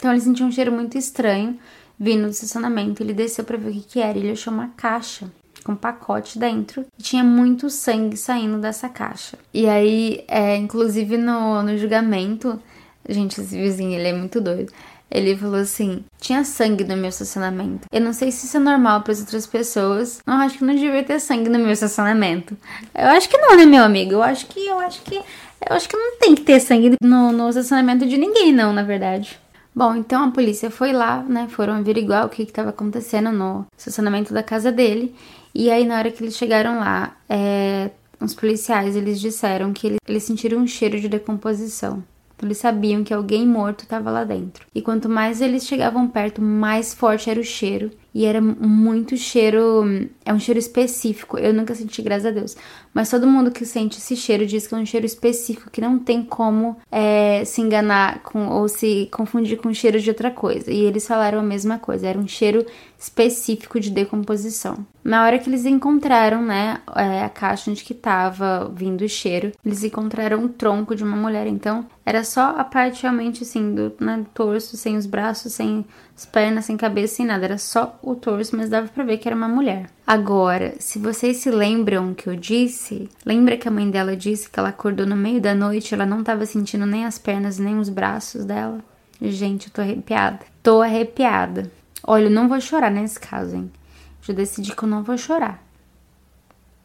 Então 0.00 0.10
ele 0.10 0.20
sentiu 0.22 0.46
um 0.46 0.50
cheiro 0.50 0.72
muito 0.72 0.96
estranho 0.96 1.58
vindo 1.98 2.24
do 2.24 2.30
estacionamento. 2.30 3.02
Ele 3.02 3.12
desceu 3.12 3.44
para 3.44 3.58
ver 3.58 3.68
o 3.68 3.72
que, 3.74 3.80
que 3.80 4.00
era. 4.00 4.16
Ele 4.16 4.30
achou 4.32 4.50
uma 4.50 4.68
caixa 4.68 5.30
com 5.62 5.72
um 5.72 5.76
pacote 5.76 6.38
dentro 6.38 6.86
e 6.98 7.02
tinha 7.02 7.22
muito 7.22 7.68
sangue 7.68 8.16
saindo 8.16 8.58
dessa 8.58 8.88
caixa. 8.88 9.36
E 9.52 9.68
aí, 9.68 10.24
é, 10.26 10.56
inclusive 10.56 11.18
no, 11.18 11.62
no 11.62 11.76
julgamento, 11.76 12.58
gente, 13.06 13.42
esse 13.42 13.54
vizinho 13.54 13.92
ele 13.92 14.08
é 14.08 14.12
muito 14.14 14.40
doido. 14.40 14.72
Ele 15.10 15.36
falou 15.36 15.60
assim: 15.60 16.02
tinha 16.18 16.44
sangue 16.44 16.84
no 16.84 16.96
meu 16.96 17.10
estacionamento. 17.10 17.86
Eu 17.92 18.00
não 18.00 18.14
sei 18.14 18.30
se 18.30 18.46
isso 18.46 18.56
é 18.56 18.60
normal 18.60 19.02
para 19.02 19.12
as 19.12 19.20
outras 19.20 19.46
pessoas. 19.46 20.22
Eu 20.26 20.32
acho 20.34 20.56
que 20.56 20.64
não 20.64 20.74
devia 20.74 21.02
ter 21.02 21.20
sangue 21.20 21.50
no 21.50 21.58
meu 21.58 21.72
estacionamento. 21.72 22.56
Eu 22.94 23.08
acho 23.08 23.28
que 23.28 23.36
não, 23.36 23.54
né, 23.54 23.66
meu 23.66 23.82
amigo? 23.82 24.12
Eu 24.12 24.22
acho 24.22 24.46
que 24.46 24.66
eu 24.66 24.78
acho 24.78 25.02
que 25.02 25.16
eu 25.16 25.76
acho 25.76 25.88
que 25.88 25.96
não 25.96 26.18
tem 26.18 26.34
que 26.34 26.42
ter 26.42 26.60
sangue 26.60 26.96
no, 27.02 27.32
no 27.32 27.48
estacionamento 27.48 28.06
de 28.06 28.16
ninguém, 28.16 28.52
não, 28.52 28.72
na 28.72 28.82
verdade. 28.82 29.38
Bom, 29.74 29.94
então 29.94 30.24
a 30.24 30.30
polícia 30.30 30.70
foi 30.70 30.92
lá, 30.92 31.22
né? 31.22 31.48
Foram 31.48 31.74
averiguar 31.74 32.26
o 32.26 32.28
que 32.28 32.42
estava 32.42 32.70
acontecendo 32.70 33.30
no 33.30 33.66
estacionamento 33.76 34.34
da 34.34 34.42
casa 34.42 34.72
dele. 34.72 35.14
E 35.54 35.70
aí, 35.70 35.84
na 35.84 35.96
hora 35.98 36.10
que 36.10 36.22
eles 36.22 36.36
chegaram 36.36 36.80
lá, 36.80 37.16
é, 37.28 37.90
os 38.20 38.34
policiais 38.34 38.96
eles 38.96 39.20
disseram 39.20 39.72
que 39.72 39.86
eles, 39.86 39.98
eles 40.06 40.22
sentiram 40.24 40.58
um 40.58 40.66
cheiro 40.66 41.00
de 41.00 41.08
decomposição. 41.08 42.02
Então, 42.36 42.48
eles 42.48 42.58
sabiam 42.58 43.04
que 43.04 43.14
alguém 43.14 43.46
morto 43.46 43.82
estava 43.84 44.10
lá 44.10 44.24
dentro. 44.24 44.66
E 44.74 44.82
quanto 44.82 45.08
mais 45.08 45.40
eles 45.40 45.66
chegavam 45.66 46.08
perto, 46.08 46.42
mais 46.42 46.94
forte 46.94 47.30
era 47.30 47.38
o 47.38 47.44
cheiro. 47.44 47.90
E 48.14 48.24
era 48.24 48.40
muito 48.40 49.16
cheiro. 49.16 50.08
É 50.24 50.32
um 50.32 50.38
cheiro 50.38 50.58
específico. 50.58 51.38
Eu 51.38 51.54
nunca 51.54 51.74
senti, 51.74 52.02
graças 52.02 52.26
a 52.26 52.30
Deus. 52.30 52.56
Mas 52.92 53.08
todo 53.08 53.26
mundo 53.26 53.50
que 53.50 53.64
sente 53.64 53.98
esse 53.98 54.16
cheiro 54.16 54.44
diz 54.44 54.66
que 54.66 54.74
é 54.74 54.78
um 54.78 54.86
cheiro 54.86 55.06
específico 55.06 55.70
que 55.70 55.80
não 55.80 55.98
tem 55.98 56.22
como 56.22 56.76
é, 56.90 57.44
se 57.44 57.60
enganar 57.60 58.22
com 58.22 58.48
ou 58.48 58.68
se 58.68 59.08
confundir 59.12 59.58
com 59.58 59.68
o 59.68 59.74
cheiro 59.74 60.00
de 60.00 60.10
outra 60.10 60.30
coisa. 60.30 60.70
E 60.72 60.80
eles 60.80 61.06
falaram 61.06 61.38
a 61.38 61.42
mesma 61.42 61.78
coisa. 61.78 62.08
Era 62.08 62.18
um 62.18 62.26
cheiro 62.26 62.66
específico 62.98 63.78
de 63.78 63.90
decomposição. 63.90 64.84
Na 65.02 65.24
hora 65.24 65.38
que 65.38 65.48
eles 65.48 65.64
encontraram, 65.64 66.42
né, 66.42 66.78
é, 66.94 67.22
a 67.22 67.28
caixa 67.28 67.70
onde 67.70 67.82
que 67.82 67.94
tava 67.94 68.70
vindo 68.74 69.02
o 69.02 69.08
cheiro, 69.08 69.52
eles 69.64 69.82
encontraram 69.82 70.44
o 70.44 70.48
tronco 70.48 70.94
de 70.94 71.02
uma 71.02 71.16
mulher. 71.16 71.46
Então, 71.46 71.86
era 72.04 72.22
só 72.22 72.56
a 72.58 72.64
parte 72.64 73.02
realmente 73.02 73.42
assim 73.42 73.74
do, 73.74 73.92
né, 73.98 74.26
torso, 74.34 74.76
sem 74.76 74.96
os 74.98 75.06
braços, 75.06 75.54
sem 75.54 75.86
as 76.20 76.26
pernas, 76.26 76.66
sem 76.66 76.76
cabeça, 76.76 77.16
sem 77.16 77.26
nada. 77.26 77.46
Era 77.46 77.56
só 77.56 77.98
o 78.02 78.14
torso, 78.14 78.54
mas 78.54 78.68
dava 78.68 78.88
para 78.88 79.04
ver 79.04 79.16
que 79.16 79.26
era 79.26 79.34
uma 79.34 79.48
mulher. 79.48 79.88
Agora, 80.06 80.74
se 80.78 80.98
vocês 80.98 81.38
se 81.38 81.50
lembram 81.50 82.12
que 82.12 82.28
eu 82.28 82.36
disse, 82.36 83.08
lembra 83.24 83.56
que 83.56 83.66
a 83.66 83.70
mãe 83.70 83.90
dela 83.90 84.14
disse 84.14 84.50
que 84.50 84.58
ela 84.58 84.68
acordou 84.68 85.06
no 85.06 85.16
meio 85.16 85.40
da 85.40 85.54
noite, 85.54 85.94
ela 85.94 86.04
não 86.04 86.22
tava 86.22 86.44
sentindo 86.44 86.84
nem 86.84 87.06
as 87.06 87.18
pernas, 87.18 87.58
nem 87.58 87.78
os 87.78 87.88
braços 87.88 88.44
dela? 88.44 88.80
Gente, 89.22 89.68
eu 89.68 89.72
tô 89.72 89.80
arrepiada. 89.80 90.40
Tô 90.62 90.82
arrepiada. 90.82 91.72
Olha, 92.02 92.24
eu 92.24 92.30
não 92.30 92.48
vou 92.48 92.60
chorar 92.60 92.90
nesse 92.90 93.18
caso, 93.18 93.56
hein? 93.56 93.72
Já 94.20 94.34
decidi 94.34 94.76
que 94.76 94.82
eu 94.82 94.88
não 94.88 95.02
vou 95.02 95.16
chorar. 95.16 95.64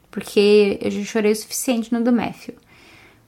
Porque 0.10 0.80
eu 0.82 0.92
já 0.92 1.04
chorei 1.04 1.34
o 1.34 1.36
suficiente 1.36 1.92
no 1.92 2.02
do 2.02 2.14
Matthew. 2.14 2.56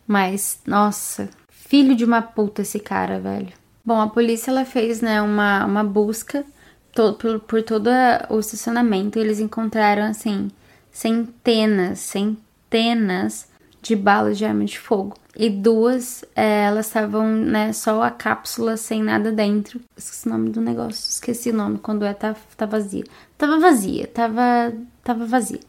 Mas, 0.07 0.61
nossa, 0.65 1.29
filho 1.49 1.93
de 1.93 2.05
uma 2.05 2.21
puta 2.21 2.61
esse 2.61 2.79
cara, 2.79 3.19
velho. 3.19 3.51
Bom, 3.87 4.01
a 4.01 4.09
polícia 4.09 4.51
ela 4.51 4.65
fez, 4.65 4.99
né, 4.99 5.21
uma, 5.21 5.65
uma 5.65 5.81
busca 5.81 6.43
to, 6.91 7.13
por, 7.13 7.39
por 7.39 7.63
todo 7.63 7.89
o 8.29 8.37
estacionamento 8.37 9.17
e 9.17 9.21
eles 9.21 9.39
encontraram, 9.39 10.03
assim, 10.03 10.51
centenas, 10.91 11.99
centenas 11.99 13.47
de 13.81 13.95
balas 13.95 14.37
de 14.37 14.43
arma 14.43 14.65
de 14.65 14.77
fogo. 14.77 15.15
E 15.37 15.49
duas, 15.49 16.25
é, 16.35 16.65
elas 16.65 16.87
estavam, 16.87 17.29
né, 17.29 17.71
só 17.71 18.01
a 18.03 18.11
cápsula 18.11 18.75
sem 18.75 19.01
nada 19.01 19.31
dentro. 19.31 19.79
Esqueci 19.95 20.27
o 20.27 20.31
nome 20.31 20.49
do 20.49 20.59
negócio, 20.59 21.09
esqueci 21.09 21.51
o 21.51 21.55
nome 21.55 21.77
quando 21.77 22.03
é 22.03 22.13
tá, 22.13 22.35
tá 22.57 22.65
vazia. 22.65 23.05
Tava 23.37 23.57
vazia, 23.57 24.05
tava, 24.05 24.73
tava 25.01 25.25
vazia. 25.25 25.61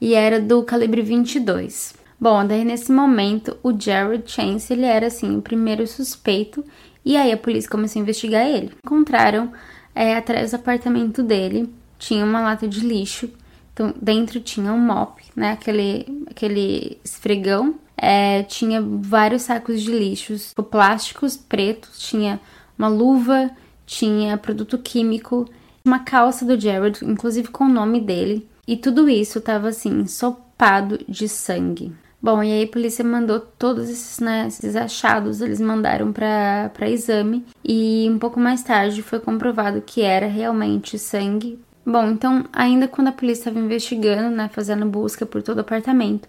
E 0.00 0.14
era 0.14 0.40
do 0.40 0.62
calibre 0.62 1.02
22. 1.02 1.94
Bom, 2.18 2.46
daí 2.46 2.64
nesse 2.64 2.90
momento, 2.90 3.58
o 3.62 3.78
Jared 3.78 4.24
Chance, 4.26 4.72
ele 4.72 4.86
era, 4.86 5.08
assim, 5.08 5.36
o 5.36 5.42
primeiro 5.42 5.86
suspeito. 5.86 6.64
E 7.06 7.16
aí 7.16 7.32
a 7.32 7.38
polícia 7.38 7.70
começou 7.70 8.00
a 8.00 8.02
investigar 8.02 8.46
ele. 8.46 8.72
Encontraram, 8.84 9.50
é, 9.94 10.16
atrás 10.16 10.50
do 10.50 10.56
apartamento 10.56 11.22
dele, 11.22 11.72
tinha 11.98 12.24
uma 12.24 12.42
lata 12.42 12.68
de 12.68 12.80
lixo. 12.80 13.30
Então, 13.72 13.94
dentro 14.02 14.40
tinha 14.40 14.72
um 14.72 14.78
mop, 14.78 15.22
né, 15.34 15.52
aquele, 15.52 16.24
aquele 16.28 16.98
esfregão 17.04 17.78
é, 17.96 18.42
tinha 18.42 18.82
vários 18.82 19.42
sacos 19.42 19.80
de 19.80 19.90
lixos, 19.90 20.48
tipo, 20.48 20.62
plásticos 20.62 21.36
pretos, 21.36 21.98
tinha 21.98 22.38
uma 22.78 22.88
luva, 22.88 23.50
tinha 23.86 24.36
produto 24.36 24.76
químico, 24.78 25.46
uma 25.84 26.00
calça 26.00 26.44
do 26.44 26.60
Jared, 26.60 27.04
inclusive 27.04 27.48
com 27.48 27.64
o 27.64 27.72
nome 27.72 28.00
dele, 28.00 28.46
e 28.66 28.76
tudo 28.76 29.08
isso 29.08 29.40
tava 29.40 29.68
assim, 29.68 30.00
ensopado 30.00 30.98
de 31.08 31.28
sangue. 31.28 31.92
Bom, 32.20 32.42
e 32.42 32.50
aí 32.50 32.64
a 32.64 32.68
polícia 32.68 33.04
mandou 33.04 33.38
todos 33.38 33.88
esses, 33.88 34.18
né, 34.18 34.46
esses 34.48 34.74
achados, 34.74 35.40
eles 35.40 35.60
mandaram 35.60 36.12
para 36.12 36.88
exame 36.88 37.44
e 37.64 38.08
um 38.10 38.18
pouco 38.18 38.40
mais 38.40 38.62
tarde 38.62 39.02
foi 39.02 39.20
comprovado 39.20 39.82
que 39.82 40.00
era 40.00 40.26
realmente 40.26 40.98
sangue. 40.98 41.60
Bom, 41.84 42.10
então 42.10 42.44
ainda 42.52 42.88
quando 42.88 43.08
a 43.08 43.12
polícia 43.12 43.42
estava 43.42 43.60
investigando, 43.60 44.34
né, 44.34 44.50
fazendo 44.52 44.86
busca 44.86 45.24
por 45.24 45.42
todo 45.42 45.58
o 45.58 45.60
apartamento, 45.60 46.26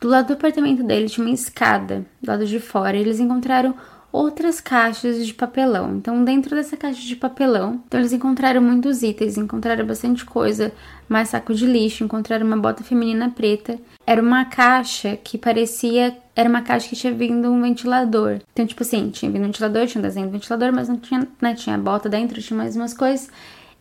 do 0.00 0.08
lado 0.08 0.26
do 0.26 0.32
apartamento 0.34 0.82
dele 0.82 1.08
tinha 1.08 1.26
uma 1.26 1.34
escada, 1.34 2.04
do 2.20 2.30
lado 2.30 2.44
de 2.44 2.60
fora, 2.60 2.96
e 2.96 3.00
eles 3.00 3.18
encontraram 3.18 3.74
outras 4.10 4.60
caixas 4.60 5.26
de 5.26 5.34
papelão. 5.34 5.96
Então, 5.96 6.24
dentro 6.24 6.56
dessa 6.56 6.76
caixa 6.76 7.02
de 7.02 7.16
papelão, 7.16 7.82
então 7.86 8.00
eles 8.00 8.12
encontraram 8.12 8.60
muitos 8.60 9.02
itens, 9.02 9.36
encontraram 9.36 9.86
bastante 9.86 10.24
coisa, 10.24 10.72
mais 11.08 11.28
saco 11.28 11.54
de 11.54 11.66
lixo, 11.66 12.04
encontraram 12.04 12.46
uma 12.46 12.56
bota 12.56 12.82
feminina 12.82 13.30
preta. 13.30 13.78
Era 14.06 14.22
uma 14.22 14.44
caixa 14.44 15.16
que 15.16 15.36
parecia, 15.36 16.16
era 16.34 16.48
uma 16.48 16.62
caixa 16.62 16.88
que 16.88 16.96
tinha 16.96 17.12
vindo 17.12 17.50
um 17.50 17.60
ventilador. 17.60 18.40
Então, 18.52 18.66
tipo 18.66 18.82
assim, 18.82 19.10
tinha 19.10 19.30
vindo 19.30 19.42
um 19.42 19.46
ventilador, 19.46 19.86
tinha 19.86 20.00
um 20.00 20.06
desenho 20.06 20.26
do 20.26 20.32
ventilador, 20.32 20.72
mas 20.72 20.88
não 20.88 20.96
tinha, 20.96 21.28
né, 21.40 21.54
tinha 21.54 21.76
bota 21.76 22.08
dentro, 22.08 22.40
tinha 22.40 22.56
mais 22.56 22.76
umas 22.76 22.94
coisas. 22.94 23.30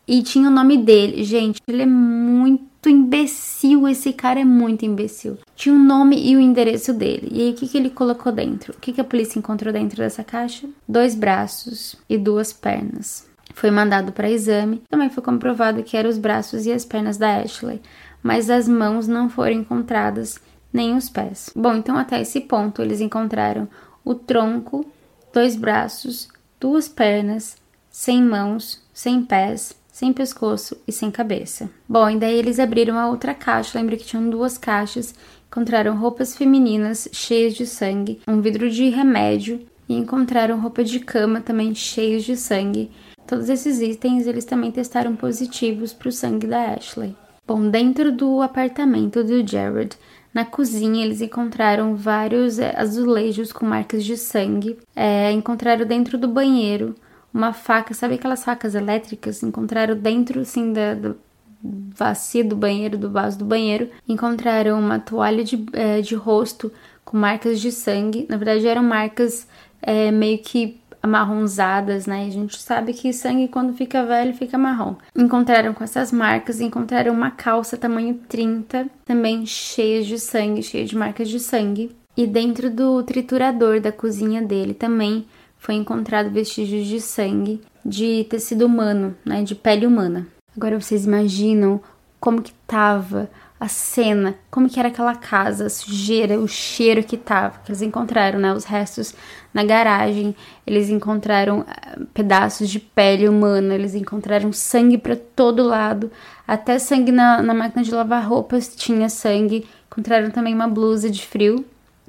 E 0.07 0.23
tinha 0.23 0.47
o 0.47 0.51
nome 0.51 0.77
dele. 0.77 1.23
Gente, 1.23 1.61
ele 1.67 1.81
é 1.81 1.85
muito 1.85 2.63
imbecil. 2.89 3.87
Esse 3.87 4.13
cara 4.13 4.39
é 4.39 4.45
muito 4.45 4.85
imbecil. 4.85 5.37
Tinha 5.55 5.73
o 5.73 5.79
nome 5.79 6.17
e 6.17 6.35
o 6.35 6.39
endereço 6.39 6.93
dele. 6.93 7.29
E 7.31 7.41
aí, 7.41 7.51
o 7.51 7.53
que, 7.53 7.67
que 7.67 7.77
ele 7.77 7.89
colocou 7.89 8.31
dentro? 8.31 8.73
O 8.73 8.79
que, 8.79 8.93
que 8.93 9.01
a 9.01 9.03
polícia 9.03 9.39
encontrou 9.39 9.73
dentro 9.73 9.97
dessa 9.97 10.23
caixa? 10.23 10.67
Dois 10.87 11.15
braços 11.15 11.95
e 12.09 12.17
duas 12.17 12.53
pernas. 12.53 13.27
Foi 13.53 13.71
mandado 13.71 14.11
para 14.11 14.29
exame. 14.29 14.83
Também 14.89 15.09
foi 15.09 15.23
comprovado 15.23 15.83
que 15.83 15.97
eram 15.97 16.09
os 16.09 16.17
braços 16.17 16.65
e 16.65 16.71
as 16.71 16.85
pernas 16.85 17.17
da 17.17 17.37
Ashley. 17.37 17.81
Mas 18.21 18.49
as 18.49 18.67
mãos 18.67 19.07
não 19.07 19.29
foram 19.29 19.53
encontradas, 19.53 20.39
nem 20.71 20.95
os 20.95 21.09
pés. 21.09 21.49
Bom, 21.55 21.75
então 21.75 21.97
até 21.97 22.21
esse 22.21 22.41
ponto 22.41 22.81
eles 22.81 23.01
encontraram 23.01 23.67
o 24.03 24.13
tronco, 24.13 24.85
dois 25.33 25.55
braços, 25.55 26.27
duas 26.59 26.87
pernas, 26.87 27.57
sem 27.89 28.21
mãos, 28.21 28.81
sem 28.93 29.23
pés, 29.23 29.75
sem 29.97 30.13
pescoço 30.13 30.77
e 30.87 30.91
sem 30.91 31.09
cabeça. 31.09 31.67
Bom, 31.89 32.07
e 32.07 32.17
daí 32.17 32.37
eles 32.37 32.59
abriram 32.59 32.99
a 32.99 33.09
outra 33.09 33.33
caixa, 33.33 33.79
lembra 33.79 33.97
que 33.97 34.05
tinham 34.05 34.29
duas 34.29 34.55
caixas, 34.55 35.15
encontraram 35.47 35.97
roupas 35.97 36.37
femininas 36.37 37.09
cheias 37.11 37.55
de 37.55 37.65
sangue, 37.65 38.21
um 38.27 38.39
vidro 38.39 38.69
de 38.69 38.89
remédio 38.89 39.59
e 39.89 39.95
encontraram 39.95 40.59
roupa 40.59 40.83
de 40.83 40.99
cama 40.99 41.41
também 41.41 41.73
cheios 41.73 42.23
de 42.23 42.37
sangue. 42.37 42.91
Todos 43.25 43.49
esses 43.49 43.81
itens 43.81 44.27
eles 44.27 44.45
também 44.45 44.69
testaram 44.71 45.15
positivos 45.15 45.93
para 45.93 46.09
o 46.09 46.11
sangue 46.11 46.45
da 46.45 46.75
Ashley. 46.75 47.15
Bom, 47.47 47.67
dentro 47.67 48.11
do 48.11 48.43
apartamento 48.43 49.23
do 49.23 49.47
Jared, 49.47 49.97
na 50.31 50.45
cozinha, 50.45 51.03
eles 51.03 51.21
encontraram 51.21 51.95
vários 51.95 52.59
é, 52.59 52.79
azulejos 52.79 53.51
com 53.51 53.65
marcas 53.65 54.05
de 54.05 54.15
sangue. 54.15 54.77
É, 54.95 55.31
encontraram 55.31 55.87
dentro 55.87 56.19
do 56.19 56.27
banheiro 56.27 56.93
uma 57.37 57.53
faca, 57.53 57.93
sabe 57.93 58.15
aquelas 58.15 58.43
facas 58.43 58.75
elétricas? 58.75 59.43
Encontraram 59.43 59.95
dentro, 59.95 60.41
assim, 60.41 60.73
da, 60.73 60.93
do 60.95 61.15
vacia 61.61 62.43
do 62.43 62.55
banheiro, 62.55 62.97
do 62.97 63.09
vaso 63.09 63.39
do 63.39 63.45
banheiro. 63.45 63.89
Encontraram 64.07 64.79
uma 64.79 64.99
toalha 64.99 65.43
de, 65.43 65.65
é, 65.73 66.01
de 66.01 66.15
rosto 66.15 66.71
com 67.03 67.17
marcas 67.17 67.59
de 67.59 67.71
sangue. 67.71 68.25
Na 68.29 68.37
verdade, 68.37 68.67
eram 68.67 68.83
marcas 68.83 69.47
é, 69.81 70.11
meio 70.11 70.37
que 70.39 70.79
amarronzadas, 71.01 72.05
né? 72.05 72.25
A 72.25 72.29
gente 72.29 72.59
sabe 72.59 72.93
que 72.93 73.13
sangue 73.13 73.47
quando 73.47 73.73
fica 73.73 74.05
velho 74.05 74.33
fica 74.33 74.57
marrom. 74.57 74.95
Encontraram 75.15 75.73
com 75.73 75.83
essas 75.83 76.11
marcas, 76.11 76.59
encontraram 76.59 77.13
uma 77.13 77.31
calça 77.31 77.77
tamanho 77.77 78.19
30, 78.27 78.87
também 79.05 79.45
cheia 79.45 80.03
de 80.03 80.19
sangue, 80.19 80.63
cheia 80.63 80.85
de 80.85 80.97
marcas 80.97 81.29
de 81.29 81.39
sangue. 81.39 81.95
E 82.15 82.25
dentro 82.25 82.69
do 82.69 83.03
triturador 83.03 83.79
da 83.79 83.91
cozinha 83.91 84.41
dele 84.41 84.73
também 84.73 85.27
foi 85.57 85.75
encontrado 85.75 86.29
vestígios 86.29 86.87
de 86.87 87.01
sangue 87.01 87.61
de 87.83 88.25
tecido 88.29 88.65
humano, 88.65 89.15
né, 89.25 89.43
de 89.43 89.55
pele 89.55 89.85
humana. 89.85 90.27
Agora 90.55 90.79
vocês 90.79 91.05
imaginam 91.05 91.81
como 92.19 92.41
que 92.41 92.53
tava 92.65 93.29
a 93.59 93.67
cena, 93.67 94.35
como 94.51 94.69
que 94.69 94.79
era 94.79 94.89
aquela 94.89 95.15
casa, 95.15 95.65
a 95.65 95.69
sujeira, 95.69 96.39
o 96.39 96.47
cheiro 96.47 97.03
que 97.03 97.17
tava. 97.17 97.59
Eles 97.67 97.81
encontraram, 97.81 98.39
né, 98.39 98.53
os 98.53 98.65
restos 98.65 99.15
na 99.53 99.63
garagem, 99.63 100.35
eles 100.65 100.89
encontraram 100.89 101.61
uh, 101.61 102.05
pedaços 102.13 102.69
de 102.69 102.79
pele 102.79 103.27
humana, 103.27 103.73
eles 103.73 103.95
encontraram 103.95 104.53
sangue 104.53 104.97
para 104.97 105.15
todo 105.15 105.63
lado, 105.63 106.11
até 106.47 106.77
sangue 106.77 107.11
na, 107.11 107.41
na 107.41 107.53
máquina 107.53 107.83
de 107.83 107.91
lavar 107.91 108.27
roupas 108.27 108.75
tinha 108.75 109.09
sangue. 109.09 109.65
Encontraram 109.87 110.29
também 110.29 110.53
uma 110.53 110.67
blusa 110.67 111.09
de 111.09 111.25
frio, 111.25 111.65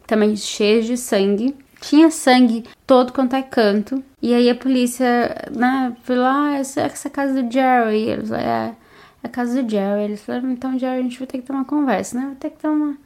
também 0.06 0.37
cheia 0.37 0.82
de 0.82 0.96
sangue. 0.96 1.54
Tinha 1.80 2.10
sangue 2.10 2.64
todo 2.86 3.12
quanto 3.12 3.36
é 3.36 3.42
canto. 3.42 4.02
E 4.20 4.34
aí 4.34 4.50
a 4.50 4.54
polícia, 4.54 5.48
né, 5.54 5.96
falou, 6.02 6.24
ah, 6.24 6.54
essa, 6.56 6.80
essa 6.82 7.08
é 7.08 7.10
a 7.10 7.12
casa 7.12 7.42
do 7.42 7.52
Jerry. 7.52 8.04
E 8.04 8.10
eles 8.10 8.29
falaram, 8.29 8.48
é, 8.48 8.76
é 9.22 9.26
a 9.26 9.29
casa 9.29 9.62
do 9.62 9.70
Jerry. 9.70 10.02
Eles 10.02 10.22
falaram, 10.22 10.50
então, 10.50 10.79
Jerry, 10.79 11.00
a 11.00 11.02
gente 11.02 11.18
vai 11.18 11.26
ter 11.26 11.38
que 11.38 11.44
ter 11.44 11.52
uma 11.52 11.64
conversa, 11.64 12.18
né? 12.18 12.26
Vai 12.26 12.35
ter 12.35 12.50
que 12.50 12.58
ter 12.58 12.68
uma 12.68 12.96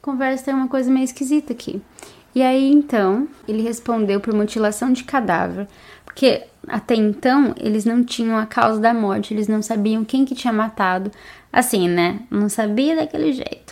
conversa, 0.00 0.44
tem 0.44 0.54
uma 0.54 0.68
coisa 0.68 0.90
meio 0.90 1.04
esquisita 1.04 1.52
aqui. 1.52 1.82
E 2.34 2.42
aí, 2.42 2.70
então, 2.70 3.26
ele 3.48 3.62
respondeu 3.62 4.20
por 4.20 4.32
mutilação 4.32 4.92
de 4.92 5.02
cadáver. 5.04 5.66
Porque 6.04 6.44
até 6.66 6.94
então 6.94 7.54
eles 7.56 7.84
não 7.84 8.04
tinham 8.04 8.36
a 8.36 8.44
causa 8.44 8.80
da 8.80 8.92
morte, 8.92 9.32
eles 9.32 9.48
não 9.48 9.62
sabiam 9.62 10.04
quem 10.04 10.24
que 10.24 10.34
tinha 10.34 10.52
matado. 10.52 11.10
Assim, 11.52 11.88
né? 11.88 12.20
Não 12.30 12.48
sabia 12.48 12.94
daquele 12.94 13.32
jeito 13.32 13.69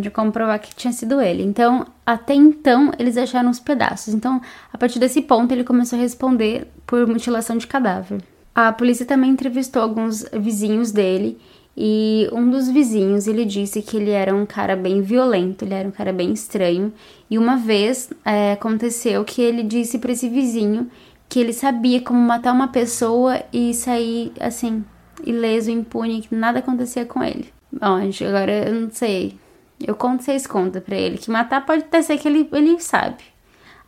de 0.00 0.10
comprovar 0.10 0.60
que 0.60 0.74
tinha 0.74 0.92
sido 0.92 1.20
ele. 1.20 1.42
Então, 1.42 1.86
até 2.06 2.34
então, 2.34 2.92
eles 2.98 3.16
acharam 3.16 3.50
os 3.50 3.60
pedaços. 3.60 4.14
Então, 4.14 4.40
a 4.72 4.78
partir 4.78 4.98
desse 4.98 5.22
ponto, 5.22 5.52
ele 5.52 5.64
começou 5.64 5.98
a 5.98 6.02
responder 6.02 6.66
por 6.86 7.06
mutilação 7.06 7.56
de 7.56 7.66
cadáver. 7.66 8.22
A 8.54 8.72
polícia 8.72 9.06
também 9.06 9.30
entrevistou 9.30 9.82
alguns 9.82 10.24
vizinhos 10.32 10.92
dele 10.92 11.38
e 11.76 12.28
um 12.32 12.50
dos 12.50 12.68
vizinhos 12.68 13.26
ele 13.26 13.44
disse 13.44 13.80
que 13.80 13.96
ele 13.96 14.10
era 14.10 14.34
um 14.34 14.44
cara 14.44 14.76
bem 14.76 15.00
violento, 15.00 15.64
ele 15.64 15.74
era 15.74 15.88
um 15.88 15.92
cara 15.92 16.12
bem 16.12 16.32
estranho. 16.32 16.92
E 17.30 17.38
uma 17.38 17.56
vez 17.56 18.10
é, 18.24 18.52
aconteceu 18.52 19.24
que 19.24 19.40
ele 19.40 19.62
disse 19.62 19.98
para 19.98 20.12
esse 20.12 20.28
vizinho 20.28 20.90
que 21.28 21.40
ele 21.40 21.54
sabia 21.54 22.02
como 22.02 22.18
matar 22.18 22.52
uma 22.52 22.68
pessoa 22.68 23.42
e 23.50 23.72
sair 23.72 24.32
assim 24.38 24.84
ileso, 25.24 25.70
impune, 25.70 26.20
que 26.20 26.34
nada 26.34 26.58
acontecia 26.58 27.06
com 27.06 27.22
ele. 27.22 27.46
Bom, 27.72 28.00
agora 28.28 28.68
eu 28.68 28.74
não 28.74 28.90
sei. 28.90 29.38
Eu 29.86 29.94
conto, 29.94 30.22
vocês 30.22 30.46
contam 30.46 30.80
pra 30.80 30.96
ele. 30.96 31.18
Que 31.18 31.30
matar 31.30 31.64
pode 31.64 31.82
até 31.82 32.02
ser 32.02 32.18
que 32.18 32.28
ele, 32.28 32.48
ele 32.52 32.80
sabe. 32.80 33.22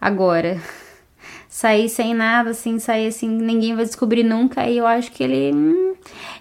Agora, 0.01 0.61
sair 1.49 1.89
sem 1.89 2.15
nada, 2.15 2.51
assim, 2.51 2.79
sair 2.79 3.09
assim, 3.09 3.29
ninguém 3.29 3.75
vai 3.75 3.85
descobrir 3.85 4.23
nunca. 4.23 4.67
E 4.69 4.77
eu 4.77 4.87
acho 4.87 5.13
que 5.13 5.23
ele. 5.23 5.55
Hum, 5.55 5.95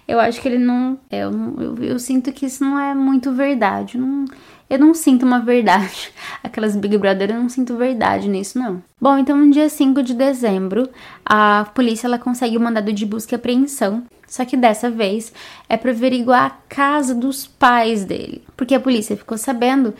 eu 0.06 0.20
acho 0.20 0.40
que 0.40 0.48
ele 0.48 0.58
não. 0.58 0.98
Eu, 1.10 1.30
eu, 1.58 1.84
eu, 1.84 1.98
sinto 1.98 2.32
que 2.32 2.46
isso 2.46 2.64
não 2.64 2.78
é 2.78 2.94
muito 2.94 3.32
verdade. 3.32 3.96
Não, 3.96 4.24
eu 4.68 4.78
não 4.78 4.94
sinto 4.94 5.24
uma 5.24 5.40
verdade. 5.40 6.12
Aquelas 6.42 6.76
Big 6.76 6.96
Brother, 6.98 7.30
eu 7.30 7.40
não 7.40 7.48
sinto 7.48 7.76
verdade 7.76 8.28
nisso, 8.28 8.58
não. 8.58 8.82
Bom, 9.00 9.18
então 9.18 9.36
no 9.36 9.50
dia 9.50 9.68
5 9.68 10.02
de 10.02 10.14
dezembro, 10.14 10.88
a 11.24 11.66
polícia 11.74 12.06
ela 12.06 12.18
consegue 12.18 12.56
o 12.56 12.60
mandado 12.60 12.92
de 12.92 13.06
busca 13.06 13.34
e 13.34 13.36
apreensão 13.36 14.04
só 14.26 14.44
que 14.44 14.56
dessa 14.56 14.90
vez 14.90 15.32
é 15.68 15.76
para 15.76 15.90
averiguar 15.90 16.44
a 16.44 16.50
casa 16.68 17.14
dos 17.14 17.46
pais 17.46 18.04
dele, 18.04 18.42
porque 18.56 18.74
a 18.74 18.80
polícia 18.80 19.16
ficou 19.16 19.38
sabendo 19.38 19.94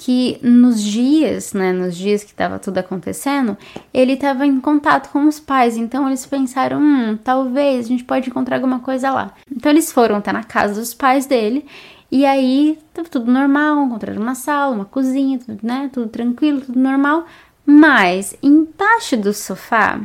que 0.00 0.38
nos 0.42 0.82
dias, 0.82 1.52
né, 1.52 1.74
nos 1.74 1.94
dias 1.94 2.24
que 2.24 2.30
estava 2.30 2.58
tudo 2.58 2.78
acontecendo, 2.78 3.54
ele 3.92 4.14
estava 4.14 4.46
em 4.46 4.58
contato 4.58 5.10
com 5.10 5.28
os 5.28 5.38
pais, 5.38 5.76
então 5.76 6.08
eles 6.08 6.24
pensaram, 6.24 6.80
hum, 6.80 7.18
talvez 7.22 7.84
a 7.84 7.88
gente 7.88 8.04
pode 8.04 8.30
encontrar 8.30 8.56
alguma 8.56 8.80
coisa 8.80 9.10
lá. 9.10 9.34
Então 9.54 9.70
eles 9.70 9.92
foram 9.92 10.16
até 10.16 10.32
na 10.32 10.42
casa 10.42 10.80
dos 10.80 10.94
pais 10.94 11.26
dele 11.26 11.66
e 12.10 12.24
aí 12.24 12.78
tava 12.94 13.10
tudo 13.10 13.30
normal, 13.30 13.84
encontraram 13.84 14.22
uma 14.22 14.34
sala, 14.34 14.74
uma 14.74 14.86
cozinha, 14.86 15.38
tudo, 15.38 15.58
né, 15.62 15.90
tudo 15.92 16.08
tranquilo, 16.08 16.62
tudo 16.62 16.78
normal, 16.78 17.26
mas 17.66 18.34
embaixo 18.42 19.18
do 19.18 19.34
sofá 19.34 20.00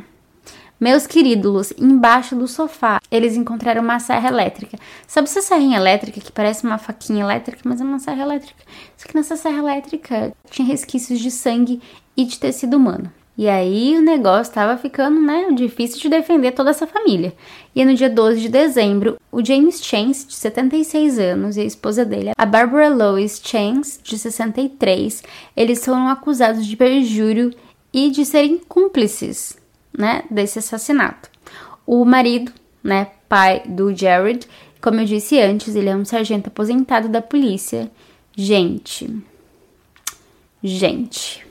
meus 0.86 1.08
queridos, 1.08 1.74
embaixo 1.80 2.36
do 2.36 2.48
sofá, 2.48 3.02
eles 3.10 3.36
encontraram 3.36 3.82
uma 3.82 4.00
serra 4.00 4.30
elétrica. 4.30 4.78
Sabe 5.08 5.28
essa 5.28 5.42
serrinha 5.42 5.80
elétrica 5.80 6.22
que 6.22 6.32
parece 6.32 6.64
uma 6.64 6.78
faquinha 6.78 7.24
elétrica, 7.24 7.60
mas 7.66 7.82
é 7.82 7.84
uma 7.84 7.98
serra 7.98 8.22
elétrica? 8.22 8.64
Só 8.96 9.08
que 9.08 9.16
nessa 9.16 9.36
serra 9.36 9.58
elétrica 9.58 10.32
tinha 10.52 10.68
resquícios 10.68 11.20
de 11.20 11.32
sangue 11.32 11.82
e 12.16 12.24
de 12.24 12.38
tecido 12.38 12.78
humano. 12.78 13.12
E 13.36 13.50
aí 13.50 13.98
o 13.98 14.02
negócio 14.04 14.52
estava 14.52 14.78
ficando, 14.78 15.20
né, 15.20 15.48
difícil 15.54 16.00
de 16.00 16.08
defender 16.08 16.52
toda 16.52 16.70
essa 16.70 16.86
família. 16.86 17.34
E 17.76 17.84
no 17.84 17.96
dia 17.96 18.08
12 18.08 18.42
de 18.42 18.50
dezembro, 18.50 19.18
o 19.32 19.44
James 19.44 19.84
Chance, 19.84 20.28
de 20.28 20.36
76 20.36 21.18
anos, 21.18 21.58
e 21.58 21.62
a 21.62 21.66
esposa 21.66 22.06
dele, 22.06 22.32
a 22.38 22.46
Barbara 22.46 22.90
Lois 22.90 23.42
Chance, 23.44 24.00
de 24.04 24.20
63, 24.20 25.24
eles 25.58 25.84
foram 25.84 26.10
acusados 26.10 26.64
de 26.64 26.78
perjúrio 26.78 27.52
e 27.92 28.12
de 28.12 28.24
serem 28.24 28.60
cúmplices 28.60 29.65
né, 29.98 30.24
desse 30.30 30.60
assassinato. 30.60 31.30
O 31.86 32.04
marido, 32.06 32.52
né, 32.84 33.08
pai 33.28 33.64
do 33.66 33.96
Jared, 33.96 34.48
como 34.82 35.00
eu 35.00 35.06
disse 35.06 35.40
antes, 35.40 35.76
ele 35.76 35.90
é 35.90 35.96
um 35.96 36.06
sargento 36.06 36.48
aposentado 36.48 37.10
da 37.10 37.22
polícia. 37.22 37.92
Gente, 38.36 39.12
gente, 40.64 41.46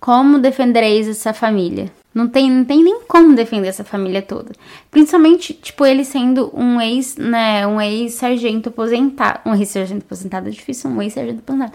como 0.00 0.38
defendereis 0.38 1.08
essa 1.08 1.32
família? 1.32 1.90
Não 2.14 2.28
tem, 2.28 2.48
não 2.48 2.64
tem 2.64 2.82
nem 2.82 3.00
como 3.08 3.34
defender 3.34 3.68
essa 3.68 3.82
família 3.82 4.22
toda. 4.22 4.52
Principalmente, 4.90 5.52
tipo, 5.52 5.84
ele 5.84 6.04
sendo 6.04 6.48
um 6.54 6.80
ex, 6.80 7.16
né, 7.16 7.66
um 7.66 7.80
ex-sargento 7.80 8.68
aposentado. 8.68 9.40
Um 9.44 9.54
ex-sargento 9.54 10.04
aposentado 10.04 10.48
é 10.48 10.50
difícil, 10.50 10.90
um 10.90 11.02
ex-sargento 11.02 11.40
aposentado. 11.40 11.72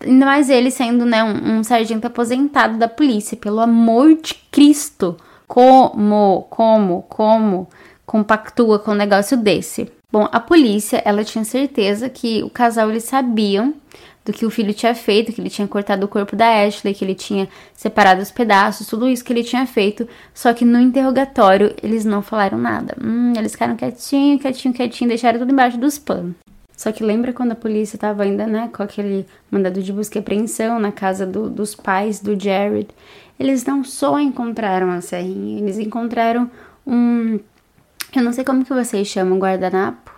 Ainda 0.00 0.26
mais 0.26 0.50
ele 0.50 0.70
sendo, 0.70 1.04
né, 1.04 1.22
um, 1.22 1.58
um 1.58 1.64
sargento 1.64 2.06
aposentado 2.06 2.78
da 2.78 2.88
polícia. 2.88 3.36
Pelo 3.36 3.60
amor 3.60 4.16
de 4.16 4.34
Cristo. 4.50 5.16
Como, 5.46 6.46
como, 6.48 7.02
como 7.02 7.68
compactua 8.06 8.78
com 8.78 8.92
um 8.92 8.94
negócio 8.94 9.36
desse? 9.36 9.90
Bom, 10.10 10.28
a 10.30 10.40
polícia, 10.40 11.02
ela 11.04 11.24
tinha 11.24 11.44
certeza 11.44 12.08
que 12.08 12.42
o 12.42 12.50
casal, 12.50 12.90
eles 12.90 13.04
sabiam 13.04 13.74
do 14.24 14.32
que 14.32 14.46
o 14.46 14.50
filho 14.50 14.72
tinha 14.72 14.94
feito, 14.94 15.32
que 15.32 15.40
ele 15.40 15.50
tinha 15.50 15.66
cortado 15.66 16.04
o 16.04 16.08
corpo 16.08 16.36
da 16.36 16.64
Ashley, 16.64 16.94
que 16.94 17.04
ele 17.04 17.14
tinha 17.14 17.48
separado 17.74 18.20
os 18.20 18.30
pedaços, 18.30 18.86
tudo 18.86 19.08
isso 19.08 19.24
que 19.24 19.32
ele 19.32 19.42
tinha 19.42 19.66
feito. 19.66 20.08
Só 20.32 20.52
que 20.52 20.64
no 20.64 20.80
interrogatório 20.80 21.74
eles 21.82 22.04
não 22.04 22.22
falaram 22.22 22.58
nada. 22.58 22.96
Hum, 23.02 23.32
eles 23.36 23.52
ficaram 23.52 23.76
quietinho, 23.76 24.38
quietinho, 24.38 24.74
quietinho, 24.74 25.08
deixaram 25.08 25.38
tudo 25.38 25.52
embaixo 25.52 25.78
dos 25.78 25.98
panos. 25.98 26.34
Só 26.76 26.90
que 26.90 27.04
lembra 27.04 27.32
quando 27.32 27.52
a 27.52 27.56
polícia 27.56 27.96
estava 27.96 28.22
ainda, 28.22 28.46
né, 28.46 28.70
com 28.74 28.82
aquele 28.82 29.26
mandado 29.50 29.82
de 29.82 29.92
busca 29.92 30.18
e 30.18 30.20
apreensão 30.20 30.80
na 30.80 30.90
casa 30.90 31.26
do, 31.26 31.48
dos 31.48 31.74
pais 31.74 32.20
do 32.20 32.38
Jared? 32.38 32.88
Eles 33.38 33.64
não 33.64 33.84
só 33.84 34.18
encontraram 34.18 34.90
a 34.90 35.00
serrinha, 35.00 35.60
eles 35.60 35.78
encontraram 35.78 36.50
um. 36.86 37.38
Eu 38.14 38.22
não 38.22 38.32
sei 38.32 38.44
como 38.44 38.64
que 38.64 38.72
vocês 38.72 39.08
chamam 39.08 39.38
guardanapo? 39.38 40.12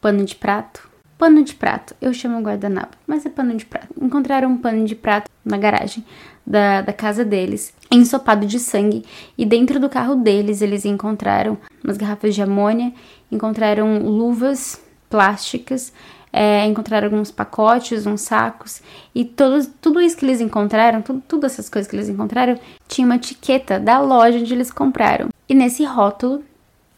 Pano 0.00 0.24
de 0.24 0.34
prato? 0.34 0.88
Pano 1.20 1.44
de 1.44 1.54
prato, 1.54 1.94
eu 2.00 2.14
chamo 2.14 2.40
guardanapo, 2.40 2.96
mas 3.06 3.26
é 3.26 3.28
pano 3.28 3.54
de 3.54 3.66
prato. 3.66 3.88
Encontraram 4.00 4.48
um 4.48 4.56
pano 4.56 4.86
de 4.86 4.94
prato 4.94 5.30
na 5.44 5.58
garagem 5.58 6.02
da, 6.46 6.80
da 6.80 6.94
casa 6.94 7.26
deles, 7.26 7.74
ensopado 7.90 8.46
de 8.46 8.58
sangue, 8.58 9.04
e 9.36 9.44
dentro 9.44 9.78
do 9.78 9.90
carro 9.90 10.14
deles 10.14 10.62
eles 10.62 10.86
encontraram 10.86 11.58
umas 11.84 11.98
garrafas 11.98 12.34
de 12.34 12.40
amônia, 12.40 12.92
encontraram 13.30 13.98
luvas 13.98 14.80
plásticas, 15.10 15.92
é, 16.32 16.64
encontraram 16.64 17.08
alguns 17.08 17.30
pacotes, 17.30 18.06
uns 18.06 18.22
sacos, 18.22 18.80
e 19.14 19.24
todos, 19.24 19.68
tudo 19.80 20.00
isso 20.00 20.16
que 20.16 20.24
eles 20.24 20.40
encontraram, 20.40 21.02
tudo, 21.02 21.22
todas 21.26 21.52
essas 21.52 21.68
coisas 21.68 21.90
que 21.90 21.96
eles 21.96 22.08
encontraram, 22.08 22.58
tinha 22.86 23.04
uma 23.04 23.16
etiqueta 23.16 23.78
da 23.78 24.00
loja 24.00 24.38
onde 24.38 24.54
eles 24.54 24.70
compraram. 24.70 25.28
E 25.48 25.54
nesse 25.54 25.84
rótulo 25.84 26.42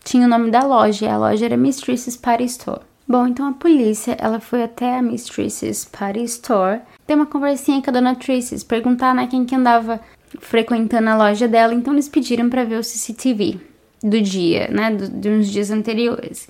tinha 0.05 0.27
o 0.27 0.29
nome 0.29 0.51
da 0.51 0.63
loja, 0.63 1.07
e 1.07 1.09
a 1.09 1.17
loja 1.17 1.47
era 1.47 1.57
Mistress's 1.57 2.17
Party 2.17 2.45
Store. 2.45 2.83
Bom, 3.09 3.27
então 3.27 3.49
a 3.49 3.53
polícia, 3.53 4.17
ela 4.21 4.39
foi 4.39 4.63
até 4.63 4.97
a 4.97 5.03
Mistress's 5.03 5.85
Party 5.85 6.25
Store, 6.25 6.81
ter 7.07 7.15
uma 7.15 7.27
conversinha 7.27 7.83
com 7.83 7.91
a 7.91 7.93
dona 7.93 8.15
Tracy, 8.15 8.65
perguntar, 8.65 9.15
né, 9.15 9.27
quem 9.27 9.45
que 9.45 9.55
andava 9.55 10.01
frequentando 10.41 11.09
a 11.11 11.17
loja 11.17 11.49
dela, 11.49 11.75
então 11.75 11.93
eles 11.93 12.09
pediram 12.09 12.49
para 12.49 12.65
ver 12.65 12.79
o 12.79 12.85
CCTV 12.85 13.61
do 14.03 14.21
dia, 14.21 14.69
né, 14.69 14.91
do, 14.91 15.09
de 15.09 15.29
uns 15.29 15.51
dias 15.51 15.71
anteriores. 15.71 16.49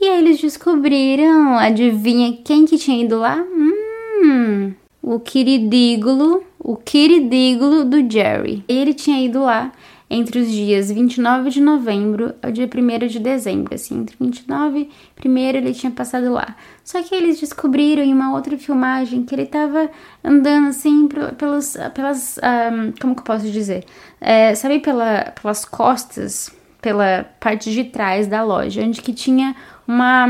E 0.00 0.08
aí 0.08 0.18
eles 0.18 0.40
descobriram, 0.40 1.58
adivinha 1.58 2.38
quem 2.42 2.64
que 2.64 2.78
tinha 2.78 3.04
ido 3.04 3.18
lá? 3.18 3.36
Hum, 3.36 4.72
o 5.02 5.20
queridígulo, 5.20 6.42
o 6.58 6.74
queridígulo 6.74 7.84
do 7.84 8.10
Jerry. 8.10 8.64
Ele 8.66 8.94
tinha 8.94 9.20
ido 9.20 9.42
lá 9.42 9.70
entre 10.08 10.40
os 10.40 10.50
dias 10.50 10.90
29 10.90 11.50
de 11.50 11.60
novembro 11.60 12.34
ao 12.42 12.50
dia 12.50 12.66
1 12.66 13.06
de 13.08 13.18
dezembro, 13.18 13.74
assim, 13.74 14.00
entre 14.00 14.16
29 14.18 14.88
e 15.22 15.28
1 15.28 15.38
ele 15.38 15.74
tinha 15.74 15.92
passado 15.92 16.32
lá. 16.32 16.56
Só 16.82 17.02
que 17.02 17.14
eles 17.14 17.38
descobriram 17.38 18.02
em 18.02 18.14
uma 18.14 18.32
outra 18.32 18.56
filmagem 18.56 19.22
que 19.22 19.34
ele 19.34 19.44
tava 19.44 19.90
andando 20.24 20.68
assim 20.68 21.06
pelos, 21.36 21.76
pelas, 21.94 22.38
um, 22.38 22.92
como 22.98 23.14
que 23.14 23.20
eu 23.20 23.24
posso 23.24 23.50
dizer? 23.50 23.84
É, 24.18 24.54
sabe 24.54 24.80
pela, 24.80 25.32
pelas 25.40 25.64
costas, 25.66 26.50
pela 26.80 27.26
parte 27.38 27.70
de 27.70 27.84
trás 27.84 28.26
da 28.26 28.42
loja, 28.42 28.82
onde 28.82 29.00
que 29.00 29.12
tinha 29.12 29.54
uma. 29.86 30.26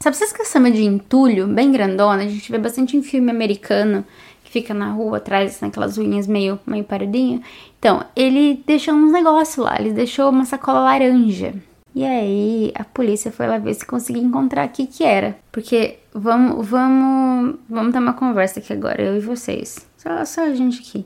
Sabe 0.00 0.14
essas 0.14 0.32
caçamas 0.32 0.74
de 0.74 0.84
entulho 0.84 1.46
bem 1.48 1.72
grandona? 1.72 2.22
A 2.22 2.28
gente 2.28 2.50
vê 2.50 2.58
bastante 2.58 2.96
em 2.96 3.02
filme 3.02 3.30
americano 3.30 4.04
que 4.44 4.50
fica 4.52 4.72
na 4.72 4.90
rua 4.92 5.18
atrás, 5.18 5.60
naquelas 5.60 5.98
unhas 5.98 6.26
meio, 6.26 6.58
meio 6.66 6.84
paradinha. 6.84 7.42
Então, 7.78 8.04
ele 8.16 8.62
deixou 8.66 8.94
uns 8.94 9.12
negócios 9.12 9.64
lá, 9.64 9.76
ele 9.78 9.92
deixou 9.92 10.30
uma 10.30 10.44
sacola 10.44 10.80
laranja. 10.80 11.54
E 11.94 12.04
aí 12.04 12.72
a 12.74 12.84
polícia 12.84 13.32
foi 13.32 13.46
lá 13.46 13.58
ver 13.58 13.74
se 13.74 13.84
conseguia 13.84 14.22
encontrar 14.22 14.66
o 14.66 14.70
que 14.70 14.86
que 14.86 15.04
era. 15.04 15.36
Porque 15.50 15.98
vamos, 16.14 16.66
vamos, 16.66 17.56
vamos 17.68 17.92
ter 17.92 17.98
uma 17.98 18.12
conversa 18.12 18.60
aqui 18.60 18.72
agora, 18.72 19.02
eu 19.02 19.16
e 19.16 19.20
vocês. 19.20 19.86
Só, 19.96 20.24
só 20.24 20.42
a 20.42 20.54
gente 20.54 20.80
aqui. 20.80 21.04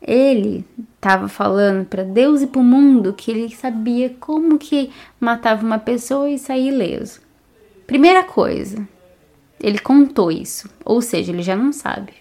Ele 0.00 0.64
estava 0.94 1.28
falando 1.28 1.84
para 1.86 2.04
Deus 2.04 2.40
e 2.40 2.46
para 2.46 2.60
o 2.60 2.64
mundo 2.64 3.12
que 3.12 3.30
ele 3.30 3.54
sabia 3.54 4.14
como 4.20 4.58
que 4.58 4.90
matava 5.20 5.64
uma 5.66 5.78
pessoa 5.78 6.30
e 6.30 6.38
sair 6.38 6.68
ileso. 6.68 7.20
Primeira 7.86 8.22
coisa, 8.22 8.86
ele 9.60 9.78
contou 9.78 10.30
isso, 10.30 10.68
ou 10.84 11.00
seja, 11.00 11.32
ele 11.32 11.42
já 11.42 11.56
não 11.56 11.72
sabe. 11.72 12.12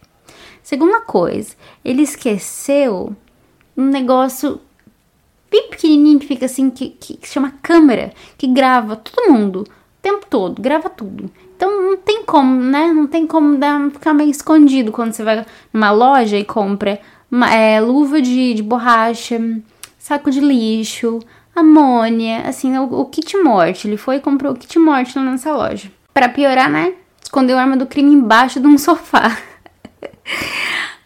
Segunda 0.64 1.02
coisa, 1.02 1.56
ele 1.84 2.02
esqueceu 2.02 3.16
um 3.76 3.86
negócio 3.86 4.60
bem 5.50 5.70
pequenininho 5.70 6.20
que 6.20 6.28
fica 6.28 6.46
assim, 6.46 6.70
que, 6.70 6.90
que, 6.90 7.18
que 7.18 7.28
chama 7.28 7.54
câmera, 7.62 8.12
que 8.38 8.48
grava 8.48 8.96
todo 8.96 9.32
mundo, 9.32 9.62
o 9.62 10.02
tempo 10.02 10.26
todo, 10.30 10.62
grava 10.62 10.90
tudo. 10.90 11.32
Então 11.56 11.82
não 11.82 11.98
tem 11.98 12.24
como, 12.24 12.62
né? 12.62 12.92
Não 12.94 13.08
tem 13.08 13.26
como 13.26 13.58
dar, 13.58 13.90
ficar 13.92 14.14
meio 14.14 14.30
escondido 14.30 14.92
quando 14.92 15.14
você 15.14 15.24
vai 15.24 15.46
numa 15.74 15.92
loja 15.92 16.38
e 16.38 16.46
compra 16.46 17.00
é, 17.54 17.80
luva 17.82 18.22
de, 18.22 18.54
de 18.54 18.64
borracha, 18.64 19.40
saco 19.98 20.32
de 20.32 20.40
lixo, 20.40 21.20
amônia, 21.56 22.42
assim, 22.42 22.78
o, 22.78 22.84
o 22.84 23.06
kit 23.06 23.36
morte. 23.38 23.88
Ele 23.88 23.98
foi 23.98 24.18
e 24.18 24.22
comprou 24.22 24.54
o 24.54 24.56
kit 24.56 24.78
morte 24.80 25.18
lá 25.18 25.26
nessa 25.26 25.52
loja. 25.52 25.92
Para 26.14 26.30
piorar, 26.30 26.70
né? 26.70 26.94
Escondeu 27.22 27.58
a 27.58 27.62
arma 27.62 27.76
do 27.76 27.86
crime 27.86 28.14
embaixo 28.14 28.60
de 28.60 28.68
um 28.68 28.78
sofá. 28.80 29.38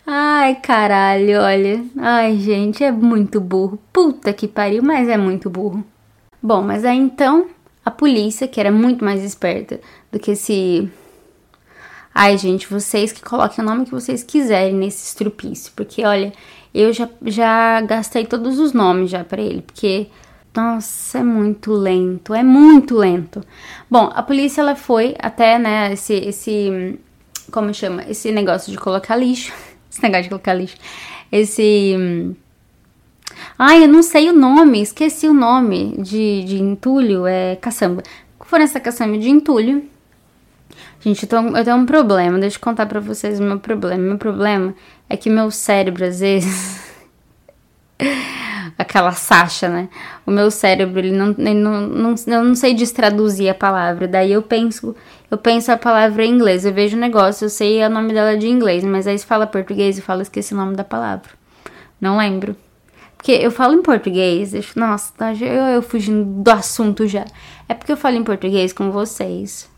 Ai, 0.06 0.56
caralho, 0.56 1.40
olha. 1.40 1.84
Ai, 1.98 2.38
gente, 2.38 2.84
é 2.84 2.92
muito 2.92 3.40
burro. 3.40 3.80
Puta 3.92 4.34
que 4.34 4.48
pariu, 4.48 4.84
mas 4.84 5.08
é 5.08 5.18
muito 5.18 5.50
burro. 5.50 5.84
Bom, 6.42 6.62
mas 6.62 6.84
aí 6.86 6.98
então 6.98 7.48
a 7.84 7.90
polícia, 7.90 8.48
que 8.48 8.60
era 8.60 8.72
muito 8.72 9.04
mais 9.04 9.24
esperta 9.24 9.80
do 10.12 10.20
que 10.20 10.32
esse. 10.32 10.90
Ai, 12.14 12.38
gente, 12.38 12.68
vocês 12.68 13.12
que 13.12 13.22
coloquem 13.22 13.64
o 13.64 13.68
nome 13.68 13.86
que 13.86 13.92
vocês 13.92 14.24
quiserem 14.24 14.76
nesse 14.76 15.06
estrupício, 15.06 15.72
porque 15.76 16.06
olha, 16.06 16.34
eu 16.74 16.92
já, 16.92 17.10
já 17.26 17.82
gastei 17.82 18.26
todos 18.26 18.60
os 18.60 18.74
nomes 18.74 19.10
já 19.10 19.24
para 19.24 19.42
ele, 19.42 19.62
porque 19.62 20.08
nossa, 20.56 21.20
é 21.20 21.24
muito 21.24 21.72
lento, 21.72 22.34
é 22.34 22.44
muito 22.44 22.98
lento. 22.98 23.42
Bom, 23.90 24.12
a 24.14 24.22
polícia 24.22 24.62
ela 24.62 24.76
foi 24.76 25.16
até, 25.20 25.58
né, 25.58 25.94
esse 25.94 26.14
esse 26.14 27.00
como 27.52 27.74
chama? 27.74 28.04
Esse 28.10 28.32
negócio 28.32 28.72
de 28.72 28.78
colocar 28.78 29.16
lixo 29.16 29.54
esse 29.92 30.02
negócio 30.02 30.24
de 30.24 30.30
colocar 30.30 30.54
lixo. 30.54 30.78
Esse. 31.32 32.36
Ai, 33.58 33.84
eu 33.84 33.88
não 33.88 34.02
sei 34.02 34.30
o 34.30 34.34
nome, 34.34 34.82
esqueci 34.82 35.28
o 35.28 35.34
nome 35.34 35.96
de, 36.02 36.44
de 36.44 36.62
entulho, 36.62 37.26
é 37.26 37.56
caçamba. 37.56 38.04
For 38.46 38.60
essa 38.60 38.80
caçamba 38.80 39.18
de 39.18 39.30
entulho. 39.30 39.84
Gente, 41.02 41.24
eu, 41.24 41.30
tô, 41.30 41.58
eu 41.58 41.64
tenho 41.64 41.78
um 41.78 41.86
problema, 41.86 42.38
deixa 42.38 42.58
eu 42.58 42.62
contar 42.62 42.86
pra 42.86 43.00
vocês 43.00 43.40
o 43.40 43.44
meu 43.44 43.60
problema. 43.60 44.02
Meu 44.02 44.18
problema 44.18 44.74
é 45.10 45.18
que 45.18 45.30
meu 45.30 45.50
cérebro, 45.50 46.06
às 46.06 46.20
vezes. 46.20 46.80
aquela 48.78 49.12
Sasha, 49.12 49.70
né? 49.70 49.90
O 50.26 50.32
meu 50.32 50.52
cérebro, 50.52 51.00
ele 51.00 51.12
não, 51.12 51.32
ele 51.38 51.54
não, 51.54 51.82
não, 51.82 52.16
eu 52.28 52.44
não 52.44 52.56
sei 52.56 52.74
destraduzir 52.74 53.50
a 53.50 53.54
palavra. 53.54 54.08
Daí 54.08 54.32
eu 54.32 54.42
penso, 54.42 54.96
eu 55.30 55.38
penso 55.38 55.72
a 55.72 55.78
palavra 55.78 56.26
em 56.26 56.32
inglês. 56.32 56.66
Eu 56.66 56.74
vejo 56.74 56.98
o 56.98 57.00
negócio, 57.00 57.46
eu 57.46 57.50
sei 57.50 57.84
o 57.84 57.90
nome 57.90 58.14
dela 58.14 58.38
de 58.38 58.48
inglês, 58.48 58.84
mas 58.84 59.08
aí 59.08 59.18
se 59.18 59.26
fala 59.26 59.48
português 59.48 59.98
e 59.98 60.02
fala 60.02 60.22
esqueci 60.22 60.54
o 60.54 60.58
nome 60.58 60.76
da 60.76 60.84
palavra. 60.84 61.30
Não 62.00 62.18
lembro. 62.18 62.56
Porque 63.18 63.32
eu 63.34 63.52
falo 63.52 63.76
em 63.76 63.84
português, 63.84 64.54
eu, 64.54 64.64
nossa, 64.76 65.14
eu, 65.40 65.64
eu 65.76 65.82
fugindo 65.82 66.26
do 66.44 66.52
assunto 66.52 67.08
já. 67.08 67.26
É 67.70 67.74
porque 67.74 67.92
eu 67.92 67.98
falo 67.98 68.16
em 68.16 68.24
português 68.24 68.74
com 68.74 68.92
vocês. 68.92 69.71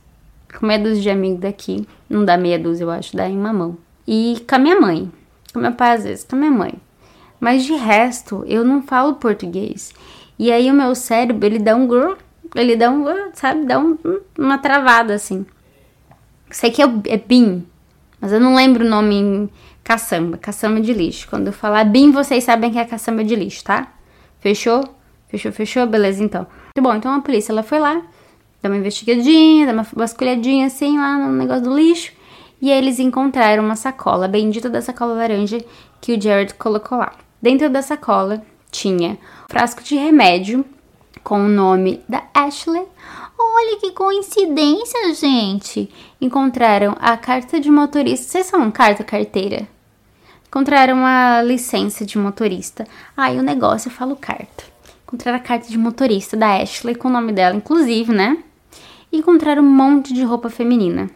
Com 0.58 0.66
meia 0.66 0.80
dúzia 0.80 1.02
de 1.02 1.10
amigos 1.10 1.40
daqui. 1.40 1.88
Não 2.10 2.24
dá 2.24 2.38
meia 2.38 2.60
dúzia, 2.60 2.84
eu 2.84 2.92
acho, 2.92 3.16
dá 3.16 3.28
em 3.28 3.38
uma 3.38 3.54
mão. 3.54 3.78
E 4.08 4.44
com 4.48 4.56
a 4.56 4.60
minha 4.60 4.80
mãe. 4.80 5.12
Com 5.54 5.60
meu 5.60 5.72
pai, 5.72 5.96
às 5.96 6.04
vezes, 6.04 6.24
com 6.24 6.36
a 6.36 6.40
minha 6.40 6.52
mãe. 6.52 6.74
Mas 7.40 7.66
de 7.66 7.74
resto, 7.74 8.44
eu 8.48 8.64
não 8.64 8.82
falo 8.82 9.16
português. 9.16 9.94
E 10.38 10.52
aí 10.52 10.70
o 10.72 10.74
meu 10.74 10.96
cérebro, 10.96 11.46
ele 11.46 11.60
dá 11.60 11.76
um 11.76 11.88
grrr, 11.88 12.18
ele 12.56 12.76
dá 12.76 12.90
um, 12.90 13.06
sabe, 13.34 13.66
dá 13.66 13.80
um, 13.80 13.98
uma 14.38 14.58
travada 14.58 15.14
assim. 15.14 15.46
Sei 16.50 16.72
que 16.72 16.82
é, 16.82 16.86
é 17.08 17.18
BIM, 17.18 17.66
mas 18.20 18.32
eu 18.32 18.40
não 18.40 18.56
lembro 18.56 18.86
o 18.86 18.90
nome 18.90 19.16
em 19.16 19.50
caçamba, 19.84 20.38
caçamba 20.38 20.80
de 20.80 20.94
lixo. 20.94 21.28
Quando 21.30 21.48
eu 21.48 21.54
falar 21.54 21.84
BIM, 21.84 22.12
vocês 22.12 22.44
sabem 22.44 22.72
que 22.72 22.80
é 22.80 22.86
caçamba 22.86 23.24
de 23.24 23.36
lixo, 23.36 23.64
tá? 23.64 23.92
Fechou? 24.40 24.84
Fechou, 25.28 25.52
fechou? 25.52 25.86
Beleza, 25.88 26.24
então. 26.24 26.48
Muito 26.76 26.82
bom, 26.82 26.96
então 26.96 27.14
a 27.14 27.22
polícia, 27.22 27.52
ela 27.52 27.64
foi 27.64 27.80
lá, 27.80 28.02
dá 28.64 28.70
uma 28.70 28.78
investigadinha, 28.78 29.66
dá 29.68 29.74
uma 29.74 29.86
vasculhadinha 29.94 30.68
assim 30.68 30.98
lá 30.98 31.18
no 31.18 31.34
negócio 31.34 31.64
do 31.64 31.76
lixo. 31.76 32.14
E 32.62 32.72
aí 32.72 32.78
eles 32.78 32.98
encontraram 32.98 33.62
uma 33.62 33.76
sacola, 33.76 34.26
bendita 34.26 34.70
da 34.70 34.82
sacola 34.82 35.16
laranja 35.16 35.64
que 36.00 36.14
o 36.14 36.22
Jared 36.22 36.54
colocou 36.54 36.98
lá. 36.98 37.12
Dentro 37.42 37.70
da 37.70 37.82
sacola 37.82 38.42
tinha 38.72 39.12
um 39.12 39.18
frasco 39.50 39.84
de 39.84 39.96
remédio 39.96 40.64
com 41.26 41.42
o 41.46 41.50
nome 41.50 42.02
da 42.08 42.24
Ashley. 42.34 42.86
Olha 43.38 43.78
que 43.82 43.92
coincidência, 43.92 45.14
gente! 45.14 45.92
Encontraram 46.22 46.96
a 47.02 47.18
carta 47.18 47.60
de 47.60 47.70
motorista. 47.70 48.28
Vocês 48.28 48.46
são 48.46 48.72
carta 48.72 49.04
carteira? 49.04 49.68
Encontraram 50.48 51.06
a 51.06 51.42
licença 51.42 52.06
de 52.06 52.18
motorista. 52.18 52.88
Aí 53.18 53.38
ah, 53.38 53.42
o 53.42 53.44
negócio 53.44 53.90
eu 53.90 53.94
falo 53.94 54.16
carta. 54.16 54.64
Encontraram 55.06 55.38
a 55.38 55.42
carta 55.42 55.68
de 55.68 55.78
motorista 55.78 56.38
da 56.38 56.62
Ashley 56.62 56.96
com 56.96 57.10
o 57.10 57.12
nome 57.12 57.34
dela, 57.34 57.56
inclusive, 57.56 58.14
né? 58.14 58.38
E 59.14 59.20
encontraram 59.20 59.62
um 59.62 59.70
monte 59.70 60.12
de 60.12 60.24
roupa 60.24 60.50
feminina. 60.50 61.08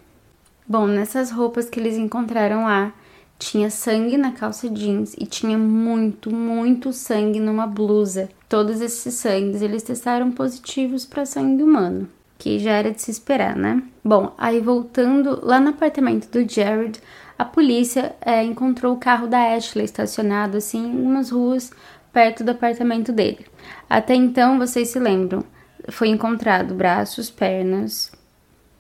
Bom, 0.68 0.86
nessas 0.86 1.32
roupas 1.32 1.68
que 1.68 1.80
eles 1.80 1.98
encontraram 1.98 2.66
lá, 2.66 2.94
tinha 3.40 3.72
sangue 3.72 4.16
na 4.18 4.34
calça 4.34 4.70
jeans 4.70 5.16
e 5.18 5.26
tinha 5.26 5.58
muito, 5.58 6.32
muito 6.32 6.94
sangue 6.94 7.40
numa 7.40 7.66
blusa. 7.66 8.30
Todos 8.48 8.82
esses 8.82 9.16
sangues 9.16 9.64
eles 9.64 9.82
testaram 9.82 10.32
positivos 10.32 11.08
para 11.08 11.26
sangue 11.26 11.64
humano, 11.64 12.08
que 12.38 12.60
já 12.60 12.74
era 12.74 12.92
de 12.92 13.02
se 13.02 13.10
esperar, 13.10 13.56
né? 13.56 13.82
Bom, 14.06 14.32
aí 14.38 14.62
voltando 14.62 15.44
lá 15.44 15.60
no 15.60 15.70
apartamento 15.70 16.30
do 16.30 16.48
Jared, 16.48 17.02
a 17.36 17.46
polícia 17.46 18.16
é, 18.22 18.44
encontrou 18.44 18.94
o 18.94 19.00
carro 19.00 19.26
da 19.26 19.56
Ashley 19.56 19.86
estacionado 19.86 20.58
assim 20.58 20.86
em 20.86 21.02
umas 21.02 21.32
ruas 21.32 21.72
perto 22.14 22.44
do 22.44 22.52
apartamento 22.52 23.12
dele. 23.12 23.48
Até 23.90 24.14
então, 24.14 24.60
vocês 24.60 24.90
se 24.90 25.00
lembram, 25.00 25.44
foi 25.90 26.10
encontrado 26.10 26.74
braços, 26.74 27.30
pernas, 27.30 28.12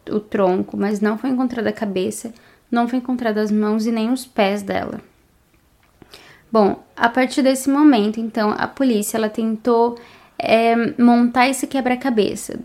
o 0.09 0.19
tronco, 0.19 0.77
mas 0.77 1.01
não 1.01 1.17
foi 1.17 1.29
encontrada 1.29 1.69
a 1.69 1.73
cabeça 1.73 2.33
não 2.69 2.87
foi 2.87 2.99
encontrada 2.99 3.41
as 3.41 3.51
mãos 3.51 3.85
e 3.85 3.91
nem 3.91 4.11
os 4.11 4.25
pés 4.25 4.61
dela. 4.61 4.99
Bom, 6.51 6.83
a 6.95 7.09
partir 7.09 7.41
desse 7.41 7.69
momento, 7.69 8.19
então, 8.19 8.53
a 8.57 8.67
polícia 8.67 9.17
ela 9.17 9.29
tentou 9.29 9.97
é, 10.39 10.75
montar 11.01 11.49
esse 11.49 11.67
quebra-cabeça 11.67 12.57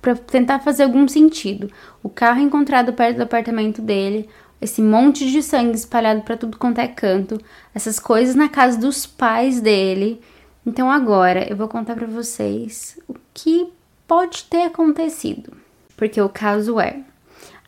para 0.00 0.14
tentar 0.14 0.60
fazer 0.60 0.82
algum 0.82 1.08
sentido. 1.08 1.70
O 2.02 2.08
carro 2.08 2.40
encontrado 2.40 2.92
perto 2.92 3.16
do 3.16 3.22
apartamento 3.22 3.80
dele, 3.80 4.28
esse 4.60 4.82
monte 4.82 5.30
de 5.30 5.42
sangue 5.42 5.76
espalhado 5.76 6.22
para 6.22 6.36
tudo 6.36 6.58
quanto 6.58 6.80
é 6.80 6.88
canto, 6.88 7.40
essas 7.74 7.98
coisas 7.98 8.34
na 8.34 8.48
casa 8.48 8.78
dos 8.78 9.06
pais 9.06 9.60
dele. 9.60 10.20
Então 10.66 10.90
agora 10.90 11.46
eu 11.50 11.56
vou 11.56 11.68
contar 11.68 11.94
para 11.94 12.06
vocês 12.06 12.98
o 13.06 13.14
que 13.32 13.68
pode 14.06 14.44
ter 14.44 14.62
acontecido, 14.62 15.52
porque 15.96 16.20
o 16.20 16.28
caso 16.28 16.80
é 16.80 17.00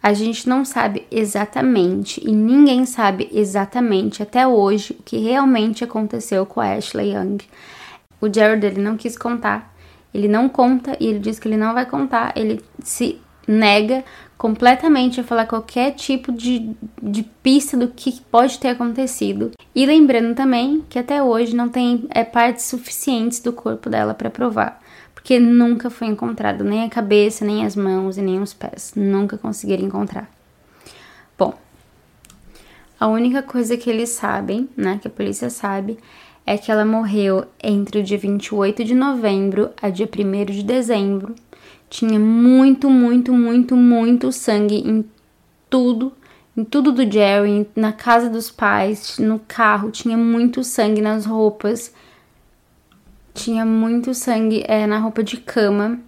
a 0.07 0.12
gente 0.12 0.49
não 0.49 0.64
sabe 0.64 1.05
exatamente 1.11 2.22
e 2.24 2.30
ninguém 2.30 2.86
sabe 2.86 3.28
exatamente 3.32 4.22
até 4.22 4.47
hoje 4.47 4.97
o 4.99 5.03
que 5.03 5.18
realmente 5.18 5.82
aconteceu 5.82 6.47
com 6.47 6.61
a 6.61 6.74
Ashley 6.74 7.12
Young. 7.12 7.38
O 8.20 8.32
Jared 8.32 8.64
ele 8.64 8.80
não 8.80 8.97
quis 8.97 9.18
contar, 9.18 9.74
ele 10.14 10.28
não 10.28 10.49
conta 10.49 10.97
e 11.01 11.09
ele 11.09 11.18
diz 11.18 11.40
que 11.40 11.49
ele 11.49 11.57
não 11.57 11.74
vai 11.74 11.86
contar, 11.86 12.32
ele 12.36 12.62
se 12.84 13.20
nega 13.49 14.05
completamente 14.37 15.20
a 15.20 15.24
falar 15.24 15.47
qualquer 15.47 15.93
tipo 15.93 16.30
de, 16.30 16.70
de 17.03 17.22
pista 17.43 17.76
do 17.76 17.89
que 17.89 18.20
pode 18.30 18.59
ter 18.59 18.68
acontecido. 18.68 19.53
E 19.74 19.87
lembrando 19.87 20.34
também 20.34 20.84
que 20.89 20.99
até 20.99 21.22
hoje 21.22 21.55
não 21.55 21.68
tem 21.68 22.07
é, 22.11 22.22
partes 22.24 22.66
suficientes 22.66 23.41
do 23.41 23.53
corpo 23.53 23.89
dela 23.89 24.14
para 24.14 24.30
provar 24.30 24.80
porque 25.26 25.41
nunca 25.41 25.91
foi 25.91 26.07
encontrado 26.07 26.62
nem 26.62 26.84
a 26.84 26.89
cabeça, 26.89 27.45
nem 27.45 27.66
as 27.66 27.74
mãos 27.74 28.16
e 28.16 28.22
nem 28.22 28.41
os 28.41 28.55
pés. 28.55 28.93
Nunca 28.95 29.37
conseguiram 29.37 29.84
encontrar. 29.84 30.30
Bom, 31.37 31.53
a 33.01 33.09
única 33.09 33.43
coisa 33.43 33.76
que 33.76 33.91
eles 33.91 34.11
sabem, 34.11 34.68
né, 34.76 35.01
que 35.03 35.09
a 35.09 35.11
polícia 35.11 35.51
sabe, 35.51 35.99
é 36.47 36.57
que 36.57 36.70
ela 36.70 36.84
morreu 36.84 37.45
entre 37.61 37.99
o 37.99 38.05
dia 38.05 38.16
28 38.16 38.84
de 38.84 38.95
novembro 38.95 39.70
a 39.82 39.91
dia 39.91 40.09
1 40.09 40.45
de 40.45 40.62
dezembro. 40.62 41.34
Tinha 41.89 42.18
muito, 42.18 42.91
muito, 42.91 43.32
muito, 43.32 43.76
muito 43.76 44.32
sangue 44.32 44.76
em 44.76 45.05
tudo, 45.70 46.12
em 46.57 46.64
tudo 46.64 46.93
do 46.93 47.11
Jerry, 47.11 47.68
na 47.76 47.93
casa 47.93 48.28
dos 48.28 48.51
pais, 48.51 49.18
no 49.18 49.39
carro, 49.39 49.91
tinha 49.91 50.16
muito 50.16 50.64
sangue 50.64 51.01
nas 51.01 51.26
roupas 51.26 51.93
tinha 53.37 53.66
muito 53.66 54.14
sangue 54.14 54.64
é, 54.66 54.87
na 54.87 54.99
roupa 54.99 55.22
de 55.22 55.37
cama. 55.37 56.01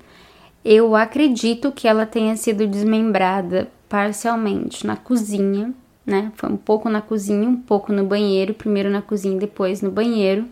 Eu 0.65 0.97
acredito 0.97 1.71
que 1.71 1.87
ela 1.87 2.07
tenha 2.07 2.35
sido 2.37 2.67
desmembrada 2.67 3.69
parcialmente 3.89 4.87
na 4.87 4.97
cozinha, 4.97 5.73
né? 6.05 6.33
Foi 6.35 6.51
um 6.51 6.57
pouco 6.57 6.89
na 6.89 7.01
cozinha, 7.01 7.49
um 7.49 7.57
pouco 7.57 7.93
no 7.93 8.05
banheiro, 8.05 8.55
primeiro 8.55 8.91
na 8.91 9.03
cozinha 9.03 9.39
depois 9.39 9.83
no 9.83 9.91
banheiro. 9.91 10.47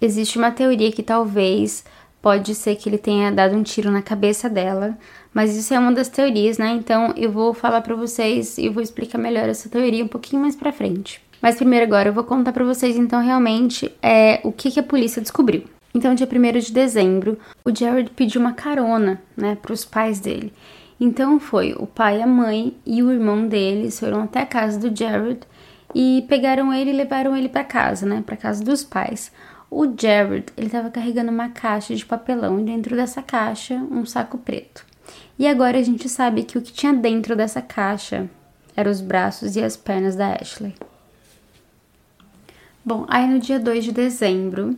Existe 0.00 0.38
uma 0.38 0.50
teoria 0.50 0.90
que 0.90 1.02
talvez 1.02 1.84
pode 2.20 2.54
ser 2.54 2.76
que 2.76 2.88
ele 2.88 2.98
tenha 2.98 3.30
dado 3.30 3.56
um 3.56 3.62
tiro 3.62 3.90
na 3.90 4.02
cabeça 4.02 4.48
dela, 4.48 4.96
mas 5.32 5.56
isso 5.56 5.72
é 5.72 5.78
uma 5.78 5.92
das 5.92 6.08
teorias, 6.08 6.58
né? 6.58 6.70
Então 6.70 7.14
eu 7.16 7.30
vou 7.30 7.54
falar 7.54 7.80
para 7.80 7.94
vocês 7.94 8.58
e 8.58 8.68
vou 8.68 8.82
explicar 8.82 9.18
melhor 9.18 9.48
essa 9.48 9.68
teoria 9.68 10.04
um 10.04 10.08
pouquinho 10.08 10.42
mais 10.42 10.56
para 10.56 10.72
frente. 10.72 11.22
Mas 11.40 11.56
primeiro 11.56 11.86
agora 11.86 12.08
eu 12.08 12.12
vou 12.12 12.24
contar 12.24 12.52
para 12.52 12.64
vocês 12.64 12.96
então 12.96 13.22
realmente 13.22 13.90
é, 14.02 14.40
o 14.44 14.52
que, 14.52 14.70
que 14.70 14.80
a 14.80 14.82
polícia 14.82 15.22
descobriu. 15.22 15.64
Então, 15.92 16.14
dia 16.14 16.28
1 16.28 16.58
de 16.60 16.72
dezembro, 16.72 17.36
o 17.64 17.74
Jared 17.74 18.10
pediu 18.10 18.40
uma 18.40 18.52
carona, 18.52 19.20
né, 19.36 19.56
para 19.60 19.72
os 19.72 19.84
pais 19.84 20.20
dele. 20.20 20.52
Então 21.00 21.40
foi 21.40 21.74
o 21.76 21.86
pai, 21.86 22.20
a 22.20 22.26
mãe 22.26 22.76
e 22.84 23.02
o 23.02 23.10
irmão 23.10 23.48
deles 23.48 23.98
foram 23.98 24.22
até 24.22 24.40
a 24.40 24.46
casa 24.46 24.78
do 24.78 24.94
Jared 24.94 25.40
e 25.94 26.24
pegaram 26.28 26.72
ele 26.72 26.90
e 26.90 26.94
levaram 26.94 27.34
ele 27.34 27.48
para 27.48 27.64
casa, 27.64 28.04
né, 28.04 28.22
para 28.24 28.36
casa 28.36 28.62
dos 28.62 28.84
pais. 28.84 29.32
O 29.70 29.86
Jared, 29.86 30.46
ele 30.56 30.66
estava 30.66 30.90
carregando 30.90 31.30
uma 31.30 31.48
caixa 31.48 31.94
de 31.94 32.04
papelão 32.04 32.58
e 32.58 32.64
dentro 32.64 32.96
dessa 32.96 33.22
caixa 33.22 33.74
um 33.74 34.04
saco 34.04 34.36
preto. 34.36 34.84
E 35.38 35.46
agora 35.46 35.78
a 35.78 35.82
gente 35.82 36.08
sabe 36.08 36.42
que 36.42 36.58
o 36.58 36.62
que 36.62 36.72
tinha 36.72 36.92
dentro 36.92 37.36
dessa 37.36 37.62
caixa 37.62 38.28
eram 38.76 38.90
os 38.90 39.00
braços 39.00 39.54
e 39.54 39.62
as 39.62 39.76
pernas 39.76 40.16
da 40.16 40.34
Ashley. 40.34 40.74
Bom, 42.84 43.06
aí 43.08 43.28
no 43.28 43.38
dia 43.38 43.60
2 43.60 43.84
de 43.84 43.92
dezembro, 43.92 44.76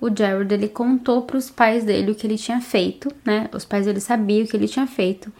o 0.00 0.14
Jared 0.14 0.52
ele 0.52 0.68
contou 0.68 1.22
para 1.22 1.38
os 1.38 1.48
pais 1.50 1.82
dele 1.82 2.10
o 2.10 2.14
que 2.14 2.26
ele 2.26 2.36
tinha 2.36 2.60
feito, 2.60 3.10
né? 3.24 3.48
Os 3.52 3.64
pais 3.64 3.86
dele 3.86 4.00
sabiam 4.00 4.44
o 4.44 4.48
que 4.48 4.56
ele 4.56 4.68
tinha 4.68 4.86
feito. 4.86 5.32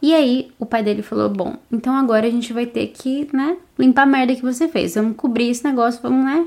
E 0.00 0.14
aí 0.14 0.50
o 0.58 0.64
pai 0.64 0.82
dele 0.82 1.02
falou: 1.02 1.28
"Bom, 1.28 1.56
então 1.70 1.94
agora 1.94 2.26
a 2.26 2.30
gente 2.30 2.52
vai 2.52 2.64
ter 2.64 2.86
que, 2.88 3.28
né, 3.34 3.58
limpar 3.78 4.02
a 4.02 4.06
merda 4.06 4.34
que 4.34 4.42
você 4.42 4.68
fez. 4.68 4.94
Vamos 4.94 5.16
cobrir 5.16 5.50
esse 5.50 5.64
negócio, 5.64 6.00
vamos, 6.00 6.24
né, 6.24 6.46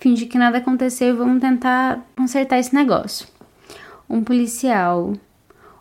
fingir 0.00 0.28
que 0.28 0.38
nada 0.38 0.58
aconteceu, 0.58 1.16
vamos 1.16 1.40
tentar 1.40 2.04
consertar 2.16 2.58
esse 2.58 2.74
negócio." 2.74 3.26
Um 4.08 4.24
policial, 4.24 5.12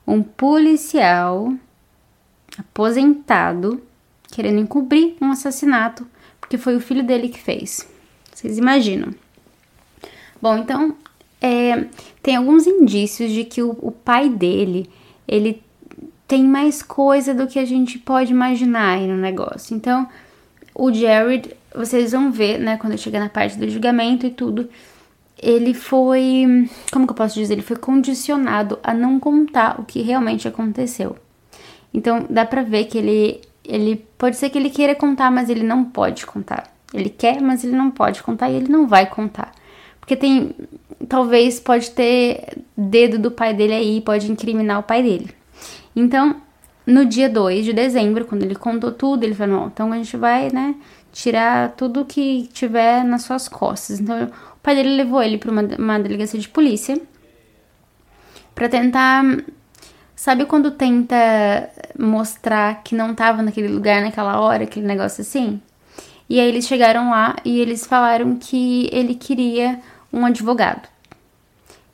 um 0.05 0.21
policial 0.21 1.53
aposentado 2.57 3.81
querendo 4.31 4.59
encobrir 4.59 5.15
um 5.21 5.31
assassinato, 5.31 6.05
porque 6.39 6.57
foi 6.57 6.75
o 6.75 6.81
filho 6.81 7.03
dele 7.03 7.29
que 7.29 7.39
fez. 7.39 7.89
Vocês 8.33 8.57
imaginam? 8.57 9.13
Bom, 10.41 10.57
então 10.57 10.95
é, 11.41 11.85
tem 12.21 12.35
alguns 12.35 12.67
indícios 12.67 13.31
de 13.31 13.43
que 13.43 13.61
o, 13.61 13.77
o, 13.81 13.91
pai 13.91 14.29
dele 14.29 14.89
ele 15.27 15.61
tem 16.27 16.43
mais 16.43 16.81
coisa 16.81 17.33
do 17.33 17.47
que 17.47 17.59
a 17.59 17.65
gente 17.65 17.97
pode 17.97 18.31
imaginar 18.31 18.97
aí 18.97 19.07
no 19.07 19.17
negócio. 19.17 19.75
Então, 19.75 20.07
o 20.73 20.93
Jared, 20.93 21.55
vocês 21.73 22.11
vão 22.11 22.31
ver, 22.31 22.59
né, 22.59 22.77
quando 22.77 22.97
chegar 22.97 23.19
na 23.19 23.29
parte 23.29 23.57
do 23.57 23.69
julgamento 23.69 24.25
e 24.25 24.31
tudo, 24.31 24.69
ele 25.41 25.73
foi, 25.73 26.69
como 26.91 27.05
que 27.05 27.11
eu 27.11 27.15
posso 27.15 27.35
dizer, 27.35 27.53
ele 27.53 27.61
foi 27.61 27.77
condicionado 27.77 28.79
a 28.83 28.93
não 28.93 29.19
contar 29.19 29.79
o 29.79 29.85
que 29.85 30.01
realmente 30.01 30.47
aconteceu. 30.47 31.15
Então, 31.93 32.25
dá 32.29 32.45
pra 32.45 32.61
ver 32.61 32.85
que 32.85 32.97
ele, 32.97 33.41
ele 33.63 34.05
pode 34.17 34.35
ser 34.35 34.49
que 34.49 34.57
ele 34.57 34.69
queira 34.69 34.93
contar, 34.93 35.31
mas 35.31 35.49
ele 35.49 35.63
não 35.63 35.85
pode 35.85 36.25
contar. 36.25 36.71
Ele 36.93 37.09
quer, 37.09 37.41
mas 37.41 37.63
ele 37.63 37.75
não 37.75 37.89
pode 37.89 38.21
contar 38.21 38.49
e 38.49 38.55
ele 38.55 38.67
não 38.67 38.87
vai 38.87 39.05
contar. 39.05 39.51
Porque 39.99 40.15
tem. 40.15 40.55
Talvez 41.07 41.59
pode 41.59 41.91
ter 41.91 42.57
dedo 42.75 43.17
do 43.17 43.31
pai 43.31 43.53
dele 43.53 43.73
aí, 43.73 44.01
pode 44.01 44.29
incriminar 44.29 44.79
o 44.79 44.83
pai 44.83 45.01
dele. 45.01 45.29
Então, 45.95 46.41
no 46.85 47.05
dia 47.05 47.29
2 47.29 47.63
de 47.63 47.73
dezembro, 47.73 48.25
quando 48.25 48.43
ele 48.43 48.55
contou 48.55 48.91
tudo, 48.91 49.23
ele 49.23 49.35
falou: 49.35 49.67
então 49.67 49.93
a 49.93 49.95
gente 49.95 50.17
vai, 50.17 50.49
né, 50.51 50.75
tirar 51.11 51.71
tudo 51.71 52.05
que 52.05 52.49
tiver 52.53 53.03
nas 53.03 53.23
suas 53.23 53.47
costas. 53.47 53.99
Então, 53.99 54.25
o 54.25 54.59
pai 54.61 54.75
dele 54.75 54.95
levou 54.95 55.21
ele 55.21 55.37
para 55.37 55.51
uma, 55.51 55.61
uma 55.77 55.99
delegacia 55.99 56.39
de 56.39 56.49
polícia 56.49 56.99
para 58.53 58.69
tentar. 58.69 59.23
Sabe 60.15 60.45
quando 60.45 60.71
tenta 60.71 61.15
mostrar 61.97 62.83
que 62.83 62.93
não 62.93 63.15
tava 63.15 63.41
naquele 63.41 63.69
lugar 63.69 64.01
naquela 64.01 64.41
hora, 64.41 64.65
aquele 64.65 64.85
negócio 64.85 65.21
assim? 65.21 65.61
E 66.29 66.39
aí 66.39 66.47
eles 66.47 66.67
chegaram 66.67 67.09
lá 67.09 67.37
e 67.45 67.59
eles 67.59 67.87
falaram 67.87 68.35
que 68.35 68.89
ele 68.91 69.15
queria 69.15 69.79
um 70.11 70.25
advogado. 70.25 70.87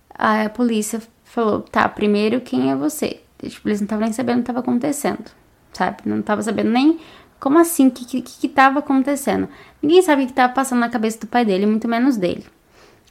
a 0.09 0.49
polícia 0.49 1.01
falou: 1.24 1.61
tá, 1.61 1.88
primeiro 1.88 2.41
quem 2.41 2.72
é 2.72 2.76
você? 2.76 3.22
Tipo, 3.41 3.70
eles 3.70 3.80
não 3.80 3.86
estavam 3.86 4.05
nem 4.05 4.13
sabendo 4.13 4.38
o 4.38 4.39
que 4.39 4.43
estava 4.43 4.59
acontecendo, 4.59 5.26
sabe? 5.72 5.97
Não 6.05 6.20
estavam 6.20 6.43
sabendo 6.43 6.72
nem 6.72 6.99
como 7.40 7.60
assim, 7.60 7.88
o 7.88 7.92
que, 7.92 8.06
que, 8.06 8.22
que 8.22 8.50
tava 8.50 8.80
acontecendo. 8.80 9.48
Ninguém 9.82 10.02
sabe 10.02 10.24
o 10.24 10.26
que 10.26 10.32
estava 10.32 10.54
passando 10.54 10.80
na 10.80 10.90
cabeça 10.90 11.20
do 11.20 11.28
pai 11.28 11.46
dele, 11.46 11.66
muito 11.66 11.88
menos 11.88 12.18
dele. 12.18 12.46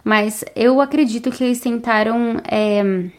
Mas 0.02 0.44
eu 0.54 0.80
acredito 0.80 1.30
que 1.30 1.42
eles 1.42 1.60
tentaram. 1.60 2.40
É, 2.46 3.10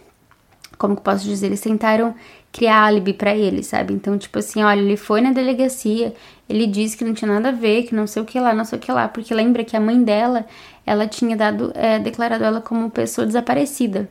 como 0.77 0.95
que 0.95 1.01
posso 1.01 1.25
dizer? 1.25 1.47
Eles 1.47 1.61
tentaram 1.61 2.13
criar 2.51 2.85
álibi 2.85 3.11
para 3.11 3.35
ele, 3.35 3.63
sabe? 3.63 3.93
Então, 3.93 4.17
tipo 4.17 4.39
assim, 4.39 4.63
olha, 4.63 4.79
ele 4.79 4.95
foi 4.95 5.19
na 5.19 5.31
delegacia, 5.31 6.13
ele 6.47 6.65
disse 6.65 6.95
que 6.95 7.03
não 7.03 7.13
tinha 7.13 7.29
nada 7.29 7.49
a 7.49 7.51
ver, 7.51 7.83
que 7.83 7.93
não 7.93 8.07
sei 8.07 8.21
o 8.21 8.25
que 8.25 8.39
lá, 8.39 8.53
não 8.53 8.63
sei 8.63 8.79
o 8.79 8.81
que 8.81 8.91
lá, 8.91 9.09
porque 9.09 9.33
lembra 9.33 9.63
que 9.65 9.75
a 9.75 9.79
mãe 9.79 10.01
dela, 10.01 10.45
ela 10.85 11.05
tinha 11.05 11.35
dado, 11.35 11.73
é, 11.75 11.99
declarado 11.99 12.45
ela 12.45 12.61
como 12.61 12.89
pessoa 12.89 13.27
desaparecida. 13.27 14.07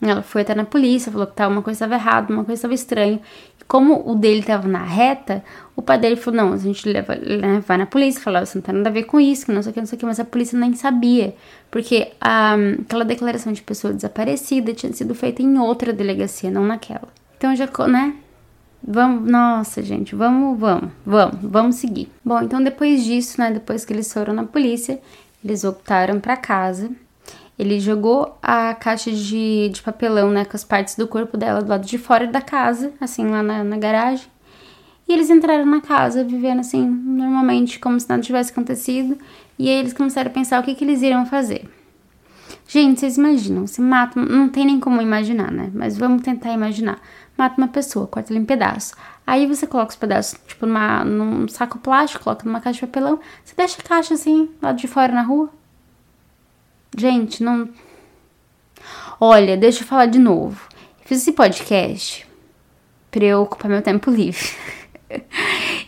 Ela 0.00 0.22
foi 0.22 0.42
até 0.42 0.54
na 0.54 0.64
polícia, 0.64 1.10
falou 1.10 1.26
que 1.26 1.34
tava, 1.34 1.52
uma 1.52 1.62
coisa 1.62 1.76
estava 1.84 1.94
errada, 1.94 2.32
uma 2.32 2.44
coisa 2.44 2.58
estava 2.58 2.74
estranha. 2.74 3.20
E 3.60 3.64
como 3.64 4.08
o 4.08 4.14
dele 4.14 4.40
estava 4.40 4.68
na 4.68 4.84
reta, 4.84 5.42
o 5.78 5.82
pai 5.82 5.96
dele 5.96 6.16
falou: 6.16 6.44
não, 6.44 6.52
a 6.52 6.56
gente 6.56 6.88
leva, 6.88 7.14
né, 7.14 7.62
vai 7.64 7.78
na 7.78 7.86
polícia, 7.86 8.20
falou: 8.20 8.44
você 8.44 8.58
não 8.58 8.62
tem 8.62 8.74
nada 8.74 8.88
a 8.88 8.92
ver 8.92 9.04
com 9.04 9.20
isso, 9.20 9.46
que 9.46 9.52
não 9.52 9.62
sei 9.62 9.70
o 9.70 9.72
que, 9.72 9.78
não 9.78 9.86
sei 9.86 9.96
o 9.96 10.00
que, 10.00 10.06
mas 10.06 10.18
a 10.18 10.24
polícia 10.24 10.58
nem 10.58 10.74
sabia, 10.74 11.36
porque 11.70 12.10
a, 12.20 12.56
aquela 12.80 13.04
declaração 13.04 13.52
de 13.52 13.62
pessoa 13.62 13.92
desaparecida 13.92 14.74
tinha 14.74 14.92
sido 14.92 15.14
feita 15.14 15.40
em 15.40 15.56
outra 15.56 15.92
delegacia, 15.92 16.50
não 16.50 16.64
naquela. 16.64 17.06
Então 17.36 17.54
já, 17.54 17.68
né? 17.86 18.16
Vamos, 18.82 19.30
nossa, 19.30 19.80
gente, 19.80 20.16
vamos, 20.16 20.58
vamos, 20.58 20.90
vamos, 21.06 21.36
vamos 21.42 21.76
seguir. 21.76 22.10
Bom, 22.24 22.42
então 22.42 22.60
depois 22.60 23.04
disso, 23.04 23.40
né, 23.40 23.52
depois 23.52 23.84
que 23.84 23.92
eles 23.92 24.12
foram 24.12 24.34
na 24.34 24.44
polícia, 24.44 25.00
eles 25.44 25.62
voltaram 25.62 26.18
para 26.18 26.36
casa. 26.36 26.90
Ele 27.56 27.78
jogou 27.78 28.36
a 28.42 28.74
caixa 28.74 29.12
de, 29.12 29.68
de 29.72 29.80
papelão, 29.80 30.30
né, 30.30 30.44
com 30.44 30.56
as 30.56 30.64
partes 30.64 30.96
do 30.96 31.06
corpo 31.06 31.36
dela 31.36 31.62
do 31.62 31.68
lado 31.68 31.86
de 31.86 31.98
fora 31.98 32.26
da 32.26 32.40
casa, 32.40 32.92
assim, 33.00 33.28
lá 33.28 33.44
na, 33.44 33.62
na 33.62 33.76
garagem. 33.76 34.26
E 35.08 35.12
eles 35.12 35.30
entraram 35.30 35.64
na 35.64 35.80
casa, 35.80 36.22
vivendo 36.22 36.60
assim, 36.60 36.86
normalmente, 36.86 37.78
como 37.78 37.98
se 37.98 38.08
nada 38.08 38.22
tivesse 38.22 38.52
acontecido. 38.52 39.16
E 39.58 39.68
aí 39.68 39.76
eles 39.76 39.94
começaram 39.94 40.30
a 40.30 40.34
pensar 40.34 40.60
o 40.60 40.62
que, 40.62 40.74
que 40.74 40.84
eles 40.84 41.00
iriam 41.00 41.24
fazer. 41.24 41.68
Gente, 42.66 43.00
vocês 43.00 43.16
imaginam, 43.16 43.66
se 43.66 43.80
matam, 43.80 44.22
não 44.22 44.50
tem 44.50 44.66
nem 44.66 44.78
como 44.78 45.00
imaginar, 45.00 45.50
né? 45.50 45.70
Mas 45.72 45.96
vamos 45.96 46.22
tentar 46.22 46.52
imaginar 46.52 47.00
mata 47.38 47.56
uma 47.56 47.68
pessoa, 47.68 48.08
corta 48.08 48.32
ela 48.32 48.42
em 48.42 48.44
pedaços. 48.44 48.94
Aí 49.24 49.46
você 49.46 49.66
coloca 49.66 49.90
os 49.90 49.96
pedaços, 49.96 50.38
tipo, 50.46 50.66
numa, 50.66 51.04
num 51.04 51.46
saco 51.46 51.78
plástico, 51.78 52.24
coloca 52.24 52.44
numa 52.44 52.60
caixa 52.60 52.80
de 52.80 52.86
papelão, 52.86 53.20
você 53.44 53.54
deixa 53.56 53.80
a 53.80 53.84
caixa 53.84 54.14
assim, 54.14 54.50
lá 54.60 54.72
de 54.72 54.88
fora 54.88 55.12
na 55.12 55.22
rua. 55.22 55.48
Gente, 56.96 57.44
não. 57.44 57.68
Olha, 59.20 59.56
deixa 59.56 59.84
eu 59.84 59.86
falar 59.86 60.06
de 60.06 60.18
novo. 60.18 60.60
Fiz 61.04 61.22
esse 61.22 61.32
podcast 61.32 62.26
pra 63.10 63.24
eu 63.24 63.42
ocupar 63.42 63.70
meu 63.70 63.82
tempo 63.82 64.10
livre. 64.10 64.48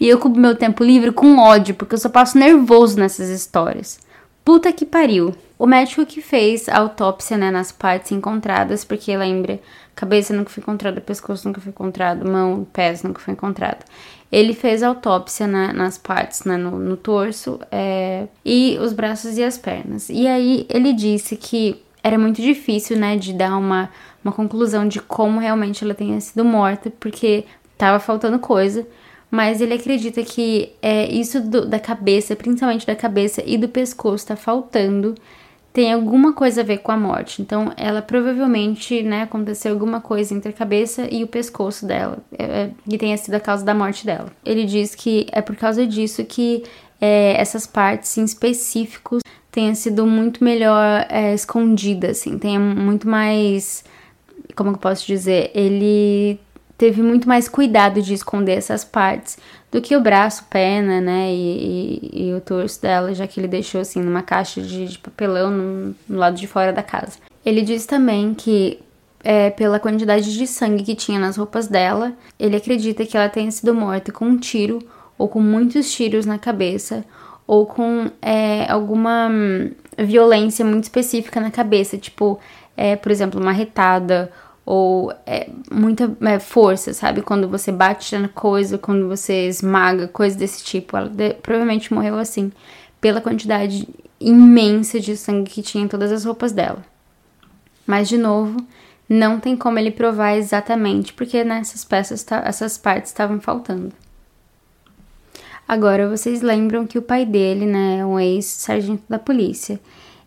e 0.00 0.08
eu 0.08 0.16
ocupo 0.16 0.38
meu 0.38 0.54
tempo 0.56 0.82
livre 0.82 1.12
com 1.12 1.38
ódio, 1.38 1.74
porque 1.74 1.94
eu 1.94 1.98
só 1.98 2.08
passo 2.08 2.38
nervoso 2.38 2.98
nessas 2.98 3.28
histórias. 3.28 3.98
Puta 4.44 4.72
que 4.72 4.86
pariu. 4.86 5.34
O 5.58 5.66
médico 5.66 6.06
que 6.06 6.22
fez 6.22 6.68
a 6.68 6.78
autópsia, 6.78 7.36
né, 7.36 7.50
nas 7.50 7.70
partes 7.70 8.10
encontradas, 8.12 8.82
porque 8.82 9.14
lembra, 9.14 9.60
cabeça 9.94 10.34
nunca 10.34 10.48
foi 10.48 10.62
encontrada, 10.62 11.00
pescoço 11.02 11.46
nunca 11.46 11.60
foi 11.60 11.70
encontrado, 11.70 12.26
mão, 12.26 12.66
pés 12.72 13.02
nunca 13.02 13.20
foi 13.20 13.34
encontrado. 13.34 13.84
Ele 14.32 14.54
fez 14.54 14.82
a 14.82 14.88
autópsia 14.88 15.46
né, 15.46 15.72
nas 15.74 15.98
partes, 15.98 16.44
né, 16.44 16.56
no, 16.56 16.78
no 16.78 16.96
torso, 16.96 17.60
é, 17.70 18.26
e 18.42 18.78
os 18.80 18.94
braços 18.94 19.36
e 19.36 19.44
as 19.44 19.58
pernas. 19.58 20.08
E 20.08 20.26
aí 20.26 20.66
ele 20.70 20.94
disse 20.94 21.36
que 21.36 21.82
era 22.02 22.18
muito 22.18 22.40
difícil, 22.40 22.96
né, 22.96 23.16
de 23.18 23.34
dar 23.34 23.58
uma, 23.58 23.90
uma 24.24 24.32
conclusão 24.32 24.88
de 24.88 25.00
como 25.00 25.38
realmente 25.38 25.84
ela 25.84 25.92
tenha 25.92 26.18
sido 26.22 26.42
morta, 26.42 26.90
porque 26.98 27.44
tava 27.76 27.98
faltando 27.98 28.38
coisa 28.38 28.86
mas 29.30 29.60
ele 29.60 29.74
acredita 29.74 30.22
que 30.22 30.72
é, 30.82 31.06
isso 31.10 31.40
do, 31.40 31.64
da 31.64 31.78
cabeça, 31.78 32.34
principalmente 32.34 32.86
da 32.86 32.96
cabeça 32.96 33.42
e 33.46 33.56
do 33.56 33.68
pescoço, 33.68 34.26
tá 34.26 34.36
faltando, 34.36 35.14
tem 35.72 35.92
alguma 35.92 36.32
coisa 36.32 36.62
a 36.62 36.64
ver 36.64 36.78
com 36.78 36.90
a 36.90 36.96
morte. 36.96 37.40
Então, 37.40 37.72
ela 37.76 38.02
provavelmente, 38.02 39.02
né, 39.02 39.22
aconteceu 39.22 39.72
alguma 39.72 40.00
coisa 40.00 40.34
entre 40.34 40.50
a 40.50 40.52
cabeça 40.52 41.06
e 41.08 41.22
o 41.22 41.28
pescoço 41.28 41.86
dela, 41.86 42.18
é, 42.36 42.44
é, 42.44 42.70
que 42.88 42.98
tenha 42.98 43.16
sido 43.16 43.34
a 43.34 43.40
causa 43.40 43.64
da 43.64 43.72
morte 43.72 44.04
dela. 44.04 44.32
Ele 44.44 44.64
diz 44.64 44.94
que 44.94 45.26
é 45.30 45.40
por 45.40 45.54
causa 45.54 45.86
disso 45.86 46.24
que 46.24 46.64
é, 47.00 47.40
essas 47.40 47.66
partes 47.66 48.18
em 48.18 48.24
específicos 48.24 49.22
tenham 49.52 49.74
sido 49.74 50.06
muito 50.06 50.42
melhor 50.42 51.06
é, 51.08 51.34
escondidas, 51.34 52.18
assim, 52.18 52.38
tenha 52.38 52.58
muito 52.58 53.08
mais. 53.08 53.84
Como 54.56 54.70
eu 54.70 54.76
posso 54.76 55.06
dizer? 55.06 55.50
Ele 55.54 56.38
teve 56.80 57.02
muito 57.02 57.28
mais 57.28 57.46
cuidado 57.46 58.00
de 58.00 58.14
esconder 58.14 58.52
essas 58.52 58.82
partes 58.82 59.36
do 59.70 59.82
que 59.82 59.94
o 59.94 60.00
braço, 60.00 60.46
perna, 60.48 60.98
né, 60.98 61.30
e, 61.30 62.00
e, 62.10 62.28
e 62.28 62.34
o 62.34 62.40
torso 62.40 62.80
dela, 62.80 63.12
já 63.12 63.26
que 63.26 63.38
ele 63.38 63.46
deixou 63.46 63.82
assim 63.82 64.00
numa 64.00 64.22
caixa 64.22 64.62
de, 64.62 64.86
de 64.86 64.98
papelão 64.98 65.50
no, 65.50 65.94
no, 66.08 66.18
lado 66.18 66.36
de 66.36 66.46
fora 66.46 66.72
da 66.72 66.82
casa. 66.82 67.18
Ele 67.44 67.60
diz 67.60 67.84
também 67.84 68.32
que 68.32 68.78
é, 69.22 69.50
pela 69.50 69.78
quantidade 69.78 70.32
de 70.32 70.46
sangue 70.46 70.82
que 70.82 70.94
tinha 70.94 71.20
nas 71.20 71.36
roupas 71.36 71.68
dela, 71.68 72.14
ele 72.38 72.56
acredita 72.56 73.04
que 73.04 73.14
ela 73.14 73.28
tenha 73.28 73.50
sido 73.50 73.74
morta 73.74 74.10
com 74.10 74.24
um 74.24 74.38
tiro 74.38 74.78
ou 75.18 75.28
com 75.28 75.38
muitos 75.38 75.92
tiros 75.92 76.24
na 76.24 76.38
cabeça 76.38 77.04
ou 77.46 77.66
com 77.66 78.10
é, 78.22 78.64
alguma 78.72 79.28
hum, 79.30 79.70
violência 79.98 80.64
muito 80.64 80.84
específica 80.84 81.42
na 81.42 81.50
cabeça, 81.50 81.98
tipo, 81.98 82.40
é, 82.74 82.96
por 82.96 83.12
exemplo, 83.12 83.38
uma 83.38 83.52
retada 83.52 84.32
ou 84.72 85.12
é, 85.26 85.50
muita 85.68 86.16
é, 86.20 86.38
força, 86.38 86.94
sabe? 86.94 87.22
Quando 87.22 87.48
você 87.48 87.72
bate 87.72 88.16
na 88.16 88.28
coisa, 88.28 88.78
quando 88.78 89.08
você 89.08 89.48
esmaga, 89.48 90.06
coisa 90.06 90.38
desse 90.38 90.62
tipo. 90.62 90.96
Ela 90.96 91.08
de, 91.08 91.34
provavelmente 91.34 91.92
morreu 91.92 92.16
assim, 92.16 92.52
pela 93.00 93.20
quantidade 93.20 93.88
imensa 94.20 95.00
de 95.00 95.16
sangue 95.16 95.50
que 95.50 95.60
tinha 95.60 95.82
em 95.82 95.88
todas 95.88 96.12
as 96.12 96.24
roupas 96.24 96.52
dela. 96.52 96.84
Mas 97.84 98.08
de 98.08 98.16
novo, 98.16 98.64
não 99.08 99.40
tem 99.40 99.56
como 99.56 99.76
ele 99.76 99.90
provar 99.90 100.36
exatamente, 100.36 101.12
porque 101.14 101.42
nessas 101.42 101.84
peças, 101.84 102.24
essas 102.44 102.78
partes 102.78 103.10
estavam 103.10 103.40
faltando. 103.40 103.90
Agora, 105.66 106.08
vocês 106.08 106.42
lembram 106.42 106.86
que 106.86 106.96
o 106.96 107.02
pai 107.02 107.26
dele, 107.26 107.66
né, 107.66 107.98
é 107.98 108.06
um 108.06 108.20
ex-sargento 108.20 109.02
da 109.08 109.18
polícia. 109.18 109.80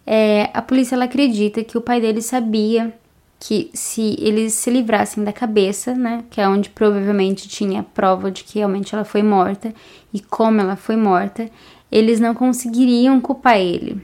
É, 0.06 0.50
a 0.54 0.62
polícia 0.62 0.96
ela 0.96 1.06
acredita 1.06 1.64
que 1.64 1.78
o 1.78 1.82
pai 1.82 2.02
dele 2.02 2.22
sabia 2.22 2.94
que 3.46 3.70
se 3.74 4.16
eles 4.20 4.54
se 4.54 4.72
livrassem 4.72 5.22
da 5.22 5.34
cabeça, 5.34 5.94
né, 5.94 6.24
que 6.30 6.40
é 6.40 6.48
onde 6.48 6.70
provavelmente 6.70 7.50
tinha 7.50 7.84
prova 7.84 8.32
de 8.32 8.42
que 8.42 8.60
realmente 8.60 8.96
ela 8.96 9.04
foi 9.04 9.22
morta 9.22 9.74
e 10.14 10.22
como 10.22 10.62
ela 10.62 10.78
foi 10.78 10.96
morta, 10.96 11.50
eles 11.92 12.22
não 12.22 12.34
conseguiriam 12.34 13.20
culpar 13.20 13.58
ele. 13.58 14.02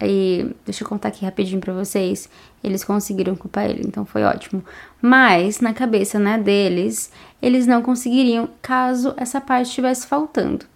E 0.00 0.54
deixa 0.64 0.84
eu 0.84 0.88
contar 0.88 1.08
aqui 1.08 1.24
rapidinho 1.24 1.60
para 1.60 1.72
vocês. 1.72 2.28
Eles 2.62 2.84
conseguiram 2.84 3.34
culpar 3.34 3.68
ele, 3.68 3.82
então 3.84 4.04
foi 4.04 4.22
ótimo. 4.22 4.64
Mas 5.00 5.58
na 5.58 5.74
cabeça, 5.74 6.20
né, 6.20 6.38
deles, 6.38 7.10
eles 7.42 7.66
não 7.66 7.82
conseguiriam 7.82 8.48
caso 8.62 9.12
essa 9.16 9.40
parte 9.40 9.70
estivesse 9.70 10.06
faltando. 10.06 10.66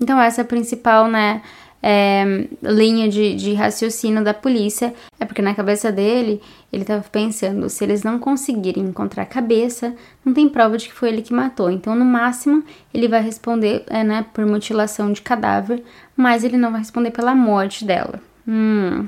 Então 0.00 0.20
essa 0.20 0.40
é 0.40 0.42
a 0.42 0.44
principal, 0.44 1.06
né, 1.06 1.42
é, 1.88 2.48
linha 2.64 3.08
de, 3.08 3.36
de 3.36 3.54
raciocínio 3.54 4.24
da 4.24 4.34
polícia 4.34 4.92
é 5.20 5.24
porque 5.24 5.40
na 5.40 5.54
cabeça 5.54 5.92
dele 5.92 6.42
ele 6.72 6.82
estava 6.82 7.04
pensando: 7.04 7.70
se 7.70 7.84
eles 7.84 8.02
não 8.02 8.18
conseguirem 8.18 8.82
encontrar 8.82 9.22
a 9.22 9.26
cabeça, 9.26 9.94
não 10.24 10.34
tem 10.34 10.48
prova 10.48 10.76
de 10.76 10.88
que 10.88 10.92
foi 10.92 11.10
ele 11.10 11.22
que 11.22 11.32
matou. 11.32 11.70
Então, 11.70 11.94
no 11.94 12.04
máximo, 12.04 12.64
ele 12.92 13.06
vai 13.06 13.22
responder 13.22 13.84
é, 13.86 14.02
né, 14.02 14.26
por 14.34 14.44
mutilação 14.44 15.12
de 15.12 15.22
cadáver, 15.22 15.80
mas 16.16 16.42
ele 16.42 16.56
não 16.56 16.72
vai 16.72 16.80
responder 16.80 17.12
pela 17.12 17.36
morte 17.36 17.84
dela. 17.84 18.20
Hum. 18.48 19.06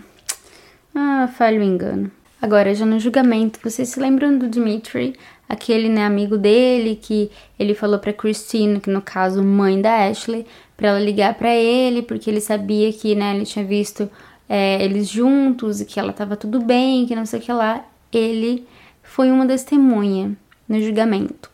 Ah, 0.95 1.29
falho 1.37 1.61
engano. 1.61 2.13
Agora, 2.41 2.73
já 2.77 2.87
no 2.87 3.01
julgamento, 3.01 3.59
vocês 3.61 3.89
se 3.89 3.99
lembram 3.99 4.39
do 4.39 4.49
Dimitri, 4.49 5.17
aquele 5.49 5.89
né, 5.89 6.07
amigo 6.07 6.39
dele 6.39 6.95
que 6.95 7.29
ele 7.59 7.75
falou 7.75 7.99
para 7.99 8.13
Christine, 8.13 8.79
que 8.79 8.89
no 8.89 9.03
caso 9.03 9.43
mãe 9.43 9.83
da 9.83 10.07
Ashley, 10.07 10.47
para 10.79 10.91
ela 10.91 11.01
ligar 11.01 11.35
para 11.35 11.53
ele, 11.53 12.03
porque 12.03 12.31
ele 12.31 12.41
sabia 12.41 12.93
que 12.93 13.17
né, 13.17 13.35
ele 13.35 13.45
tinha 13.45 13.65
visto 13.65 14.09
é, 14.49 14.83
eles 14.83 15.09
juntos 15.09 15.81
e 15.81 15.85
que 15.85 15.99
ela 15.99 16.13
tava 16.13 16.37
tudo 16.37 16.61
bem, 16.61 17.05
que 17.05 17.17
não 17.17 17.27
sei 17.27 17.41
o 17.41 17.43
que 17.43 17.53
lá. 17.53 17.85
Ele 18.13 18.65
foi 19.03 19.31
uma 19.31 19.45
testemunha 19.45 20.37
no 20.69 20.81
julgamento. 20.81 21.51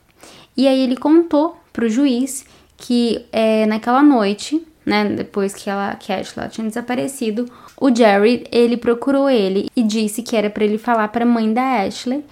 E 0.55 0.69
aí 0.69 0.79
ele 0.79 0.95
contou 0.97 1.57
pro 1.73 1.89
juiz 1.89 2.45
que 2.77 3.25
é, 3.33 3.65
naquela 3.65 4.03
noite 4.03 4.63
né, 4.85 5.07
depois 5.07 5.55
que 5.55 5.71
ela, 5.71 5.95
que 5.95 6.13
Ashley 6.13 6.49
tinha 6.51 6.69
desaparecido, 6.69 7.51
o 7.81 7.95
Jerry, 7.95 8.45
ele 8.53 8.77
procurou 8.77 9.31
ele 9.31 9.69
e 9.75 9.83
disse 9.83 10.23
que 10.23 10.37
era 10.37 10.51
para 10.51 10.65
ele 10.65 10.77
falar 10.77 11.09
para 11.09 11.25
a 11.25 11.29
mãe 11.29 11.51
da 11.53 11.83
Ashley 11.83 12.23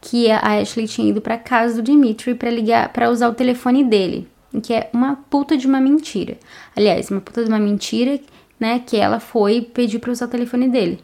que 0.00 0.30
a 0.30 0.58
Ashley 0.58 0.88
tinha 0.88 1.10
ido 1.10 1.20
para 1.20 1.38
casa 1.38 1.76
do 1.76 1.82
Dimitri 1.82 2.34
para 2.34 2.50
ligar, 2.50 2.88
para 2.92 3.10
usar 3.10 3.28
o 3.28 3.34
telefone 3.34 3.84
dele, 3.84 4.26
que 4.62 4.72
é 4.72 4.90
uma 4.92 5.16
puta 5.16 5.56
de 5.56 5.66
uma 5.66 5.80
mentira. 5.80 6.36
Aliás, 6.74 7.10
uma 7.10 7.20
puta 7.20 7.44
de 7.44 7.48
uma 7.48 7.58
mentira, 7.58 8.18
né, 8.58 8.82
que 8.84 8.96
ela 8.96 9.20
foi 9.20 9.60
pedir 9.60 9.98
para 9.98 10.10
usar 10.10 10.26
o 10.26 10.28
telefone 10.28 10.68
dele. 10.68 10.98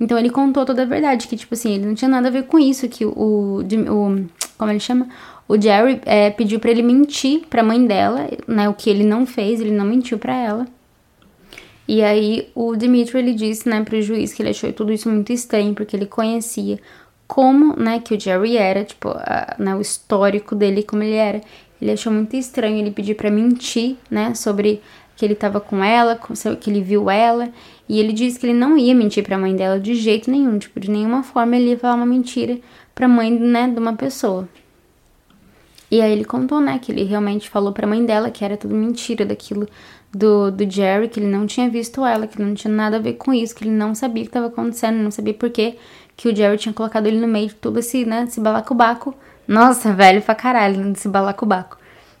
Então 0.00 0.18
ele 0.18 0.30
contou 0.30 0.64
toda 0.64 0.82
a 0.82 0.86
verdade, 0.86 1.26
que 1.26 1.36
tipo 1.36 1.54
assim, 1.54 1.74
ele 1.74 1.86
não 1.86 1.94
tinha 1.94 2.08
nada 2.08 2.28
a 2.28 2.30
ver 2.30 2.44
com 2.44 2.58
isso, 2.58 2.88
que 2.88 3.04
o, 3.04 3.10
o, 3.10 4.26
como 4.56 4.70
ele 4.70 4.80
chama? 4.80 5.08
O 5.48 5.60
Jerry 5.60 6.00
é, 6.04 6.30
pediu 6.30 6.60
para 6.60 6.70
ele 6.70 6.82
mentir 6.82 7.46
para 7.48 7.62
a 7.62 7.64
mãe 7.64 7.84
dela, 7.84 8.28
né? 8.46 8.68
O 8.68 8.74
que 8.74 8.90
ele 8.90 9.02
não 9.02 9.24
fez, 9.24 9.60
ele 9.60 9.70
não 9.70 9.86
mentiu 9.86 10.18
para 10.18 10.36
ela. 10.36 10.66
E 11.88 12.02
aí 12.02 12.50
o 12.54 12.76
Dimitri 12.76 13.18
ele 13.18 13.32
disse, 13.32 13.66
né, 13.66 13.82
pro 13.82 14.00
juiz 14.02 14.34
que 14.34 14.42
ele 14.42 14.50
achou 14.50 14.70
tudo 14.74 14.92
isso 14.92 15.08
muito 15.08 15.32
estranho, 15.32 15.74
porque 15.74 15.96
ele 15.96 16.04
conhecia 16.04 16.78
como, 17.26 17.74
né, 17.76 17.98
que 17.98 18.14
o 18.14 18.20
Jerry 18.20 18.58
era, 18.58 18.84
tipo, 18.84 19.08
a, 19.08 19.56
né, 19.58 19.74
o 19.74 19.80
histórico 19.80 20.54
dele, 20.54 20.82
como 20.82 21.02
ele 21.02 21.14
era. 21.14 21.40
Ele 21.80 21.92
achou 21.92 22.12
muito 22.12 22.36
estranho 22.36 22.78
ele 22.78 22.90
pedir 22.90 23.14
para 23.14 23.30
mentir, 23.30 23.96
né, 24.10 24.34
sobre 24.34 24.80
que 25.16 25.24
ele 25.24 25.34
tava 25.34 25.60
com 25.60 25.82
ela, 25.82 26.18
que 26.60 26.70
ele 26.70 26.80
viu 26.80 27.10
ela, 27.10 27.48
e 27.88 27.98
ele 27.98 28.12
disse 28.12 28.38
que 28.38 28.46
ele 28.46 28.54
não 28.54 28.78
ia 28.78 28.94
mentir 28.94 29.24
para 29.24 29.36
a 29.36 29.38
mãe 29.38 29.54
dela 29.54 29.80
de 29.80 29.94
jeito 29.94 30.30
nenhum, 30.30 30.58
tipo, 30.58 30.78
de 30.78 30.90
nenhuma 30.90 31.22
forma 31.22 31.56
ele 31.56 31.70
ia 31.70 31.78
falar 31.78 31.94
uma 31.94 32.06
mentira 32.06 32.58
para 32.94 33.06
a 33.06 33.08
mãe, 33.08 33.30
né, 33.30 33.68
de 33.68 33.78
uma 33.78 33.94
pessoa. 33.94 34.48
E 35.90 36.02
aí 36.02 36.12
ele 36.12 36.24
contou, 36.24 36.60
né, 36.60 36.78
que 36.78 36.92
ele 36.92 37.02
realmente 37.04 37.48
falou 37.48 37.72
pra 37.72 37.86
mãe 37.86 38.04
dela 38.04 38.30
que 38.30 38.44
era 38.44 38.56
tudo 38.56 38.74
mentira 38.74 39.24
daquilo 39.24 39.66
do, 40.12 40.50
do 40.50 40.70
Jerry, 40.70 41.08
que 41.08 41.18
ele 41.18 41.28
não 41.28 41.46
tinha 41.46 41.68
visto 41.68 42.04
ela, 42.04 42.26
que 42.26 42.40
não 42.40 42.54
tinha 42.54 42.72
nada 42.72 42.96
a 42.96 43.00
ver 43.00 43.14
com 43.14 43.32
isso, 43.32 43.54
que 43.54 43.64
ele 43.64 43.70
não 43.70 43.94
sabia 43.94 44.22
o 44.22 44.26
que 44.26 44.30
estava 44.30 44.46
acontecendo, 44.46 44.96
não 44.96 45.10
sabia 45.10 45.34
por 45.34 45.50
que 45.50 45.76
que 46.16 46.28
o 46.28 46.34
Jerry 46.34 46.58
tinha 46.58 46.72
colocado 46.72 47.06
ele 47.06 47.18
no 47.18 47.28
meio 47.28 47.48
de 47.48 47.54
tudo 47.54 47.78
esse, 47.78 48.04
né, 48.04 48.24
esse 48.24 48.40
balacobaco. 48.40 49.14
Nossa, 49.48 49.94
velho 49.94 50.20
pra 50.20 50.34
caralho, 50.34 50.92
esse 50.92 51.08
balacobaco. 51.08 51.78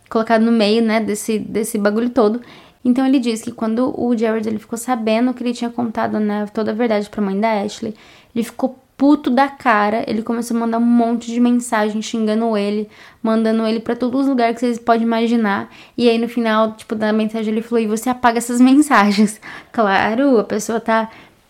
Colocado 0.08 0.42
no 0.42 0.50
meio, 0.50 0.82
né, 0.82 0.98
desse, 0.98 1.38
desse 1.38 1.76
bagulho 1.76 2.08
todo. 2.08 2.40
Então 2.82 3.06
ele 3.06 3.20
disse 3.20 3.44
que 3.44 3.52
quando 3.52 3.92
o 4.00 4.16
Jared 4.16 4.48
ele 4.48 4.58
ficou 4.58 4.78
sabendo 4.78 5.34
que 5.34 5.42
ele 5.42 5.52
tinha 5.52 5.68
contado, 5.68 6.18
né, 6.18 6.46
toda 6.54 6.70
a 6.70 6.74
verdade 6.74 7.10
pra 7.10 7.20
mãe 7.20 7.38
da 7.38 7.60
Ashley, 7.60 7.94
ele 8.34 8.42
ficou 8.44 8.78
puto 8.96 9.30
da 9.30 9.46
cara, 9.46 10.04
ele 10.08 10.22
começou 10.22 10.56
a 10.56 10.60
mandar 10.60 10.78
um 10.78 10.84
monte 10.84 11.30
de 11.30 11.38
mensagem 11.38 12.02
xingando 12.02 12.56
ele, 12.56 12.88
mandando 13.22 13.64
ele 13.66 13.78
para 13.78 13.94
todos 13.94 14.22
os 14.22 14.26
lugares 14.26 14.54
que 14.54 14.60
vocês 14.60 14.78
podem 14.78 15.02
imaginar. 15.04 15.68
E 15.96 16.08
aí 16.08 16.18
no 16.18 16.28
final, 16.28 16.72
tipo, 16.72 16.94
da 16.96 17.12
mensagem 17.12 17.52
ele 17.52 17.62
falou: 17.62 17.84
"E 17.84 17.86
você 17.86 18.10
apaga 18.10 18.38
essas 18.38 18.60
mensagens". 18.60 19.40
Claro, 19.70 20.38
a 20.38 20.44
pessoa 20.44 20.80
tá 20.80 21.08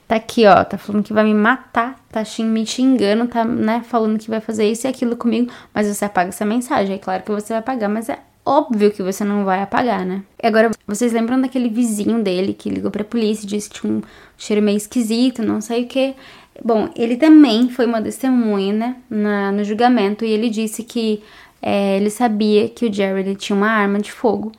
tá 0.08 0.16
aqui, 0.16 0.46
ó, 0.46 0.64
tá 0.64 0.78
falando 0.78 1.04
que 1.04 1.12
vai 1.12 1.22
me 1.22 1.34
matar, 1.34 1.96
tá 2.10 2.22
me 2.40 2.66
xingando, 2.66 3.28
tá, 3.28 3.44
né, 3.44 3.84
falando 3.86 4.18
que 4.18 4.30
vai 4.30 4.40
fazer 4.40 4.68
isso 4.68 4.86
e 4.86 4.88
aquilo 4.88 5.16
comigo, 5.16 5.52
mas 5.72 5.86
você 5.86 6.06
apaga 6.06 6.30
essa 6.30 6.46
mensagem. 6.46 6.96
É 6.96 6.98
claro 6.98 7.22
que 7.22 7.30
você 7.30 7.52
vai 7.52 7.58
apagar, 7.58 7.90
mas 7.90 8.08
é 8.08 8.18
óbvio 8.44 8.90
que 8.90 9.02
você 9.02 9.22
não 9.22 9.44
vai 9.44 9.62
apagar, 9.62 10.06
né? 10.06 10.22
E 10.42 10.46
agora, 10.46 10.70
vocês 10.86 11.12
lembram 11.12 11.38
daquele 11.38 11.68
vizinho 11.68 12.22
dele 12.22 12.54
que 12.54 12.70
ligou 12.70 12.90
pra 12.90 13.04
polícia 13.04 13.44
e 13.44 13.48
disse 13.48 13.68
que 13.68 13.80
tinha 13.80 13.92
um 13.92 14.02
cheiro 14.38 14.62
meio 14.62 14.78
esquisito, 14.78 15.42
não 15.42 15.60
sei 15.60 15.84
o 15.84 15.86
que. 15.86 16.14
Bom, 16.64 16.88
ele 16.96 17.16
também 17.16 17.68
foi 17.68 17.84
uma 17.84 18.00
testemunha 18.00 18.72
né, 18.72 18.96
na, 19.10 19.52
no 19.52 19.62
julgamento 19.62 20.24
e 20.24 20.30
ele 20.30 20.48
disse 20.48 20.82
que 20.82 21.22
é, 21.60 21.98
ele 21.98 22.08
sabia 22.08 22.68
que 22.68 22.86
o 22.86 22.92
Jerry 22.92 23.36
tinha 23.36 23.54
uma 23.54 23.68
arma 23.68 23.98
de 23.98 24.10
fogo, 24.10 24.50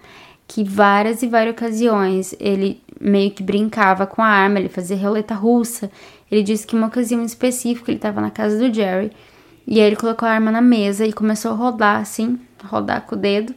que 0.48 0.64
várias 0.64 1.24
e 1.24 1.28
várias 1.28 1.56
ocasiões 1.56 2.36
ele 2.40 2.82
meio 3.00 3.32
que 3.32 3.42
brincava 3.42 4.06
com 4.06 4.22
a 4.22 4.28
arma, 4.28 4.60
ele 4.60 4.70
fazia 4.70 4.98
roleta 4.98 5.34
russa. 5.34 5.90
Ele 6.32 6.44
disse 6.44 6.68
que 6.68 6.76
uma 6.76 6.88
ocasião 6.88 7.24
específica 7.24 7.90
ele 7.90 7.98
estava 7.98 8.22
na 8.22 8.30
casa 8.30 8.58
do 8.58 8.74
Jerry 8.74 9.12
e 9.66 9.80
aí 9.80 9.88
ele 9.88 9.96
colocou 9.96 10.28
a 10.28 10.32
arma 10.32 10.52
na 10.52 10.62
mesa 10.62 11.06
e 11.06 11.14
começou 11.14 11.52
a 11.52 11.56
rodar 11.56 12.02
assim, 12.02 12.40
rodar 12.64 13.02
com 13.02 13.16
o 13.16 13.18
dedo, 13.18 13.54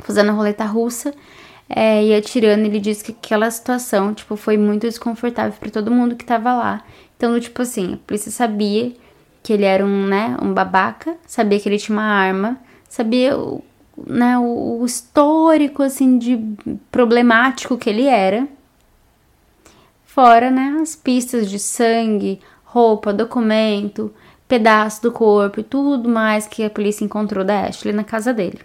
fazendo 0.00 0.30
a 0.30 0.32
roleta 0.32 0.64
russa. 0.64 1.12
É, 1.68 2.04
e 2.04 2.14
atirando, 2.14 2.64
ele 2.64 2.80
disse 2.80 3.04
que 3.04 3.12
aquela 3.12 3.48
situação, 3.48 4.12
tipo, 4.12 4.34
foi 4.34 4.56
muito 4.56 4.82
desconfortável 4.88 5.52
para 5.58 5.70
todo 5.70 5.90
mundo 5.90 6.16
que 6.16 6.24
tava 6.24 6.52
lá. 6.52 6.84
Então, 7.16 7.38
tipo 7.38 7.62
assim, 7.62 7.94
a 7.94 7.96
polícia 7.98 8.30
sabia 8.32 8.92
que 9.42 9.52
ele 9.52 9.64
era 9.64 9.84
um, 9.84 10.06
né, 10.06 10.36
um 10.42 10.52
babaca, 10.52 11.16
sabia 11.26 11.60
que 11.60 11.68
ele 11.68 11.78
tinha 11.78 11.96
uma 11.96 12.04
arma, 12.04 12.58
sabia 12.88 13.38
o, 13.38 13.64
né, 14.06 14.38
o, 14.38 14.80
o 14.80 14.86
histórico, 14.86 15.82
assim, 15.82 16.18
de 16.18 16.38
problemático 16.90 17.78
que 17.78 17.90
ele 17.90 18.06
era. 18.06 18.46
Fora, 20.04 20.50
né, 20.50 20.78
as 20.80 20.96
pistas 20.96 21.48
de 21.50 21.58
sangue, 21.58 22.40
roupa, 22.64 23.12
documento, 23.12 24.12
pedaço 24.48 25.02
do 25.02 25.12
corpo 25.12 25.60
e 25.60 25.62
tudo 25.62 26.08
mais 26.08 26.46
que 26.46 26.64
a 26.64 26.70
polícia 26.70 27.04
encontrou 27.04 27.44
da 27.44 27.66
Ashley 27.66 27.94
na 27.94 28.02
casa 28.04 28.32
dele. 28.34 28.60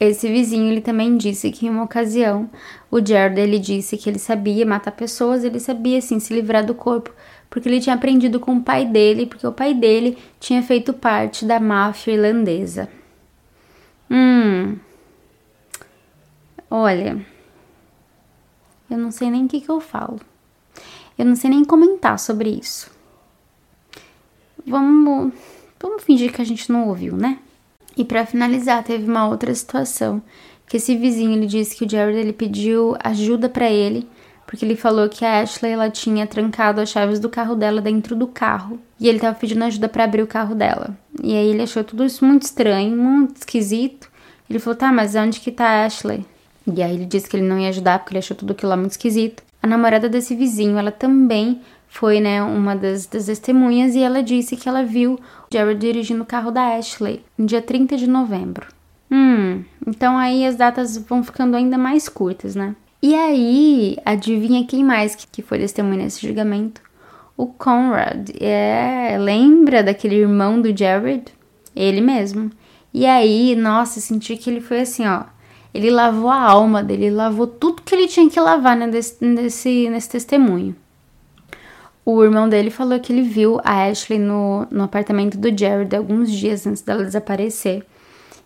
Esse 0.00 0.28
vizinho 0.28 0.70
ele 0.70 0.80
também 0.80 1.16
disse 1.16 1.50
que 1.50 1.66
em 1.66 1.70
uma 1.70 1.82
ocasião 1.82 2.48
o 2.90 3.04
Jared 3.04 3.40
ele 3.40 3.58
disse 3.58 3.96
que 3.96 4.08
ele 4.08 4.18
sabia 4.18 4.64
matar 4.64 4.92
pessoas, 4.92 5.44
ele 5.44 5.58
sabia 5.58 5.98
assim 5.98 6.20
se 6.20 6.32
livrar 6.32 6.64
do 6.64 6.74
corpo, 6.74 7.12
porque 7.50 7.68
ele 7.68 7.80
tinha 7.80 7.96
aprendido 7.96 8.38
com 8.38 8.56
o 8.56 8.62
pai 8.62 8.84
dele, 8.84 9.26
porque 9.26 9.46
o 9.46 9.52
pai 9.52 9.74
dele 9.74 10.16
tinha 10.38 10.62
feito 10.62 10.92
parte 10.92 11.44
da 11.44 11.58
máfia 11.58 12.12
irlandesa. 12.12 12.88
Hum. 14.10 14.78
Olha, 16.70 17.24
eu 18.90 18.98
não 18.98 19.10
sei 19.10 19.30
nem 19.30 19.44
o 19.44 19.48
que, 19.48 19.60
que 19.60 19.70
eu 19.70 19.80
falo. 19.80 20.20
Eu 21.18 21.24
não 21.24 21.34
sei 21.34 21.50
nem 21.50 21.64
comentar 21.64 22.18
sobre 22.18 22.50
isso. 22.50 22.90
Vamos, 24.66 25.32
vamos 25.80 26.04
fingir 26.04 26.32
que 26.32 26.42
a 26.42 26.44
gente 26.44 26.70
não 26.70 26.88
ouviu, 26.88 27.16
né? 27.16 27.38
E 27.96 28.04
para 28.04 28.24
finalizar, 28.24 28.84
teve 28.84 29.08
uma 29.08 29.26
outra 29.26 29.52
situação, 29.54 30.22
que 30.68 30.76
esse 30.76 30.94
vizinho 30.96 31.32
ele 31.32 31.46
disse 31.46 31.74
que 31.74 31.84
o 31.84 31.90
Jared 31.90 32.18
ele 32.18 32.32
pediu 32.32 32.94
ajuda 33.02 33.48
para 33.48 33.68
ele, 33.70 34.08
porque 34.48 34.64
ele 34.64 34.76
falou 34.76 35.10
que 35.10 35.26
a 35.26 35.42
Ashley 35.42 35.72
ela 35.72 35.90
tinha 35.90 36.26
trancado 36.26 36.80
as 36.80 36.88
chaves 36.88 37.20
do 37.20 37.28
carro 37.28 37.54
dela 37.54 37.82
dentro 37.82 38.16
do 38.16 38.26
carro, 38.26 38.80
e 38.98 39.06
ele 39.06 39.20
tava 39.20 39.38
pedindo 39.38 39.62
ajuda 39.62 39.90
para 39.90 40.04
abrir 40.04 40.22
o 40.22 40.26
carro 40.26 40.54
dela. 40.54 40.96
E 41.22 41.34
aí 41.34 41.48
ele 41.48 41.60
achou 41.60 41.84
tudo 41.84 42.02
isso 42.02 42.24
muito 42.24 42.44
estranho, 42.44 42.96
muito 42.96 43.36
esquisito. 43.36 44.10
Ele 44.48 44.58
falou: 44.58 44.74
"Tá, 44.74 44.90
mas 44.90 45.14
onde 45.14 45.38
que 45.40 45.52
tá 45.52 45.66
a 45.66 45.84
Ashley?" 45.84 46.24
E 46.66 46.82
aí 46.82 46.94
ele 46.94 47.04
disse 47.04 47.28
que 47.28 47.36
ele 47.36 47.46
não 47.46 47.58
ia 47.58 47.68
ajudar 47.68 47.98
porque 47.98 48.14
ele 48.14 48.20
achou 48.20 48.34
tudo 48.34 48.52
aquilo 48.52 48.70
lá 48.70 48.76
muito 48.76 48.92
esquisito. 48.92 49.42
a 49.62 49.66
namorada 49.66 50.08
desse 50.08 50.34
vizinho, 50.34 50.78
ela 50.78 50.92
também 50.92 51.60
foi, 51.86 52.18
né, 52.18 52.42
uma 52.42 52.74
das, 52.74 53.04
das 53.04 53.26
testemunhas 53.26 53.94
e 53.94 54.00
ela 54.00 54.22
disse 54.22 54.56
que 54.56 54.68
ela 54.68 54.82
viu 54.82 55.18
Jared 55.52 55.78
dirigindo 55.78 56.22
o 56.22 56.26
carro 56.26 56.50
da 56.50 56.76
Ashley 56.76 57.22
no 57.36 57.44
dia 57.44 57.60
30 57.60 57.98
de 57.98 58.06
novembro. 58.06 58.66
Hum, 59.10 59.62
então 59.86 60.16
aí 60.16 60.46
as 60.46 60.56
datas 60.56 60.96
vão 60.96 61.22
ficando 61.22 61.54
ainda 61.54 61.76
mais 61.76 62.08
curtas, 62.08 62.54
né? 62.54 62.74
E 63.00 63.14
aí, 63.14 63.96
adivinha 64.04 64.66
quem 64.66 64.82
mais 64.82 65.14
que 65.14 65.40
foi 65.40 65.58
testemunha 65.58 66.04
nesse 66.04 66.26
julgamento? 66.26 66.80
O 67.36 67.46
Conrad. 67.46 68.30
É, 68.40 69.16
lembra 69.18 69.82
daquele 69.84 70.16
irmão 70.16 70.60
do 70.60 70.76
Jared? 70.76 71.24
Ele 71.76 72.00
mesmo. 72.00 72.50
E 72.92 73.06
aí, 73.06 73.54
nossa, 73.54 74.00
senti 74.00 74.36
que 74.36 74.50
ele 74.50 74.60
foi 74.60 74.80
assim, 74.80 75.06
ó. 75.06 75.24
Ele 75.72 75.90
lavou 75.90 76.30
a 76.30 76.40
alma 76.40 76.82
dele, 76.82 77.06
ele 77.06 77.14
lavou 77.14 77.46
tudo 77.46 77.82
que 77.82 77.94
ele 77.94 78.08
tinha 78.08 78.28
que 78.28 78.40
lavar 78.40 78.76
né, 78.76 78.86
nesse, 78.86 79.24
nesse, 79.24 79.88
nesse 79.88 80.08
testemunho. 80.08 80.74
O 82.04 82.24
irmão 82.24 82.48
dele 82.48 82.70
falou 82.70 82.98
que 82.98 83.12
ele 83.12 83.22
viu 83.22 83.60
a 83.62 83.84
Ashley 83.84 84.18
no, 84.18 84.66
no 84.70 84.84
apartamento 84.84 85.36
do 85.36 85.56
Jared 85.56 85.94
alguns 85.94 86.32
dias 86.32 86.66
antes 86.66 86.82
dela 86.82 87.04
desaparecer. 87.04 87.84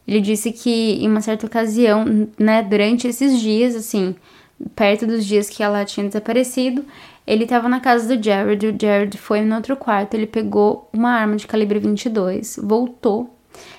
Ele 0.07 0.21
disse 0.21 0.51
que 0.53 1.03
em 1.03 1.09
uma 1.09 1.21
certa 1.21 1.47
ocasião, 1.47 2.05
né, 2.39 2.61
durante 2.61 3.07
esses 3.07 3.41
dias, 3.41 3.77
assim, 3.77 4.17
perto 4.75 5.07
dos 5.07 5.25
dias 5.25 5.49
que 5.49 5.63
ela 5.63 5.85
tinha 5.85 6.07
desaparecido, 6.07 6.85
ele 7.27 7.45
estava 7.45 7.69
na 7.69 7.81
casa 7.81 8.17
do 8.17 8.23
Jared, 8.23 8.67
o 8.67 8.77
Jared 8.81 9.17
foi 9.17 9.43
no 9.43 9.57
outro 9.57 9.77
quarto, 9.77 10.15
ele 10.15 10.27
pegou 10.27 10.89
uma 10.93 11.11
arma 11.11 11.37
de 11.37 11.47
calibre 11.47 11.79
22, 11.79 12.59
voltou 12.63 13.31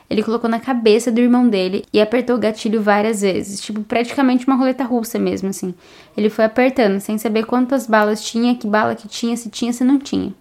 ele 0.09 0.21
colocou 0.21 0.49
na 0.49 0.59
cabeça 0.59 1.11
do 1.11 1.19
irmão 1.19 1.47
dele 1.47 1.85
e 1.91 1.99
apertou 1.99 2.35
o 2.35 2.39
gatilho 2.39 2.81
várias 2.81 3.21
vezes, 3.21 3.59
tipo 3.59 3.81
praticamente 3.81 4.45
uma 4.45 4.55
roleta 4.55 4.83
russa 4.83 5.17
mesmo, 5.17 5.49
assim. 5.49 5.73
Ele 6.15 6.29
foi 6.29 6.45
apertando, 6.45 6.99
sem 6.99 7.17
saber 7.17 7.45
quantas 7.45 7.87
balas 7.87 8.23
tinha, 8.23 8.55
que 8.55 8.67
bala 8.67 8.95
que 8.95 9.07
tinha, 9.07 9.35
se 9.35 9.49
tinha, 9.49 9.73
se 9.73 9.83
não 9.83 9.97
tinha. 9.97 10.33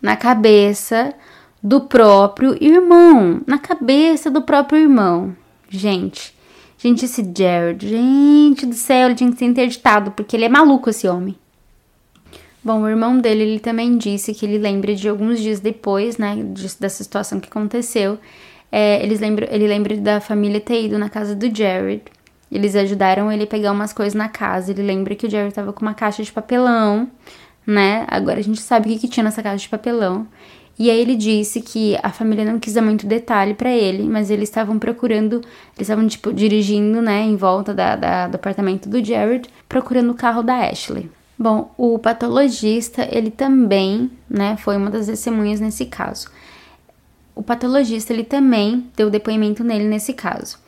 Na 0.00 0.16
cabeça 0.16 1.14
do 1.62 1.82
próprio 1.82 2.56
irmão. 2.60 3.40
Na 3.46 3.58
cabeça 3.58 4.30
do 4.30 4.42
próprio 4.42 4.80
irmão. 4.80 5.36
Gente. 5.68 6.31
Gente, 6.82 7.04
esse 7.04 7.22
Jared. 7.22 7.88
Gente 7.88 8.66
do 8.66 8.74
céu, 8.74 9.06
ele 9.06 9.14
tinha 9.14 9.30
que 9.30 9.38
ser 9.38 9.44
interditado, 9.44 10.10
porque 10.10 10.36
ele 10.36 10.44
é 10.44 10.48
maluco, 10.48 10.90
esse 10.90 11.06
homem. 11.06 11.36
Bom, 12.64 12.82
o 12.82 12.88
irmão 12.88 13.18
dele, 13.18 13.42
ele 13.42 13.60
também 13.60 13.96
disse 13.96 14.34
que 14.34 14.44
ele 14.44 14.58
lembra 14.58 14.92
de 14.92 15.08
alguns 15.08 15.38
dias 15.38 15.60
depois, 15.60 16.18
né, 16.18 16.36
dessa 16.80 17.04
situação 17.04 17.38
que 17.38 17.48
aconteceu, 17.48 18.18
é, 18.70 19.00
eles 19.00 19.20
lembram, 19.20 19.46
ele 19.48 19.68
lembra 19.68 19.96
da 19.96 20.20
família 20.20 20.60
ter 20.60 20.84
ido 20.84 20.98
na 20.98 21.08
casa 21.08 21.36
do 21.36 21.56
Jared. 21.56 22.02
Eles 22.50 22.74
ajudaram 22.74 23.30
ele 23.30 23.44
a 23.44 23.46
pegar 23.46 23.70
umas 23.70 23.92
coisas 23.92 24.14
na 24.14 24.28
casa. 24.28 24.72
Ele 24.72 24.82
lembra 24.82 25.14
que 25.14 25.26
o 25.26 25.30
Jared 25.30 25.54
tava 25.54 25.72
com 25.72 25.82
uma 25.82 25.94
caixa 25.94 26.22
de 26.22 26.32
papelão, 26.32 27.08
né? 27.64 28.04
Agora 28.08 28.40
a 28.40 28.42
gente 28.42 28.60
sabe 28.60 28.88
o 28.88 28.92
que, 28.92 28.98
que 28.98 29.08
tinha 29.08 29.22
nessa 29.22 29.42
caixa 29.42 29.58
de 29.58 29.68
papelão. 29.68 30.26
E 30.78 30.90
aí 30.90 30.98
ele 30.98 31.14
disse 31.14 31.60
que 31.60 31.96
a 32.02 32.10
família 32.10 32.44
não 32.44 32.58
quis 32.58 32.74
dar 32.74 32.82
muito 32.82 33.06
detalhe 33.06 33.54
para 33.54 33.70
ele, 33.70 34.04
mas 34.04 34.30
eles 34.30 34.48
estavam 34.48 34.78
procurando, 34.78 35.36
eles 35.76 35.82
estavam 35.82 36.06
tipo 36.08 36.32
dirigindo, 36.32 37.02
né, 37.02 37.22
em 37.22 37.36
volta 37.36 37.74
da, 37.74 37.94
da, 37.94 38.28
do 38.28 38.36
apartamento 38.36 38.88
do 38.88 39.04
Jared, 39.04 39.48
procurando 39.68 40.10
o 40.10 40.14
carro 40.14 40.42
da 40.42 40.56
Ashley. 40.68 41.10
Bom, 41.38 41.72
o 41.76 41.98
patologista, 41.98 43.06
ele 43.10 43.30
também, 43.30 44.10
né, 44.28 44.56
foi 44.56 44.76
uma 44.76 44.90
das 44.90 45.06
testemunhas 45.06 45.60
nesse 45.60 45.86
caso. 45.86 46.30
O 47.34 47.42
patologista, 47.42 48.12
ele 48.12 48.24
também 48.24 48.86
deu 48.96 49.10
depoimento 49.10 49.64
nele 49.64 49.84
nesse 49.84 50.12
caso. 50.12 50.58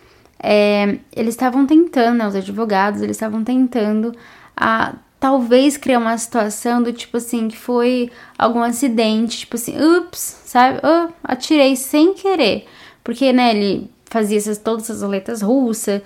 É, 0.42 0.98
eles 1.14 1.34
estavam 1.34 1.64
tentando, 1.66 2.18
né, 2.18 2.26
os 2.26 2.34
advogados, 2.34 3.00
eles 3.00 3.16
estavam 3.16 3.42
tentando 3.42 4.14
a 4.56 4.94
talvez 5.24 5.78
criar 5.78 6.00
uma 6.00 6.18
situação 6.18 6.82
do 6.82 6.92
tipo 6.92 7.16
assim, 7.16 7.48
que 7.48 7.56
foi 7.56 8.10
algum 8.36 8.60
acidente, 8.60 9.38
tipo 9.38 9.56
assim, 9.56 9.74
ups, 9.82 10.42
sabe? 10.44 10.80
Oh, 10.84 11.10
atirei 11.24 11.76
sem 11.76 12.12
querer. 12.12 12.66
Porque, 13.02 13.32
né, 13.32 13.56
ele 13.56 13.90
fazia 14.04 14.36
essas, 14.36 14.58
todas 14.58 14.84
essas 14.84 15.00
roletas 15.00 15.40
russas, 15.40 16.02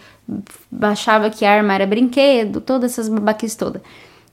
achava 0.80 1.30
que 1.30 1.44
a 1.44 1.50
arma 1.50 1.74
era 1.74 1.84
brinquedo, 1.84 2.60
todas 2.60 2.92
essas 2.92 3.08
babaquices 3.08 3.56
todas. 3.56 3.82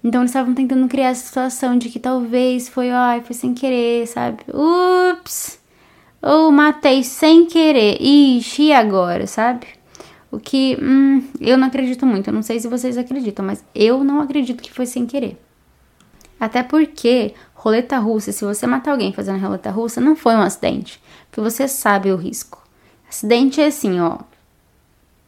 Então 0.03 0.21
eles 0.21 0.29
estavam 0.29 0.53
tentando 0.53 0.88
criar 0.88 1.09
essa 1.09 1.25
situação 1.25 1.79
de 1.79 1.89
que 1.89 1.99
talvez 1.99 2.69
foi, 2.69 2.91
ai, 2.91 3.21
foi 3.21 3.36
sem 3.36 3.55
querer, 3.55 4.05
sabe? 4.05 4.43
Ups! 4.53 5.57
Ou 6.21 6.51
matei 6.51 7.03
sem 7.03 7.47
querer. 7.47 7.99
Ixi, 7.99 8.65
e 8.65 8.71
agora, 8.73 9.25
sabe? 9.25 9.65
O 10.36 10.39
que 10.39 10.77
hum, 10.81 11.23
eu 11.39 11.57
não 11.57 11.67
acredito 11.67 12.05
muito. 12.05 12.27
Eu 12.29 12.33
não 12.33 12.41
sei 12.41 12.59
se 12.59 12.67
vocês 12.67 12.97
acreditam, 12.97 13.45
mas 13.45 13.63
eu 13.73 14.03
não 14.03 14.19
acredito 14.19 14.61
que 14.61 14.71
foi 14.71 14.86
sem 14.86 15.05
querer. 15.05 15.39
Até 16.39 16.61
porque 16.61 17.33
roleta 17.53 17.97
russa, 17.97 18.31
se 18.31 18.43
você 18.43 18.67
matar 18.67 18.91
alguém 18.91 19.13
fazendo 19.13 19.39
roleta 19.39 19.71
russa, 19.71 20.01
não 20.01 20.15
foi 20.15 20.36
um 20.36 20.41
acidente. 20.41 21.01
Porque 21.29 21.41
você 21.41 21.67
sabe 21.67 22.11
o 22.11 22.17
risco. 22.17 22.61
Acidente 23.09 23.61
é 23.61 23.67
assim, 23.67 23.99
ó. 23.99 24.19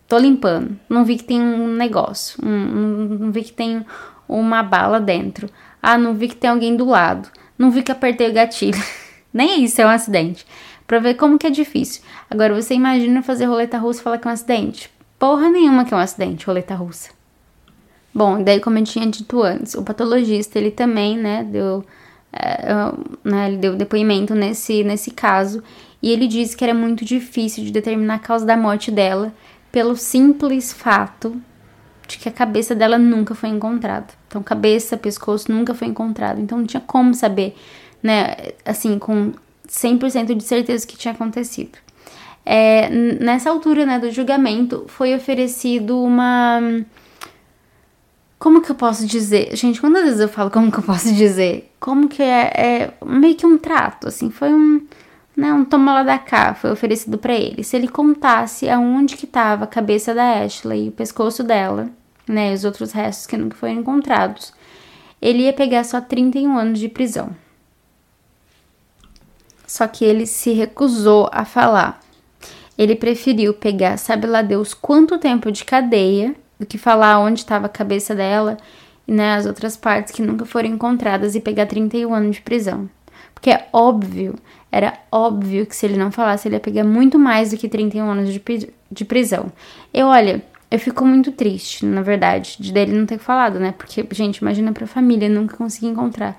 Tô 0.07 0.17
limpando. 0.17 0.77
Não 0.89 1.05
vi 1.05 1.17
que 1.17 1.23
tem 1.23 1.41
um 1.41 1.67
negócio. 1.67 2.37
Um, 2.45 2.49
não, 2.49 3.17
não 3.17 3.31
vi 3.31 3.43
que 3.43 3.53
tem 3.53 3.85
uma 4.27 4.61
bala 4.61 4.99
dentro. 4.99 5.49
Ah, 5.81 5.97
não 5.97 6.13
vi 6.13 6.27
que 6.27 6.35
tem 6.35 6.49
alguém 6.49 6.75
do 6.75 6.85
lado. 6.85 7.29
Não 7.57 7.71
vi 7.71 7.81
que 7.81 7.91
apertei 7.91 8.29
o 8.29 8.33
gatilho. 8.33 8.81
Nem 9.33 9.63
isso 9.63 9.81
é 9.81 9.85
um 9.85 9.89
acidente. 9.89 10.45
Pra 10.85 10.99
ver 10.99 11.15
como 11.15 11.37
que 11.37 11.47
é 11.47 11.49
difícil. 11.49 12.01
Agora 12.29 12.53
você 12.53 12.73
imagina 12.73 13.21
fazer 13.21 13.45
roleta 13.45 13.77
russa 13.77 13.99
e 13.99 14.03
falar 14.03 14.17
que 14.17 14.27
é 14.27 14.31
um 14.31 14.33
acidente. 14.33 14.89
Porra 15.19 15.49
nenhuma 15.49 15.83
que 15.83 15.93
é 15.93 15.97
um 15.97 15.99
acidente, 15.99 16.45
roleta 16.45 16.75
russa. 16.75 17.09
Bom, 18.13 18.41
daí 18.43 18.59
como 18.59 18.77
eu 18.77 18.83
tinha 18.83 19.05
dito 19.05 19.43
antes, 19.43 19.75
o 19.75 19.83
patologista 19.83 20.57
ele 20.57 20.71
também, 20.71 21.17
né, 21.17 21.43
deu, 21.43 21.83
é, 22.33 22.73
né, 23.23 23.47
ele 23.47 23.57
deu 23.57 23.75
depoimento 23.75 24.33
nesse, 24.33 24.83
nesse 24.83 25.11
caso 25.11 25.63
e 26.01 26.11
ele 26.11 26.27
disse 26.27 26.55
que 26.55 26.63
era 26.63 26.73
muito 26.73 27.05
difícil 27.05 27.63
de 27.63 27.71
determinar 27.71 28.15
a 28.15 28.19
causa 28.19 28.45
da 28.45 28.57
morte 28.57 28.91
dela 28.91 29.33
pelo 29.71 29.95
simples 29.95 30.73
fato 30.73 31.39
de 32.07 32.17
que 32.17 32.29
a 32.29 32.31
cabeça 32.31 32.73
dela 32.73 32.97
nunca 32.97 33.35
foi 33.35 33.49
encontrada. 33.49 34.07
Então, 34.27 34.41
cabeça, 34.41 34.97
pescoço 34.97 35.51
nunca 35.51 35.73
foi 35.73 35.87
encontrado. 35.87 36.39
Então, 36.39 36.57
não 36.57 36.65
tinha 36.65 36.81
como 36.81 37.13
saber, 37.13 37.55
né, 38.01 38.35
assim, 38.65 38.97
com 38.97 39.33
100% 39.67 40.33
de 40.33 40.43
certeza 40.43 40.85
o 40.85 40.87
que 40.87 40.97
tinha 40.97 41.13
acontecido. 41.13 41.77
É, 42.49 42.89
nessa 42.89 43.49
altura, 43.49 43.85
né, 43.85 43.99
do 43.99 44.09
julgamento, 44.09 44.85
foi 44.87 45.13
oferecido 45.13 46.01
uma. 46.01 46.61
Como 48.39 48.61
que 48.61 48.71
eu 48.71 48.75
posso 48.75 49.05
dizer? 49.05 49.53
Gente, 49.53 49.81
quantas 49.81 50.05
vezes 50.05 50.21
eu 50.21 50.29
falo 50.29 50.49
como 50.49 50.71
que 50.71 50.77
eu 50.77 50.83
posso 50.83 51.13
dizer? 51.13 51.69
Como 51.77 52.07
que 52.07 52.23
é, 52.23 52.53
é 52.55 52.93
meio 53.05 53.35
que 53.35 53.45
um 53.45 53.57
trato, 53.57 54.07
assim, 54.07 54.29
foi 54.29 54.53
um, 54.53 54.87
né, 55.35 55.51
um 55.51 55.65
toma 55.65 55.93
lá 55.93 56.03
da 56.03 56.17
cá, 56.17 56.53
foi 56.53 56.71
oferecido 56.71 57.17
para 57.17 57.33
ele. 57.33 57.65
Se 57.65 57.75
ele 57.75 57.89
contasse 57.89 58.69
aonde 58.69 59.17
que 59.17 59.27
tava 59.27 59.65
a 59.65 59.67
cabeça 59.67 60.15
da 60.15 60.41
Ashley 60.41 60.85
e 60.85 60.89
o 60.89 60.93
pescoço 60.93 61.43
dela, 61.43 61.89
né, 62.25 62.53
os 62.53 62.63
outros 62.63 62.93
restos 62.93 63.27
que 63.27 63.35
nunca 63.35 63.57
foram 63.57 63.73
encontrados, 63.73 64.53
ele 65.21 65.43
ia 65.43 65.53
pegar 65.53 65.83
só 65.83 65.99
31 65.99 66.57
anos 66.57 66.79
de 66.79 66.87
prisão. 66.87 67.35
Só 69.67 69.85
que 69.85 70.05
ele 70.05 70.25
se 70.25 70.53
recusou 70.53 71.29
a 71.33 71.43
falar. 71.43 72.06
Ele 72.77 72.95
preferiu 72.95 73.53
pegar, 73.53 73.97
sabe 73.97 74.27
lá 74.27 74.41
Deus, 74.41 74.73
quanto 74.73 75.17
tempo 75.17 75.51
de 75.51 75.65
cadeia 75.65 76.35
do 76.59 76.65
que 76.65 76.77
falar 76.77 77.19
onde 77.19 77.39
estava 77.39 77.65
a 77.65 77.69
cabeça 77.69 78.13
dela 78.13 78.57
e 79.07 79.11
né, 79.11 79.35
as 79.35 79.45
outras 79.45 79.75
partes 79.77 80.13
que 80.13 80.21
nunca 80.21 80.45
foram 80.45 80.69
encontradas 80.69 81.35
e 81.35 81.39
pegar 81.39 81.65
31 81.65 82.13
anos 82.13 82.35
de 82.35 82.41
prisão. 82.41 82.89
Porque 83.33 83.49
é 83.49 83.67
óbvio, 83.71 84.35
era 84.71 84.93
óbvio 85.11 85.65
que 85.65 85.75
se 85.75 85.85
ele 85.85 85.97
não 85.97 86.11
falasse, 86.11 86.47
ele 86.47 86.55
ia 86.55 86.59
pegar 86.59 86.83
muito 86.83 87.17
mais 87.17 87.51
do 87.51 87.57
que 87.57 87.69
31 87.69 88.09
anos 88.09 88.33
de, 88.33 88.41
de 88.91 89.05
prisão. 89.05 89.51
Eu, 89.93 90.07
olha, 90.07 90.43
eu 90.69 90.79
fico 90.79 91.05
muito 91.05 91.31
triste, 91.31 91.85
na 91.85 92.01
verdade, 92.01 92.57
de 92.59 92.73
dele 92.73 92.97
não 92.97 93.05
ter 93.05 93.17
falado, 93.17 93.59
né? 93.59 93.73
Porque, 93.77 94.05
gente, 94.11 94.37
imagina 94.37 94.73
pra 94.73 94.85
família 94.85 95.29
nunca 95.29 95.55
conseguir 95.55 95.87
encontrar. 95.87 96.37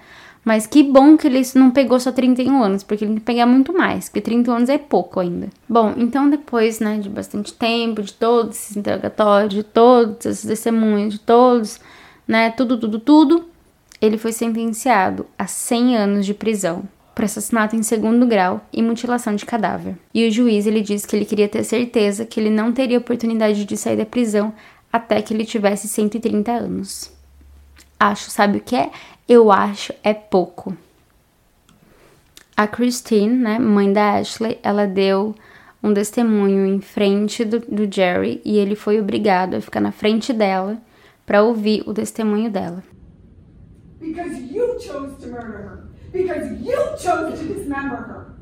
Mas 0.49 0.67
que 0.67 0.83
bom 0.83 1.15
que 1.15 1.27
ele 1.27 1.43
não 1.57 1.71
pegou 1.71 2.01
só 2.01 2.11
31 2.11 2.63
anos, 2.63 2.83
porque 2.83 3.05
ele 3.05 3.11
tem 3.11 3.19
que 3.19 3.25
pegar 3.27 3.45
muito 3.45 3.71
mais, 3.71 4.09
porque 4.09 4.23
31 4.23 4.55
anos 4.55 4.71
é 4.71 4.79
pouco 4.79 5.21
ainda. 5.21 5.51
Bom, 5.69 5.93
então 5.95 6.31
depois, 6.31 6.81
né, 6.81 6.97
de 6.97 7.11
bastante 7.11 7.53
tempo, 7.53 8.03
de 8.03 8.15
todos 8.15 8.57
esses 8.57 8.75
interrogatórios, 8.75 9.53
de 9.53 9.63
todos 9.63 10.25
esses 10.25 10.47
testemunhos, 10.47 11.13
de 11.13 11.21
todos, 11.21 11.79
né, 12.27 12.49
tudo, 12.49 12.81
tudo, 12.81 12.99
tudo, 12.99 13.45
ele 14.01 14.17
foi 14.17 14.33
sentenciado 14.33 15.27
a 15.39 15.47
100 15.47 15.99
anos 15.99 16.25
de 16.25 16.33
prisão 16.33 16.85
por 17.15 17.27
assassinato 17.27 17.77
em 17.77 17.83
segundo 17.83 18.27
grau 18.27 18.67
e 18.73 18.81
mutilação 18.81 19.37
de 19.37 19.45
cadáver. 19.45 19.99
E 20.15 20.27
o 20.27 20.33
juiz 20.33 20.67
ele 20.67 20.81
disse 20.81 21.07
que 21.07 21.15
ele 21.15 21.27
queria 21.27 21.47
ter 21.47 21.63
certeza 21.63 22.25
que 22.25 22.41
ele 22.41 22.49
não 22.49 22.73
teria 22.73 22.97
oportunidade 22.97 23.67
de 23.67 23.77
sair 23.77 23.99
da 23.99 24.07
prisão 24.07 24.55
até 24.91 25.21
que 25.21 25.35
ele 25.35 25.45
tivesse 25.45 25.87
130 25.87 26.51
anos. 26.51 27.13
Acho, 28.01 28.31
sabe 28.31 28.59
o 28.59 28.61
que 28.63 28.77
é? 28.77 28.91
Eu 29.29 29.53
acho 29.53 29.93
é 30.03 30.15
pouco. 30.15 30.75
A 32.57 32.67
Christine, 32.67 33.37
né, 33.37 33.59
mãe 33.59 33.93
da 33.93 34.15
Ashley, 34.15 34.59
ela 34.63 34.87
deu 34.87 35.35
um 35.83 35.93
testemunho 35.93 36.65
em 36.65 36.81
frente 36.81 37.45
do, 37.45 37.61
do 37.61 37.95
Jerry 37.95 38.41
e 38.43 38.57
ele 38.57 38.75
foi 38.75 38.99
obrigado 38.99 39.55
a 39.55 39.61
ficar 39.61 39.81
na 39.81 39.93
frente 39.93 40.33
dela 40.33 40.79
para 41.27 41.43
ouvir 41.43 41.83
o 41.87 41.93
testemunho 41.93 42.51
dela. 42.51 42.83
Because 44.01 44.35
you 44.51 44.81
chose 44.81 45.15
to 45.21 45.29
murder 45.29 45.59
her. 45.59 45.89
Because 46.11 46.51
you 46.63 46.97
chose 46.97 47.39
to 47.39 47.55
dismember 47.55 47.97
her. 47.97 48.35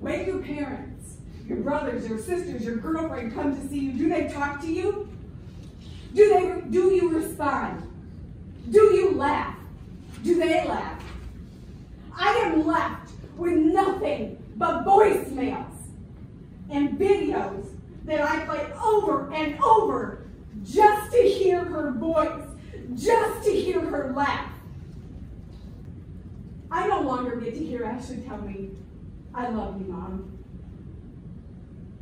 When 0.00 0.24
your 0.24 0.38
parents, 0.38 1.18
your 1.48 1.58
brothers, 1.58 2.08
your 2.08 2.18
sisters, 2.18 2.64
your 2.64 2.76
girlfriend 2.76 3.34
come 3.34 3.56
to 3.56 3.68
see 3.68 3.80
you, 3.80 3.92
do 3.92 4.08
they 4.08 4.28
talk 4.28 4.60
to 4.60 4.72
you? 4.72 5.08
Do 6.14 6.28
they 6.28 6.70
do 6.70 6.94
you 6.94 7.10
respond? 7.10 7.86
Do 8.70 8.80
you 8.94 9.12
laugh? 9.12 9.56
Do 10.22 10.38
they 10.38 10.66
laugh? 10.66 11.02
I 12.14 12.30
am 12.44 12.66
left 12.66 13.12
with 13.36 13.54
nothing 13.54 14.42
but 14.56 14.84
voicemails 14.84 15.74
and 16.68 16.98
videos 16.98 17.66
that 18.04 18.20
I 18.20 18.44
play 18.44 18.72
over 18.82 19.32
and 19.32 19.58
over 19.62 20.26
just 20.62 21.12
to 21.12 21.18
hear 21.22 21.64
her 21.64 21.92
voice, 21.92 22.44
just 22.94 23.44
to 23.44 23.50
hear 23.50 23.80
her 23.80 24.12
laugh. 24.14 24.50
I 26.70 26.86
no 26.86 27.00
longer 27.00 27.36
get 27.36 27.54
to 27.54 27.64
hear 27.64 27.84
Ashley 27.84 28.18
tell 28.18 28.38
me, 28.38 28.70
I 29.34 29.48
love 29.48 29.80
you, 29.80 29.92
Mom. 29.92 30.38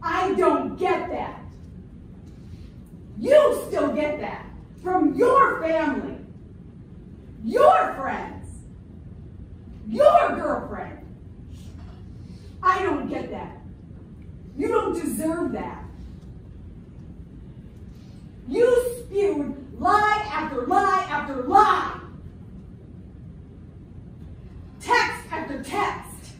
I 0.03 0.35
don't 0.35 0.77
get 0.77 1.09
that. 1.11 1.41
You 3.19 3.65
still 3.67 3.93
get 3.93 4.21
that 4.21 4.47
from 4.83 5.15
your 5.15 5.61
family, 5.61 6.17
your 7.45 7.95
friends, 7.95 8.47
your 9.89 10.37
girlfriend. 10.37 10.99
I 12.63 12.83
don't 12.83 13.09
get 13.09 13.31
that. 13.31 13.59
You 14.57 14.69
don't 14.69 14.95
deserve 14.95 15.53
that. 15.53 15.85
You 18.47 19.03
spewed 19.05 19.81
lie 19.81 20.29
after 20.33 20.67
lie 20.67 21.07
after 21.09 21.43
lie. 21.43 22.01
Text 24.81 25.33
after 25.33 25.63
text. 25.63 26.35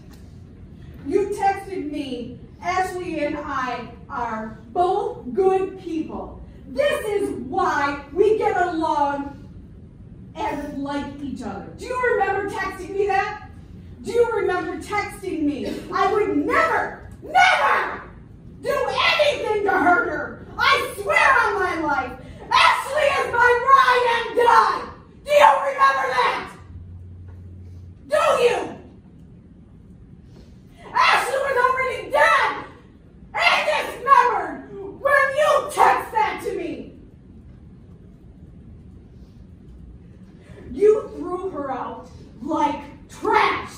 You 1.07 1.29
texted 1.29 1.91
me, 1.91 2.39
Ashley 2.63 3.25
and 3.25 3.37
I 3.37 3.89
are 4.09 4.61
both 4.73 5.33
good 5.35 5.81
people. 5.81 6.38
This 6.69 7.05
is 7.07 7.31
why 7.47 8.05
we 8.13 8.39
get 8.39 8.57
along 8.57 9.35
and 10.35 10.83
like 10.83 11.21
each 11.23 11.43
other. 11.43 11.73
Do 11.77 11.87
you 11.87 12.03
remember 12.13 12.51
texting 12.51 12.91
me 12.91 13.07
that? 13.07 13.49
Do 14.03 14.13
you 14.13 14.31
remember 14.33 14.79
texting 14.79 15.43
me? 15.43 15.67
I 15.93 16.13
would 16.13 16.37
never, 16.37 17.11
never 17.23 18.03
do 18.63 18.71
anything 18.71 19.65
to 19.65 19.71
hurt 19.71 20.09
her. 20.09 20.47
I 20.57 20.95
swear 21.01 21.47
on 21.47 21.55
my 21.55 21.81
life. 21.81 22.13
Ashley 22.51 23.03
is 23.03 23.33
my 23.33 23.51
ride 23.69 24.07
and 24.17 24.37
die. 24.37 24.89
Do 25.25 25.33
you 25.33 25.53
remember 25.69 26.07
that? 26.15 26.51
Do 28.09 28.23
you? 28.43 28.79
Ashley 30.95 31.39
was 31.39 31.57
already 31.67 32.11
dead 32.11 32.65
and 33.35 33.61
dismembered 33.69 35.01
when 35.01 35.37
you 35.37 35.71
text 35.73 36.13
that 36.13 36.41
to 36.45 36.57
me. 36.57 36.95
You 40.73 41.11
threw 41.17 41.51
her 41.51 41.71
out 41.71 42.11
like 42.43 42.83
trash. 43.09 43.75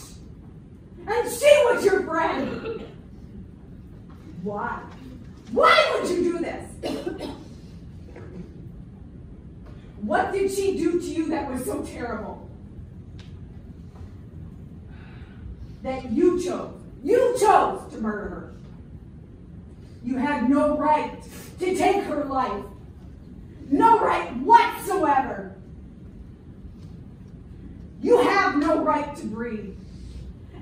And 1.06 1.28
she 1.28 1.46
was 1.66 1.84
your 1.84 2.02
friend. 2.04 2.82
Why? 4.42 4.80
Why 5.52 5.98
would 6.00 6.10
you 6.10 6.22
do 6.22 6.38
this? 6.38 6.66
what 10.00 10.32
did 10.32 10.50
she 10.52 10.76
do 10.76 11.00
to 11.00 11.06
you 11.06 11.28
that 11.28 11.50
was 11.50 11.64
so 11.64 11.82
terrible? 11.82 12.48
That 15.82 16.10
you 16.12 16.42
chose. 16.42 16.80
You 17.02 17.36
chose 17.40 17.92
to 17.92 18.00
murder 18.00 18.28
her. 18.28 18.52
You 20.04 20.16
had 20.16 20.48
no 20.48 20.76
right 20.76 21.22
to 21.58 21.74
take 21.76 22.04
her 22.04 22.24
life. 22.24 22.64
No 23.70 23.98
right 24.00 24.34
whatsoever. 24.38 25.56
You 28.02 28.20
have 28.22 28.56
no 28.56 28.82
right 28.82 29.14
to 29.16 29.26
breathe. 29.26 29.76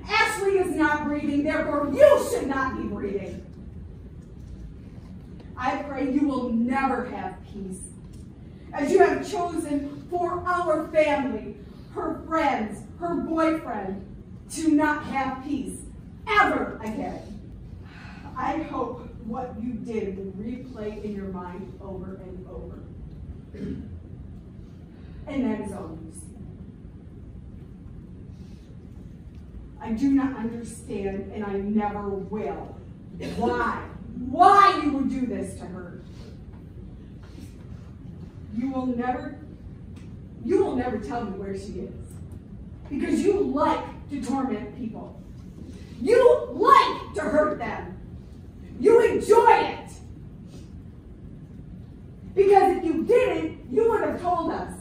Ashley 0.07 0.57
is 0.57 0.75
not 0.75 1.05
breathing, 1.05 1.43
therefore 1.43 1.89
you 1.93 2.27
should 2.29 2.47
not 2.47 2.77
be 2.77 2.83
breathing. 2.83 3.45
I 5.59 5.77
pray 5.83 6.11
you 6.11 6.27
will 6.27 6.49
never 6.49 7.05
have 7.05 7.35
peace. 7.51 7.81
Chosen 9.23 10.07
for 10.09 10.43
our 10.45 10.87
family, 10.87 11.55
her 11.93 12.21
friends, 12.27 12.83
her 12.99 13.15
boyfriend, 13.15 14.05
to 14.51 14.71
not 14.71 15.03
have 15.03 15.43
peace 15.43 15.81
ever 16.27 16.79
again. 16.83 17.21
I 18.35 18.57
hope 18.63 19.07
what 19.25 19.53
you 19.61 19.73
did 19.73 20.17
will 20.17 20.31
replay 20.33 21.03
in 21.03 21.13
your 21.13 21.27
mind 21.27 21.77
over 21.81 22.15
and 22.15 22.47
over. 22.49 22.79
And 25.27 25.45
that 25.45 25.67
is 25.67 25.73
all 25.73 25.97
you 26.03 26.11
see. 26.11 26.37
I 29.81 29.91
do 29.91 30.11
not 30.11 30.37
understand, 30.37 31.31
and 31.33 31.43
I 31.43 31.53
never 31.53 32.09
will. 32.09 32.75
Why? 33.37 33.85
Why 34.29 34.81
you 34.83 34.91
would 34.93 35.09
do 35.09 35.25
this 35.27 35.59
to 35.59 35.65
her? 35.65 35.98
You 38.59 38.71
will 38.71 38.87
never, 38.87 39.37
you 40.43 40.65
will 40.65 40.75
never 40.75 40.97
tell 40.97 41.23
me 41.23 41.31
where 41.31 41.57
she 41.57 41.79
is. 41.79 41.93
Because 42.89 43.21
you 43.21 43.39
like 43.39 44.09
to 44.09 44.21
torment 44.21 44.77
people. 44.77 45.17
You 46.01 46.47
like 46.51 47.13
to 47.15 47.21
hurt 47.21 47.57
them. 47.57 47.97
You 48.77 48.99
enjoy 48.99 49.51
it. 49.51 49.91
Because 52.35 52.77
if 52.77 52.83
you 52.83 53.05
didn't, 53.05 53.71
you 53.71 53.89
would 53.91 54.01
have 54.01 54.21
told 54.21 54.51
us. 54.51 54.73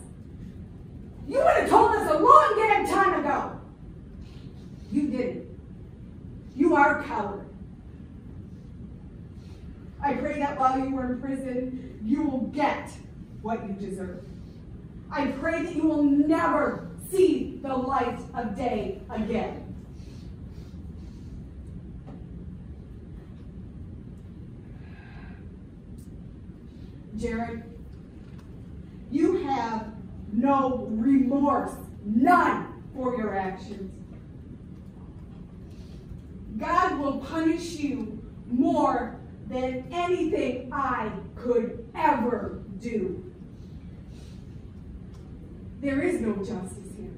You 1.29 1.39
would 1.39 1.47
have 1.47 1.69
told 1.69 1.93
us 1.93 2.11
a 2.11 2.19
long 2.19 2.55
damn 2.57 2.87
time 2.87 3.21
ago. 3.21 3.61
You 4.91 5.09
didn't. 5.09 5.47
You 6.57 6.75
are 6.75 7.01
a 7.01 7.05
coward. 7.05 7.49
I 10.03 10.15
pray 10.15 10.41
that 10.41 10.59
while 10.59 10.81
you 10.81 10.97
were 10.97 11.13
in 11.13 11.21
prison, 11.21 12.01
you 12.05 12.23
will 12.23 12.47
get 12.49 12.91
what 13.43 13.67
you 13.67 13.75
deserve. 13.75 14.25
I 15.11 15.29
pray 15.33 15.63
that 15.65 15.75
you 15.75 15.85
will 15.85 16.03
never 16.03 16.91
see 17.11 17.59
the 17.63 17.75
light 17.75 18.19
of 18.35 18.57
day 18.57 19.01
again. 19.11 19.65
Jared, 27.17 27.65
you 29.11 29.39
have 29.45 29.93
no 30.33 30.87
remorse, 30.91 31.73
none 32.05 32.83
for 32.95 33.17
your 33.17 33.37
actions. 33.37 33.93
God 36.59 36.99
will 36.99 37.19
punish 37.19 37.77
you 37.77 38.23
more 38.51 39.19
than 39.49 39.85
anything 39.91 40.71
I 40.73 41.11
could 41.37 41.89
ever 41.95 42.63
do. 42.81 43.25
There 45.81 46.03
is 46.03 46.21
no 46.21 46.37
justice 46.37 46.93
here. 46.97 47.11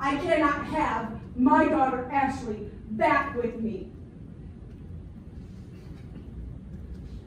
I 0.00 0.16
cannot 0.16 0.66
have 0.66 1.20
my 1.36 1.66
daughter 1.66 2.10
Ashley 2.10 2.70
back 2.90 3.36
with 3.36 3.60
me. 3.60 3.90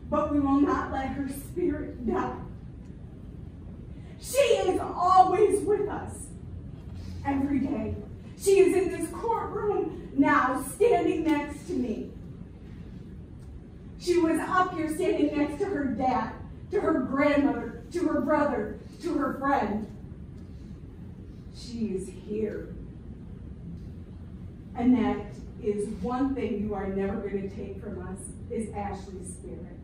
But 0.09 0.33
we 0.33 0.39
will 0.39 0.59
not 0.59 0.91
let 0.91 1.09
her 1.09 1.29
spirit 1.29 2.05
die. 2.07 2.35
She 4.19 4.37
is 4.37 4.79
always 4.81 5.61
with 5.61 5.87
us 5.87 6.27
every 7.25 7.59
day. 7.59 7.95
She 8.37 8.59
is 8.59 8.75
in 8.75 8.89
this 8.91 9.09
courtroom 9.11 10.09
now, 10.15 10.63
standing 10.75 11.23
next 11.23 11.67
to 11.67 11.73
me. 11.73 12.11
She 13.99 14.17
was 14.17 14.39
up 14.39 14.73
here 14.75 14.93
standing 14.93 15.37
next 15.37 15.59
to 15.59 15.65
her 15.65 15.85
dad, 15.85 16.31
to 16.71 16.79
her 16.79 16.99
grandmother, 17.01 17.83
to 17.91 18.07
her 18.07 18.21
brother, 18.21 18.79
to 19.01 19.13
her 19.15 19.37
friend. 19.39 19.87
She 21.53 21.87
is 21.87 22.09
here. 22.27 22.69
And 24.75 24.95
that 24.95 25.25
is 25.61 25.89
one 26.01 26.33
thing 26.33 26.61
you 26.61 26.73
are 26.73 26.87
never 26.87 27.17
going 27.17 27.49
to 27.49 27.55
take 27.55 27.81
from 27.81 28.01
us 28.07 28.19
is 28.49 28.69
Ashley's 28.73 29.27
spirit. 29.27 29.75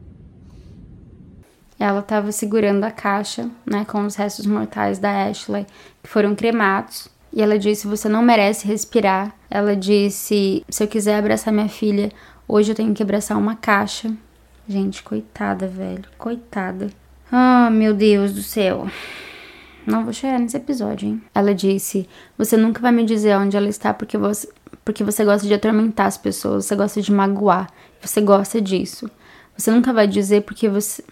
Ela 1.77 1.99
estava 1.99 2.31
segurando 2.31 2.85
a 2.85 2.91
caixa, 2.91 3.51
né, 3.65 3.83
com 3.83 4.05
os 4.05 4.15
restos 4.15 4.45
mortais 4.45 4.97
da 4.97 5.27
Ashley, 5.27 5.65
que 6.01 6.09
foram 6.09 6.33
cremados. 6.33 7.09
E 7.33 7.41
ela 7.41 7.59
disse: 7.59 7.85
Você 7.85 8.07
não 8.07 8.23
merece 8.23 8.65
respirar. 8.65 9.35
Ela 9.51 9.75
disse: 9.75 10.63
Se 10.69 10.83
eu 10.83 10.87
quiser 10.87 11.17
abraçar 11.17 11.53
minha 11.53 11.67
filha, 11.67 12.09
Hoje 12.47 12.71
eu 12.71 12.75
tenho 12.75 12.93
que 12.93 13.01
abraçar 13.01 13.37
uma 13.37 13.55
caixa. 13.55 14.15
Gente, 14.67 15.01
coitada, 15.01 15.67
velho. 15.67 16.03
Coitada. 16.17 16.89
Ah, 17.31 17.69
meu 17.71 17.93
Deus 17.93 18.33
do 18.33 18.43
céu. 18.43 18.87
Não 19.85 20.03
vou 20.03 20.13
chegar 20.13 20.39
nesse 20.39 20.55
episódio, 20.55 21.07
hein? 21.07 21.21
Ela 21.33 21.55
disse: 21.55 22.07
Você 22.37 22.55
nunca 22.55 22.79
vai 22.81 22.91
me 22.91 23.03
dizer 23.03 23.35
onde 23.35 23.57
ela 23.57 23.67
está 23.67 23.93
porque 23.93 24.17
você, 24.17 24.47
porque 24.83 25.03
você 25.03 25.25
gosta 25.25 25.47
de 25.47 25.53
atormentar 25.53 26.05
as 26.05 26.17
pessoas, 26.17 26.65
você 26.65 26.75
gosta 26.75 27.01
de 27.01 27.11
magoar, 27.11 27.69
você 27.99 28.21
gosta 28.21 28.61
disso. 28.61 29.09
Você 29.57 29.71
nunca 29.71 29.91
vai 29.91 30.07
dizer 30.07 30.41
porque 30.41 30.69
você. 30.69 31.03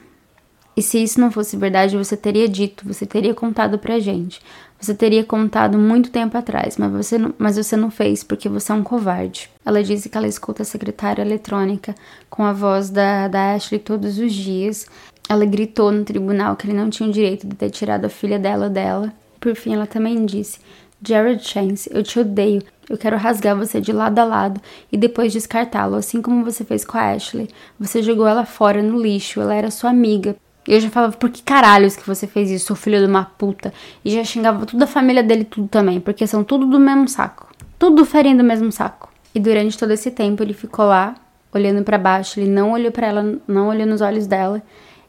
E 0.75 0.81
se 0.81 1.01
isso 1.01 1.19
não 1.19 1.31
fosse 1.31 1.55
verdade, 1.55 1.97
você 1.97 2.17
teria 2.17 2.49
dito, 2.49 2.87
você 2.87 3.05
teria 3.05 3.33
contado 3.33 3.77
pra 3.77 3.99
gente. 3.99 4.41
Você 4.79 4.93
teria 4.93 5.23
contado 5.23 5.77
muito 5.77 6.09
tempo 6.09 6.37
atrás, 6.37 6.77
mas 6.77 6.91
você 6.91 7.17
não, 7.17 7.33
mas 7.37 7.55
você 7.55 7.77
não 7.77 7.89
fez 7.89 8.21
porque 8.23 8.49
você 8.49 8.71
é 8.71 8.75
um 8.75 8.83
covarde. 8.83 9.49
Ela 9.65 9.81
disse 9.81 10.09
que 10.09 10.17
ela 10.17 10.27
escuta 10.27 10.63
a 10.63 10.65
secretária 10.65 11.21
eletrônica 11.21 11.95
com 12.29 12.43
a 12.43 12.51
voz 12.51 12.89
da, 12.89 13.29
da 13.29 13.53
Ashley 13.53 13.79
todos 13.79 14.17
os 14.17 14.33
dias. 14.33 14.85
Ela 15.29 15.45
gritou 15.45 15.91
no 15.91 16.03
tribunal 16.03 16.57
que 16.57 16.67
ele 16.67 16.77
não 16.77 16.89
tinha 16.89 17.07
o 17.07 17.13
direito 17.13 17.47
de 17.47 17.55
ter 17.55 17.69
tirado 17.69 18.05
a 18.05 18.09
filha 18.09 18.37
dela 18.37 18.69
dela. 18.69 19.13
Por 19.39 19.55
fim, 19.55 19.73
ela 19.73 19.87
também 19.87 20.25
disse: 20.25 20.59
Jared 21.01 21.47
Chance, 21.47 21.89
eu 21.93 22.03
te 22.03 22.19
odeio. 22.19 22.61
Eu 22.89 22.97
quero 22.97 23.15
rasgar 23.15 23.55
você 23.55 23.79
de 23.79 23.93
lado 23.93 24.19
a 24.19 24.25
lado 24.25 24.61
e 24.91 24.97
depois 24.97 25.31
descartá-lo, 25.31 25.95
assim 25.95 26.21
como 26.21 26.43
você 26.43 26.65
fez 26.65 26.83
com 26.83 26.97
a 26.97 27.13
Ashley. 27.13 27.49
Você 27.79 28.03
jogou 28.03 28.27
ela 28.27 28.45
fora 28.45 28.81
no 28.83 29.01
lixo, 29.01 29.39
ela 29.39 29.55
era 29.55 29.71
sua 29.71 29.89
amiga. 29.91 30.35
Eu 30.67 30.79
já 30.79 30.89
falava, 30.89 31.13
por 31.13 31.29
que 31.29 31.41
caralhos 31.41 31.95
que 31.95 32.07
você 32.07 32.25
fez 32.25 32.49
isso, 32.49 32.67
seu 32.67 32.75
filho 32.75 32.99
de 32.99 33.05
uma 33.05 33.25
puta? 33.25 33.73
E 34.03 34.11
já 34.11 34.23
xingava 34.23 34.65
toda 34.65 34.85
a 34.85 34.87
família 34.87 35.21
dele 35.21 35.43
tudo 35.43 35.67
também, 35.67 35.99
porque 35.99 36.25
são 36.25 36.43
tudo 36.43 36.65
do 36.65 36.79
mesmo 36.79 37.07
saco. 37.07 37.47
Tudo 37.77 38.05
farinha 38.05 38.37
do 38.37 38.43
mesmo 38.43 38.71
saco. 38.71 39.09
E 39.35 39.39
durante 39.39 39.77
todo 39.77 39.91
esse 39.91 40.09
tempo 40.09 40.41
ele 40.41 40.53
ficou 40.53 40.85
lá, 40.85 41.15
olhando 41.53 41.83
para 41.83 41.97
baixo, 41.97 42.39
ele 42.39 42.49
não 42.49 42.71
olhou 42.71 42.91
para 42.91 43.07
ela, 43.07 43.39
não 43.47 43.67
olhou 43.67 43.85
nos 43.85 43.99
olhos 43.99 44.25
dela. 44.25 44.61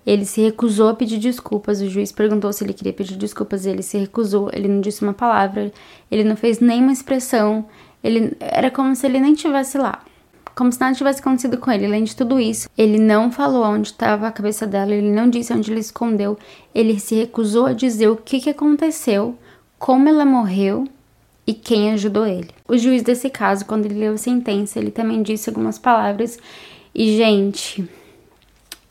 Ele 0.05 0.25
se 0.25 0.41
recusou 0.43 0.89
a 0.89 0.95
pedir 0.95 1.19
desculpas. 1.19 1.81
O 1.81 1.89
juiz 1.89 2.11
perguntou 2.11 2.53
se 2.53 2.65
ele 2.65 2.73
queria 2.73 2.93
pedir 2.93 3.17
desculpas, 3.17 3.65
ele 3.65 3.83
se 3.83 3.97
recusou. 3.97 4.51
Ele 4.53 4.69
não 4.69 4.81
disse 4.81 5.03
uma 5.03 5.15
palavra, 5.15 5.73
ele 6.11 6.25
não 6.25 6.37
fez 6.37 6.59
nenhuma 6.59 6.93
expressão. 6.93 7.67
Ele 8.03 8.37
era 8.41 8.71
como 8.71 8.95
se 8.95 9.07
ele 9.07 9.21
nem 9.21 9.35
tivesse 9.35 9.79
lá 9.79 10.03
como 10.55 10.73
se 10.73 10.81
nada 10.81 10.95
tivesse 10.95 11.21
acontecido 11.21 11.59
com 11.59 11.71
ele. 11.71 11.87
Além 11.87 12.05
de 12.05 12.15
tudo 12.15 12.39
isso, 12.39 12.69
ele 12.77 12.99
não 12.99 13.31
falou 13.31 13.65
onde 13.65 13.89
estava 13.89 14.29
a 14.29 14.33
cabeça 14.33 14.67
dela, 14.67 14.95
ele 14.95 15.11
não 15.11 15.29
disse 15.29 15.53
onde 15.53 15.71
ele 15.71 15.81
escondeu, 15.81 16.39
ele 16.75 16.99
se 17.01 17.15
recusou 17.15 17.67
a 17.67 17.73
dizer 17.73 18.09
o 18.09 18.17
que, 18.17 18.41
que 18.41 18.51
aconteceu, 18.51 19.37
como 19.79 20.09
ela 20.09 20.25
morreu 20.25 20.87
e 21.47 21.53
quem 21.53 21.93
ajudou 21.93 22.27
ele. 22.27 22.51
O 22.67 22.77
juiz 22.77 23.03
desse 23.03 23.29
caso, 23.29 23.67
quando 23.67 23.87
ele 23.87 23.99
leu 23.99 24.15
a 24.15 24.19
sentença, 24.19 24.79
ele 24.79 24.91
também 24.91 25.23
disse 25.23 25.49
algumas 25.49 25.79
palavras 25.79 26.39
e, 26.95 27.17
gente, 27.17 27.89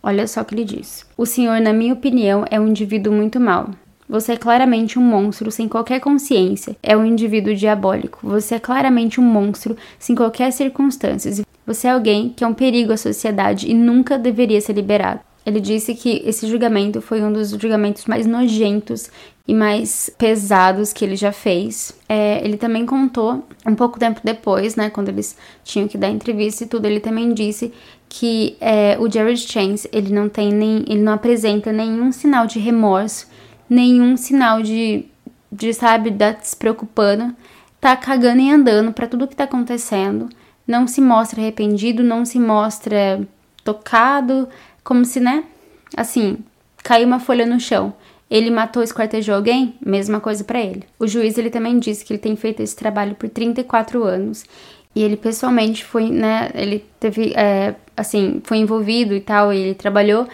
olha 0.02 0.28
só 0.28 0.42
o 0.42 0.46
que 0.46 0.54
ele 0.54 0.66
disse. 0.66 1.06
O 1.18 1.26
senhor, 1.26 1.60
na 1.62 1.74
minha 1.74 1.94
opinião, 1.94 2.46
é 2.52 2.60
um 2.60 2.68
indivíduo 2.68 3.14
muito 3.14 3.40
mau. 3.40 3.72
Você 4.08 4.34
é 4.34 4.38
claramente 4.38 5.00
um 5.00 5.02
monstro 5.02 5.50
sem 5.50 5.68
qualquer 5.68 6.00
consciência. 6.00 6.76
É 6.84 6.96
um 6.96 7.06
indivíduo 7.06 7.56
diabólico. 7.56 8.20
Você 8.22 8.56
é 8.56 8.60
claramente 8.60 9.20
um 9.20 9.24
monstro 9.24 9.78
sem 9.98 10.16
qualquer 10.16 10.52
circunstância. 10.52 11.44
Você 11.66 11.88
é 11.88 11.92
alguém 11.92 12.30
que 12.30 12.44
é 12.44 12.48
um 12.48 12.54
perigo 12.54 12.92
à 12.92 12.98
sociedade 12.98 13.70
e 13.70 13.74
nunca 13.74 14.18
deveria 14.18 14.60
ser 14.60 14.74
liberado. 14.74 15.22
Ele 15.46 15.60
disse 15.60 15.94
que 15.94 16.22
esse 16.26 16.48
julgamento 16.48 17.02
foi 17.02 17.22
um 17.22 17.32
dos 17.32 17.50
julgamentos 17.50 18.06
mais 18.06 18.26
nojentos 18.26 19.10
e 19.46 19.54
mais 19.54 20.10
pesados 20.18 20.94
que 20.94 21.04
ele 21.04 21.18
já 21.18 21.34
fez. 21.34 21.94
É, 22.08 22.44
ele 22.44 22.56
também 22.56 22.86
contou, 22.86 23.46
um 23.66 23.76
pouco 23.76 24.00
tempo 24.00 24.22
depois, 24.24 24.76
né, 24.78 24.90
quando 24.90 25.10
eles 25.10 25.38
tinham 25.64 25.88
que 25.88 25.98
dar 25.98 26.10
entrevista 26.10 26.64
e 26.64 26.68
tudo, 26.68 26.86
ele 26.86 27.02
também 27.02 27.34
disse 27.34 27.74
que 28.08 28.56
é, 28.62 28.98
o 29.00 29.12
Jared 29.12 29.40
Chance, 29.40 29.90
ele 29.92 30.14
não 30.14 30.30
tem 30.30 30.52
nem, 30.52 30.86
ele 30.88 31.02
não 31.02 31.14
apresenta 31.14 31.74
nenhum 31.74 32.12
sinal 32.12 32.46
de 32.48 32.60
remorso, 32.60 33.28
nenhum 33.70 34.16
sinal 34.16 34.62
de, 34.62 35.06
de 35.52 35.74
sabe, 35.74 36.12
tá 36.12 36.38
se 36.42 36.56
preocupando, 36.56 37.36
tá 37.82 37.98
cagando 37.98 38.42
e 38.42 38.50
andando 38.50 38.94
para 38.94 39.08
tudo 39.08 39.28
que 39.28 39.36
tá 39.36 39.44
acontecendo 39.44 40.30
não 40.68 40.88
se 40.88 41.02
mostra 41.02 41.42
arrependido, 41.42 42.04
não 42.04 42.26
se 42.26 42.40
mostra 42.40 43.22
tocado, 43.64 44.48
como 44.84 45.06
se, 45.06 45.20
né? 45.20 45.44
Assim, 45.96 46.38
caiu 46.84 47.08
uma 47.08 47.20
folha 47.20 47.46
no 47.46 47.60
chão. 47.60 47.94
Ele 48.30 48.50
matou, 48.50 48.82
esquartejou 48.82 49.36
alguém? 49.36 49.76
Mesma 49.86 50.20
coisa 50.20 50.44
para 50.44 50.60
ele. 50.60 50.84
O 50.98 51.08
juiz 51.08 51.38
ele 51.38 51.50
também 51.50 51.78
disse 51.78 52.04
que 52.04 52.14
ele 52.14 52.20
tem 52.20 52.36
feito 52.36 52.62
esse 52.62 52.76
trabalho 52.76 53.16
por 53.16 53.30
34 53.30 54.04
anos 54.04 54.44
e 54.96 55.04
ele 55.04 55.18
pessoalmente 55.18 55.84
foi, 55.84 56.10
né? 56.10 56.50
Ele 56.54 56.84
teve, 57.00 57.34
é, 57.36 57.76
assim, 57.96 58.42
foi 58.44 58.58
envolvido 58.58 59.14
e 59.14 59.22
tal. 59.22 59.54
E 59.54 59.58
ele 59.58 59.76
trabalhou 59.76 60.28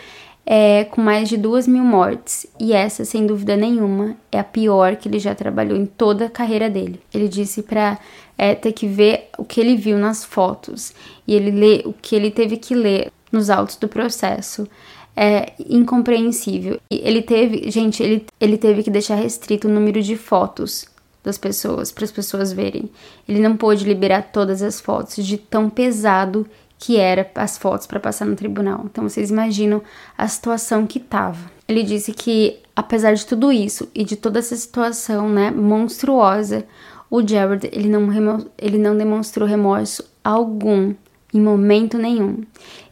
é, 0.45 0.85
com 0.85 0.99
mais 0.99 1.29
de 1.29 1.37
duas 1.37 1.67
mil 1.67 1.83
mortes, 1.83 2.47
e 2.59 2.73
essa, 2.73 3.05
sem 3.05 3.27
dúvida 3.27 3.55
nenhuma, 3.55 4.15
é 4.31 4.39
a 4.39 4.43
pior 4.43 4.95
que 4.95 5.07
ele 5.07 5.19
já 5.19 5.35
trabalhou 5.35 5.77
em 5.77 5.85
toda 5.85 6.25
a 6.25 6.29
carreira 6.29 6.67
dele. 6.67 6.99
Ele 7.13 7.27
disse 7.27 7.61
para 7.61 7.99
é, 8.39 8.55
ter 8.55 8.71
que 8.71 8.87
ver 8.87 9.27
o 9.37 9.43
que 9.43 9.59
ele 9.59 9.75
viu 9.75 9.97
nas 9.97 10.23
fotos 10.23 10.93
e 11.27 11.35
ele 11.35 11.51
lê 11.51 11.81
o 11.83 11.91
que 11.91 12.15
ele 12.15 12.31
teve 12.31 12.55
que 12.55 12.73
ler 12.73 13.11
nos 13.29 13.49
autos 13.49 13.75
do 13.75 13.89
processo. 13.89 14.65
É 15.13 15.51
incompreensível. 15.69 16.79
E 16.89 17.01
ele 17.03 17.21
teve, 17.21 17.69
gente, 17.69 18.01
ele, 18.01 18.25
ele 18.39 18.57
teve 18.57 18.81
que 18.81 18.89
deixar 18.89 19.15
restrito 19.15 19.67
o 19.67 19.71
número 19.71 20.01
de 20.01 20.15
fotos 20.15 20.87
das 21.21 21.37
pessoas 21.37 21.91
para 21.91 22.05
as 22.05 22.11
pessoas 22.13 22.53
verem. 22.53 22.89
Ele 23.27 23.41
não 23.41 23.57
pôde 23.57 23.83
liberar 23.83 24.31
todas 24.31 24.61
as 24.61 24.79
fotos 24.79 25.25
de 25.25 25.37
tão 25.37 25.69
pesado 25.69 26.47
que 26.77 26.95
era 26.95 27.29
as 27.35 27.57
fotos 27.57 27.85
para 27.85 27.99
passar 27.99 28.23
no 28.23 28.37
tribunal. 28.37 28.85
Então 28.85 29.03
vocês 29.03 29.29
imaginam 29.29 29.81
a 30.17 30.29
situação 30.29 30.87
que 30.87 31.01
tava. 31.01 31.51
Ele 31.67 31.83
disse 31.83 32.13
que 32.13 32.59
apesar 32.73 33.13
de 33.13 33.25
tudo 33.25 33.51
isso 33.51 33.89
e 33.93 34.05
de 34.05 34.15
toda 34.15 34.39
essa 34.39 34.55
situação, 34.55 35.27
né, 35.27 35.51
monstruosa, 35.51 36.65
o 37.09 37.25
Jared 37.25 37.69
ele 37.71 37.89
não 37.89 38.09
ele 38.57 38.77
não 38.77 38.95
demonstrou 38.95 39.47
remorso 39.47 40.03
algum 40.23 40.93
em 41.33 41.39
momento 41.39 41.97
nenhum. 41.97 42.43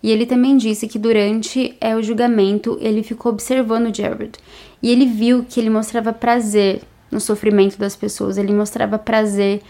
E 0.01 0.11
ele 0.11 0.25
também 0.25 0.57
disse 0.57 0.87
que 0.87 0.99
durante 0.99 1.75
é, 1.81 1.95
o 1.95 2.03
julgamento 2.03 2.77
ele 2.81 3.03
ficou 3.03 3.31
observando 3.31 3.89
o 3.89 3.93
Jared 3.93 4.33
e 4.81 4.91
ele 4.91 5.05
viu 5.05 5.45
que 5.47 5.59
ele 5.59 5.69
mostrava 5.69 6.13
prazer 6.13 6.81
no 7.11 7.19
sofrimento 7.19 7.77
das 7.77 7.95
pessoas. 7.95 8.37
Ele 8.37 8.53
mostrava 8.53 8.97
prazer 8.99 9.61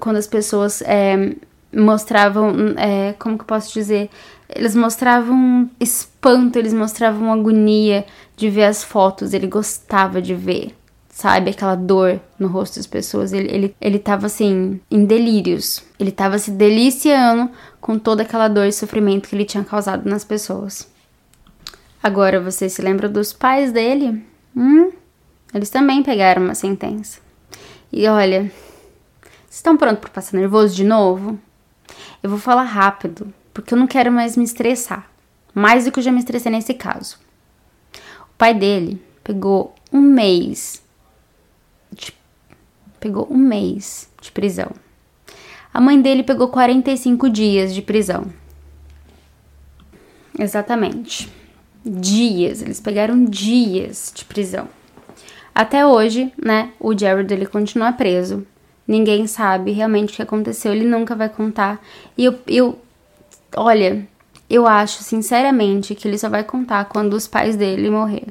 quando 0.00 0.16
as 0.16 0.26
pessoas 0.26 0.82
é, 0.82 1.34
mostravam, 1.72 2.52
é, 2.76 3.14
como 3.18 3.36
que 3.36 3.42
eu 3.42 3.46
posso 3.46 3.72
dizer? 3.72 4.10
Eles 4.48 4.74
mostravam 4.74 5.70
espanto, 5.78 6.58
eles 6.58 6.72
mostravam 6.72 7.32
agonia 7.32 8.04
de 8.36 8.50
ver 8.50 8.64
as 8.64 8.82
fotos, 8.82 9.32
ele 9.32 9.46
gostava 9.46 10.20
de 10.20 10.34
ver, 10.34 10.74
sabe? 11.20 11.50
Aquela 11.50 11.74
dor 11.74 12.18
no 12.38 12.48
rosto 12.48 12.76
das 12.76 12.86
pessoas. 12.86 13.34
Ele, 13.34 13.48
ele, 13.54 13.76
ele 13.78 13.98
tava 13.98 14.24
assim, 14.24 14.80
em 14.90 15.04
delírios. 15.04 15.82
Ele 15.98 16.10
tava 16.10 16.38
se 16.38 16.50
deliciando 16.50 17.50
com 17.78 17.98
toda 17.98 18.22
aquela 18.22 18.48
dor 18.48 18.66
e 18.66 18.72
sofrimento 18.72 19.28
que 19.28 19.36
ele 19.36 19.44
tinha 19.44 19.62
causado 19.62 20.08
nas 20.08 20.24
pessoas. 20.24 20.88
Agora, 22.02 22.40
você 22.40 22.70
se 22.70 22.80
lembra 22.80 23.06
dos 23.06 23.34
pais 23.34 23.70
dele? 23.70 24.24
Hum? 24.56 24.90
Eles 25.52 25.68
também 25.68 26.02
pegaram 26.02 26.42
uma 26.42 26.54
sentença. 26.54 27.20
E 27.92 28.08
olha, 28.08 28.50
vocês 29.20 29.56
estão 29.56 29.76
prontos 29.76 30.00
para 30.00 30.10
passar 30.10 30.38
nervoso 30.38 30.74
de 30.74 30.84
novo? 30.84 31.38
Eu 32.22 32.30
vou 32.30 32.38
falar 32.38 32.62
rápido, 32.62 33.30
porque 33.52 33.74
eu 33.74 33.78
não 33.78 33.86
quero 33.86 34.10
mais 34.10 34.38
me 34.38 34.44
estressar. 34.44 35.06
Mais 35.52 35.84
do 35.84 35.92
que 35.92 35.98
eu 35.98 36.02
já 36.02 36.12
me 36.12 36.20
estressei 36.20 36.50
nesse 36.50 36.72
caso. 36.72 37.18
O 38.22 38.38
pai 38.38 38.54
dele 38.54 39.02
pegou 39.22 39.74
um 39.92 40.00
mês. 40.00 40.82
Pegou 43.00 43.26
um 43.30 43.36
mês 43.36 44.10
de 44.20 44.30
prisão. 44.30 44.70
A 45.72 45.80
mãe 45.80 46.00
dele 46.00 46.22
pegou 46.22 46.48
45 46.48 47.30
dias 47.30 47.74
de 47.74 47.82
prisão. 47.82 48.26
Exatamente. 50.38 51.32
Dias, 51.84 52.62
eles 52.62 52.80
pegaram 52.80 53.24
dias 53.24 54.12
de 54.14 54.24
prisão. 54.24 54.68
Até 55.54 55.84
hoje, 55.86 56.32
né, 56.40 56.72
o 56.78 56.96
Jared 56.96 57.32
ele 57.32 57.46
continua 57.46 57.92
preso 57.92 58.46
Ninguém 58.90 59.28
sabe 59.28 59.70
realmente 59.70 60.12
o 60.12 60.16
que 60.16 60.22
aconteceu, 60.22 60.72
ele 60.72 60.84
nunca 60.84 61.14
vai 61.14 61.28
contar. 61.28 61.80
E 62.18 62.24
eu, 62.24 62.36
eu 62.48 62.76
olha, 63.54 64.04
eu 64.48 64.66
acho 64.66 65.04
sinceramente 65.04 65.94
que 65.94 66.08
ele 66.08 66.18
só 66.18 66.28
vai 66.28 66.42
contar 66.42 66.86
quando 66.86 67.14
os 67.14 67.28
pais 67.28 67.54
dele 67.54 67.88
morrer. 67.88 68.26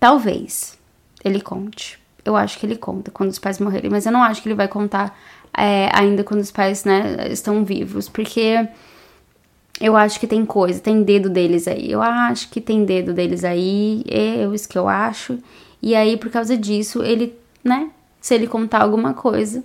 Talvez 0.00 0.76
ele 1.24 1.40
conte. 1.40 1.97
Eu 2.28 2.36
acho 2.36 2.58
que 2.58 2.66
ele 2.66 2.76
conta 2.76 3.10
quando 3.10 3.30
os 3.30 3.38
pais 3.38 3.58
morrerem, 3.58 3.90
mas 3.90 4.04
eu 4.04 4.12
não 4.12 4.22
acho 4.22 4.42
que 4.42 4.48
ele 4.48 4.54
vai 4.54 4.68
contar 4.68 5.18
é, 5.56 5.88
ainda 5.94 6.22
quando 6.22 6.40
os 6.40 6.50
pais 6.50 6.84
né, 6.84 7.26
estão 7.30 7.64
vivos, 7.64 8.06
porque 8.06 8.68
eu 9.80 9.96
acho 9.96 10.20
que 10.20 10.26
tem 10.26 10.44
coisa, 10.44 10.78
tem 10.78 11.02
dedo 11.02 11.30
deles 11.30 11.66
aí. 11.66 11.90
Eu 11.90 12.02
acho 12.02 12.50
que 12.50 12.60
tem 12.60 12.84
dedo 12.84 13.14
deles 13.14 13.44
aí, 13.44 14.04
é 14.06 14.44
isso 14.52 14.68
que 14.68 14.76
eu 14.76 14.86
acho. 14.88 15.38
E 15.80 15.94
aí, 15.94 16.18
por 16.18 16.30
causa 16.30 16.54
disso, 16.54 17.02
ele, 17.02 17.34
né, 17.64 17.90
se 18.20 18.34
ele 18.34 18.46
contar 18.46 18.82
alguma 18.82 19.14
coisa, 19.14 19.64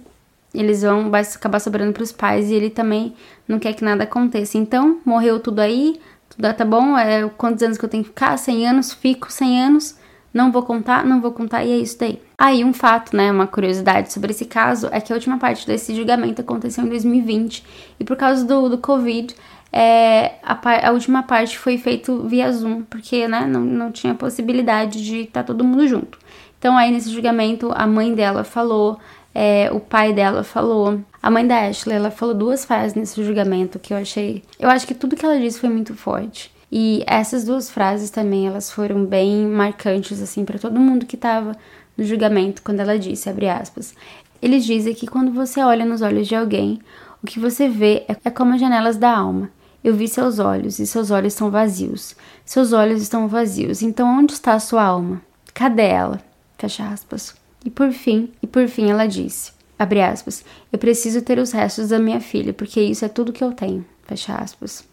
eles 0.53 0.83
vão 0.83 1.09
vai 1.09 1.21
acabar 1.21 1.59
sobrando 1.59 1.91
para 1.91 2.03
os 2.03 2.13
pais 2.13 2.49
e 2.49 2.53
ele 2.53 2.69
também 2.69 3.13
não 3.45 3.59
quer 3.59 3.73
que 3.73 3.83
nada 3.83 4.05
aconteça. 4.05 4.57
Então, 4.57 5.01
morreu 5.03 5.37
tudo 5.37 5.59
aí, 5.59 5.99
tudo 6.29 6.53
tá 6.53 6.63
bom, 6.63 6.97
é 6.97 7.27
quantos 7.37 7.61
anos 7.61 7.77
que 7.77 7.83
eu 7.83 7.89
tenho 7.89 8.03
que 8.03 8.09
ficar? 8.09 8.37
100 8.37 8.67
anos, 8.67 8.93
fico 8.93 9.29
100 9.29 9.61
anos, 9.61 9.95
não 10.33 10.51
vou 10.51 10.63
contar, 10.63 11.05
não 11.05 11.21
vou 11.21 11.31
contar 11.31 11.63
e 11.63 11.71
é 11.71 11.77
isso 11.77 11.99
daí. 11.99 12.19
Aí, 12.37 12.63
um 12.63 12.73
fato, 12.73 13.15
né, 13.15 13.31
uma 13.31 13.45
curiosidade 13.45 14.11
sobre 14.11 14.31
esse 14.31 14.45
caso 14.45 14.89
é 14.91 14.99
que 14.99 15.13
a 15.13 15.15
última 15.15 15.37
parte 15.37 15.67
desse 15.67 15.95
julgamento 15.95 16.41
aconteceu 16.41 16.83
em 16.83 16.89
2020 16.89 17.63
e 17.99 18.03
por 18.03 18.17
causa 18.17 18.43
do, 18.43 18.69
do 18.69 18.77
Covid, 18.77 19.35
é, 19.71 20.33
a, 20.43 20.87
a, 20.87 20.91
última 20.91 21.23
parte 21.23 21.57
foi 21.57 21.77
feito 21.77 22.27
via 22.27 22.51
Zoom, 22.51 22.83
porque 22.83 23.27
né, 23.27 23.47
não, 23.47 23.61
não 23.61 23.91
tinha 23.91 24.13
possibilidade 24.13 25.03
de 25.03 25.21
estar 25.21 25.41
tá 25.41 25.47
todo 25.47 25.63
mundo 25.63 25.87
junto. 25.87 26.19
Então, 26.59 26.77
aí 26.77 26.91
nesse 26.91 27.09
julgamento, 27.09 27.71
a 27.73 27.85
mãe 27.85 28.13
dela 28.13 28.43
falou, 28.43 28.99
é, 29.33 29.69
o 29.71 29.79
pai 29.79 30.13
dela 30.13 30.43
falou, 30.43 31.01
a 31.21 31.29
mãe 31.31 31.45
da 31.45 31.67
Ashley, 31.67 31.95
ela 31.95 32.11
falou 32.11 32.35
duas 32.35 32.63
frases 32.63 32.93
nesse 32.93 33.23
julgamento 33.23 33.79
que 33.79 33.93
eu 33.93 33.97
achei. 33.97 34.43
Eu 34.59 34.69
acho 34.69 34.85
que 34.85 34.93
tudo 34.93 35.15
que 35.15 35.25
ela 35.25 35.39
disse 35.39 35.59
foi 35.59 35.69
muito 35.69 35.95
forte. 35.95 36.52
E 36.75 37.03
essas 37.05 37.43
duas 37.43 37.69
frases 37.69 38.09
também, 38.09 38.47
elas 38.47 38.71
foram 38.71 39.05
bem 39.05 39.45
marcantes, 39.45 40.19
assim, 40.19 40.43
para 40.43 40.57
todo 40.57 40.79
mundo 40.79 41.05
que 41.05 41.15
tava 41.15 41.55
no 41.95 42.03
julgamento, 42.03 42.63
quando 42.63 42.79
ela 42.79 42.97
disse, 42.97 43.29
abre 43.29 43.47
aspas. 43.47 43.93
Eles 44.41 44.65
dizem 44.65 44.95
que 44.95 45.05
quando 45.05 45.31
você 45.31 45.61
olha 45.61 45.85
nos 45.85 46.01
olhos 46.01 46.27
de 46.27 46.33
alguém, 46.33 46.81
o 47.21 47.27
que 47.27 47.39
você 47.39 47.69
vê 47.69 48.03
é, 48.07 48.17
é 48.25 48.29
como 48.31 48.55
as 48.55 48.59
janelas 48.59 48.97
da 48.97 49.15
alma. 49.15 49.51
Eu 49.83 49.93
vi 49.93 50.07
seus 50.07 50.39
olhos 50.39 50.79
e 50.79 50.87
seus 50.87 51.11
olhos 51.11 51.33
estão 51.33 51.51
vazios. 51.51 52.15
Seus 52.43 52.73
olhos 52.73 53.03
estão 53.03 53.27
vazios. 53.27 53.83
Então 53.83 54.07
onde 54.07 54.33
está 54.33 54.55
a 54.55 54.59
sua 54.59 54.81
alma? 54.81 55.21
Cadê 55.53 55.89
ela? 55.89 56.19
Fecha 56.57 56.87
aspas. 56.87 57.35
E 57.63 57.69
por 57.69 57.91
fim, 57.91 58.31
e 58.41 58.47
por 58.47 58.67
fim 58.67 58.89
ela 58.89 59.05
disse, 59.05 59.51
abre 59.77 60.01
aspas, 60.01 60.43
eu 60.71 60.79
preciso 60.79 61.21
ter 61.21 61.37
os 61.37 61.51
restos 61.51 61.89
da 61.89 61.99
minha 61.99 62.19
filha, 62.19 62.51
porque 62.51 62.81
isso 62.81 63.05
é 63.05 63.09
tudo 63.09 63.31
que 63.31 63.43
eu 63.43 63.51
tenho. 63.51 63.85
Fecha 64.07 64.33
aspas. 64.33 64.91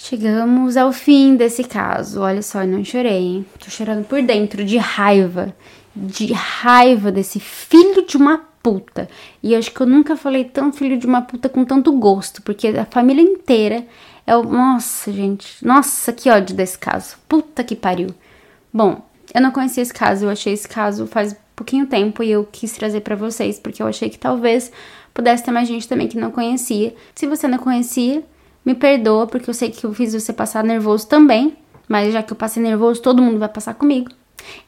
Chegamos 0.00 0.76
ao 0.76 0.92
fim 0.92 1.34
desse 1.34 1.64
caso. 1.64 2.20
Olha 2.20 2.40
só, 2.40 2.62
eu 2.62 2.68
não 2.68 2.84
chorei, 2.84 3.18
hein? 3.18 3.46
Tô 3.58 3.68
chorando 3.68 4.04
por 4.04 4.22
dentro 4.22 4.64
de 4.64 4.78
raiva. 4.78 5.52
De 5.94 6.32
raiva 6.32 7.10
desse 7.10 7.40
filho 7.40 8.06
de 8.06 8.16
uma 8.16 8.38
puta. 8.62 9.08
E 9.42 9.56
acho 9.56 9.72
que 9.72 9.80
eu 9.80 9.86
nunca 9.86 10.16
falei 10.16 10.44
tão 10.44 10.72
filho 10.72 10.96
de 10.96 11.04
uma 11.04 11.22
puta 11.22 11.48
com 11.48 11.64
tanto 11.64 11.90
gosto, 11.92 12.40
porque 12.42 12.68
a 12.68 12.84
família 12.84 13.22
inteira 13.22 13.84
é 14.24 14.36
o. 14.36 14.44
Nossa, 14.44 15.12
gente. 15.12 15.64
Nossa, 15.66 16.12
que 16.12 16.30
ódio 16.30 16.54
desse 16.54 16.78
caso. 16.78 17.16
Puta 17.28 17.64
que 17.64 17.74
pariu. 17.74 18.14
Bom, 18.72 19.02
eu 19.34 19.40
não 19.40 19.50
conhecia 19.50 19.82
esse 19.82 19.92
caso, 19.92 20.26
eu 20.26 20.30
achei 20.30 20.52
esse 20.52 20.68
caso 20.68 21.08
faz 21.08 21.34
pouquinho 21.56 21.86
tempo 21.86 22.22
e 22.22 22.30
eu 22.30 22.48
quis 22.50 22.70
trazer 22.72 23.00
para 23.00 23.16
vocês, 23.16 23.58
porque 23.58 23.82
eu 23.82 23.86
achei 23.88 24.08
que 24.08 24.18
talvez 24.18 24.70
pudesse 25.12 25.42
ter 25.42 25.50
mais 25.50 25.66
gente 25.66 25.88
também 25.88 26.06
que 26.06 26.16
não 26.16 26.30
conhecia. 26.30 26.94
Se 27.16 27.26
você 27.26 27.48
não 27.48 27.58
conhecia, 27.58 28.22
me 28.64 28.74
perdoa, 28.74 29.26
porque 29.26 29.48
eu 29.48 29.54
sei 29.54 29.70
que 29.70 29.84
eu 29.84 29.94
fiz 29.94 30.12
você 30.12 30.32
passar 30.32 30.62
nervoso 30.64 31.06
também, 31.08 31.56
mas 31.88 32.12
já 32.12 32.22
que 32.22 32.32
eu 32.32 32.36
passei 32.36 32.62
nervoso, 32.62 33.00
todo 33.00 33.22
mundo 33.22 33.38
vai 33.38 33.48
passar 33.48 33.74
comigo. 33.74 34.10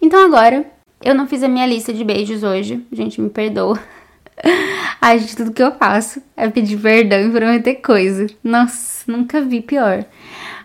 Então 0.01 0.25
agora, 0.25 0.65
eu 1.03 1.15
não 1.15 1.27
fiz 1.27 1.43
a 1.43 1.49
minha 1.49 1.67
lista 1.67 1.93
de 1.93 2.05
beijos 2.05 2.43
hoje, 2.43 2.85
gente, 2.93 3.21
me 3.21 3.31
perdoa. 3.31 3.79
Ai, 5.01 5.19
gente, 5.19 5.37
tudo 5.37 5.53
que 5.53 5.63
eu 5.63 5.73
faço 5.73 6.23
é 6.37 6.49
pedir 6.49 6.79
perdão 6.79 7.21
e 7.21 7.31
prometer 7.31 7.77
coisa. 7.77 8.27
Nossa, 8.43 9.11
nunca 9.11 9.41
vi 9.41 9.61
pior. 9.61 10.05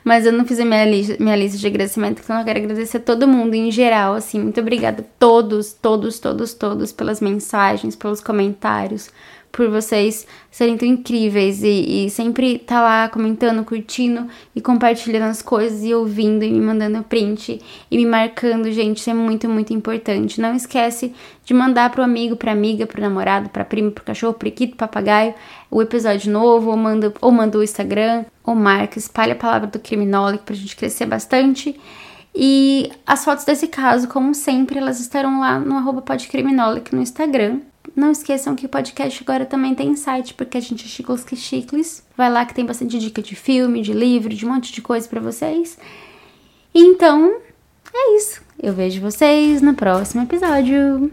Mas 0.04 0.26
eu 0.26 0.32
não 0.32 0.46
fiz 0.46 0.60
a 0.60 0.66
minha, 0.66 0.86
li 0.86 1.18
minha 1.20 1.36
lista 1.36 1.58
de 1.58 1.66
agradecimento, 1.66 2.22
então 2.24 2.38
eu 2.38 2.46
quero 2.46 2.60
agradecer 2.60 2.98
a 2.98 3.00
todo 3.00 3.28
mundo 3.28 3.56
em 3.56 3.72
geral, 3.72 4.14
assim. 4.14 4.40
Muito 4.40 4.60
obrigada 4.62 5.02
a 5.02 5.06
todos, 5.18 5.74
todos, 5.74 6.20
todos, 6.20 6.54
todos 6.54 6.92
pelas 6.92 7.20
mensagens, 7.20 7.96
pelos 7.96 8.22
comentários, 8.22 9.10
por 9.56 9.70
vocês 9.70 10.28
serem 10.52 10.76
tão 10.76 10.86
incríveis 10.86 11.64
e, 11.64 12.08
e 12.08 12.10
sempre 12.10 12.60
tá 12.60 12.82
lá 12.82 13.08
comentando, 13.08 13.64
curtindo 13.64 14.28
e 14.54 14.60
compartilhando 14.60 15.30
as 15.30 15.42
coisas 15.42 15.82
e 15.82 15.94
ouvindo 15.94 16.44
e 16.44 16.52
me 16.52 16.60
mandando 16.60 17.02
print 17.04 17.62
e 17.90 17.98
me 17.98 18.06
marcando, 18.06 18.70
gente, 18.70 18.98
isso 18.98 19.10
é 19.10 19.14
muito, 19.14 19.48
muito 19.48 19.74
importante. 19.74 20.42
Não 20.42 20.54
esquece 20.54 21.14
de 21.46 21.54
mandar 21.54 21.90
pro 21.90 22.04
amigo, 22.04 22.36
pra 22.36 22.52
amiga, 22.52 22.86
pro 22.86 23.02
namorado, 23.02 23.48
pra 23.48 23.64
primo, 23.64 23.92
pro 23.92 24.04
cachorro, 24.04 24.34
pro 24.34 24.40
periquito, 24.40 24.76
papagaio, 24.76 25.34
o 25.72 25.82
episódio 25.82 26.30
novo, 26.30 26.72
ou 26.72 26.76
manda, 26.76 27.14
ou 27.22 27.32
manda 27.32 27.58
o 27.58 27.64
Instagram, 27.64 28.26
ou 28.44 28.56
marca, 28.56 29.00
espalha 29.00 29.32
a 29.32 29.38
palavra 29.38 29.68
do 29.68 29.80
criminólogo 29.80 30.44
pra 30.44 30.54
gente 30.54 30.76
crescer 30.76 31.06
bastante. 31.06 31.80
E 32.36 32.92
as 33.08 33.24
fotos 33.24 33.46
desse 33.46 33.70
caso, 33.70 34.10
como 34.10 34.36
sempre, 34.36 34.78
elas 34.78 35.00
estarão 35.00 35.40
lá 35.40 35.58
no 35.58 35.78
arroba 35.78 36.02
podcriminolic 36.02 36.94
no 36.94 37.02
Instagram. 37.02 37.62
Não 37.96 38.12
esqueçam 38.12 38.56
que 38.56 38.66
o 38.66 38.70
podcast 38.70 39.24
agora 39.24 39.46
também 39.46 39.74
tem 39.74 39.96
site, 39.96 40.34
porque 40.34 40.58
a 40.58 40.62
gente 40.62 40.86
é 40.86 40.88
chicos 40.88 41.24
que 41.24 41.36
chicles. 41.36 42.06
Vai 42.18 42.30
lá 42.30 42.46
que 42.46 42.54
tem 42.54 42.66
bastante 42.66 43.00
dica 43.00 43.22
de 43.22 43.36
filme, 43.36 43.82
de 43.82 43.94
livro, 43.94 44.34
de 44.34 44.46
um 44.46 44.54
monte 44.54 44.74
de 44.74 44.82
coisa 44.82 45.08
para 45.08 45.22
vocês. 45.22 45.78
Então, 46.74 47.38
é 47.94 48.18
isso. 48.18 48.42
Eu 48.62 48.74
vejo 48.74 49.00
vocês 49.00 49.62
no 49.62 49.74
próximo 49.74 50.24
episódio. 50.24 51.10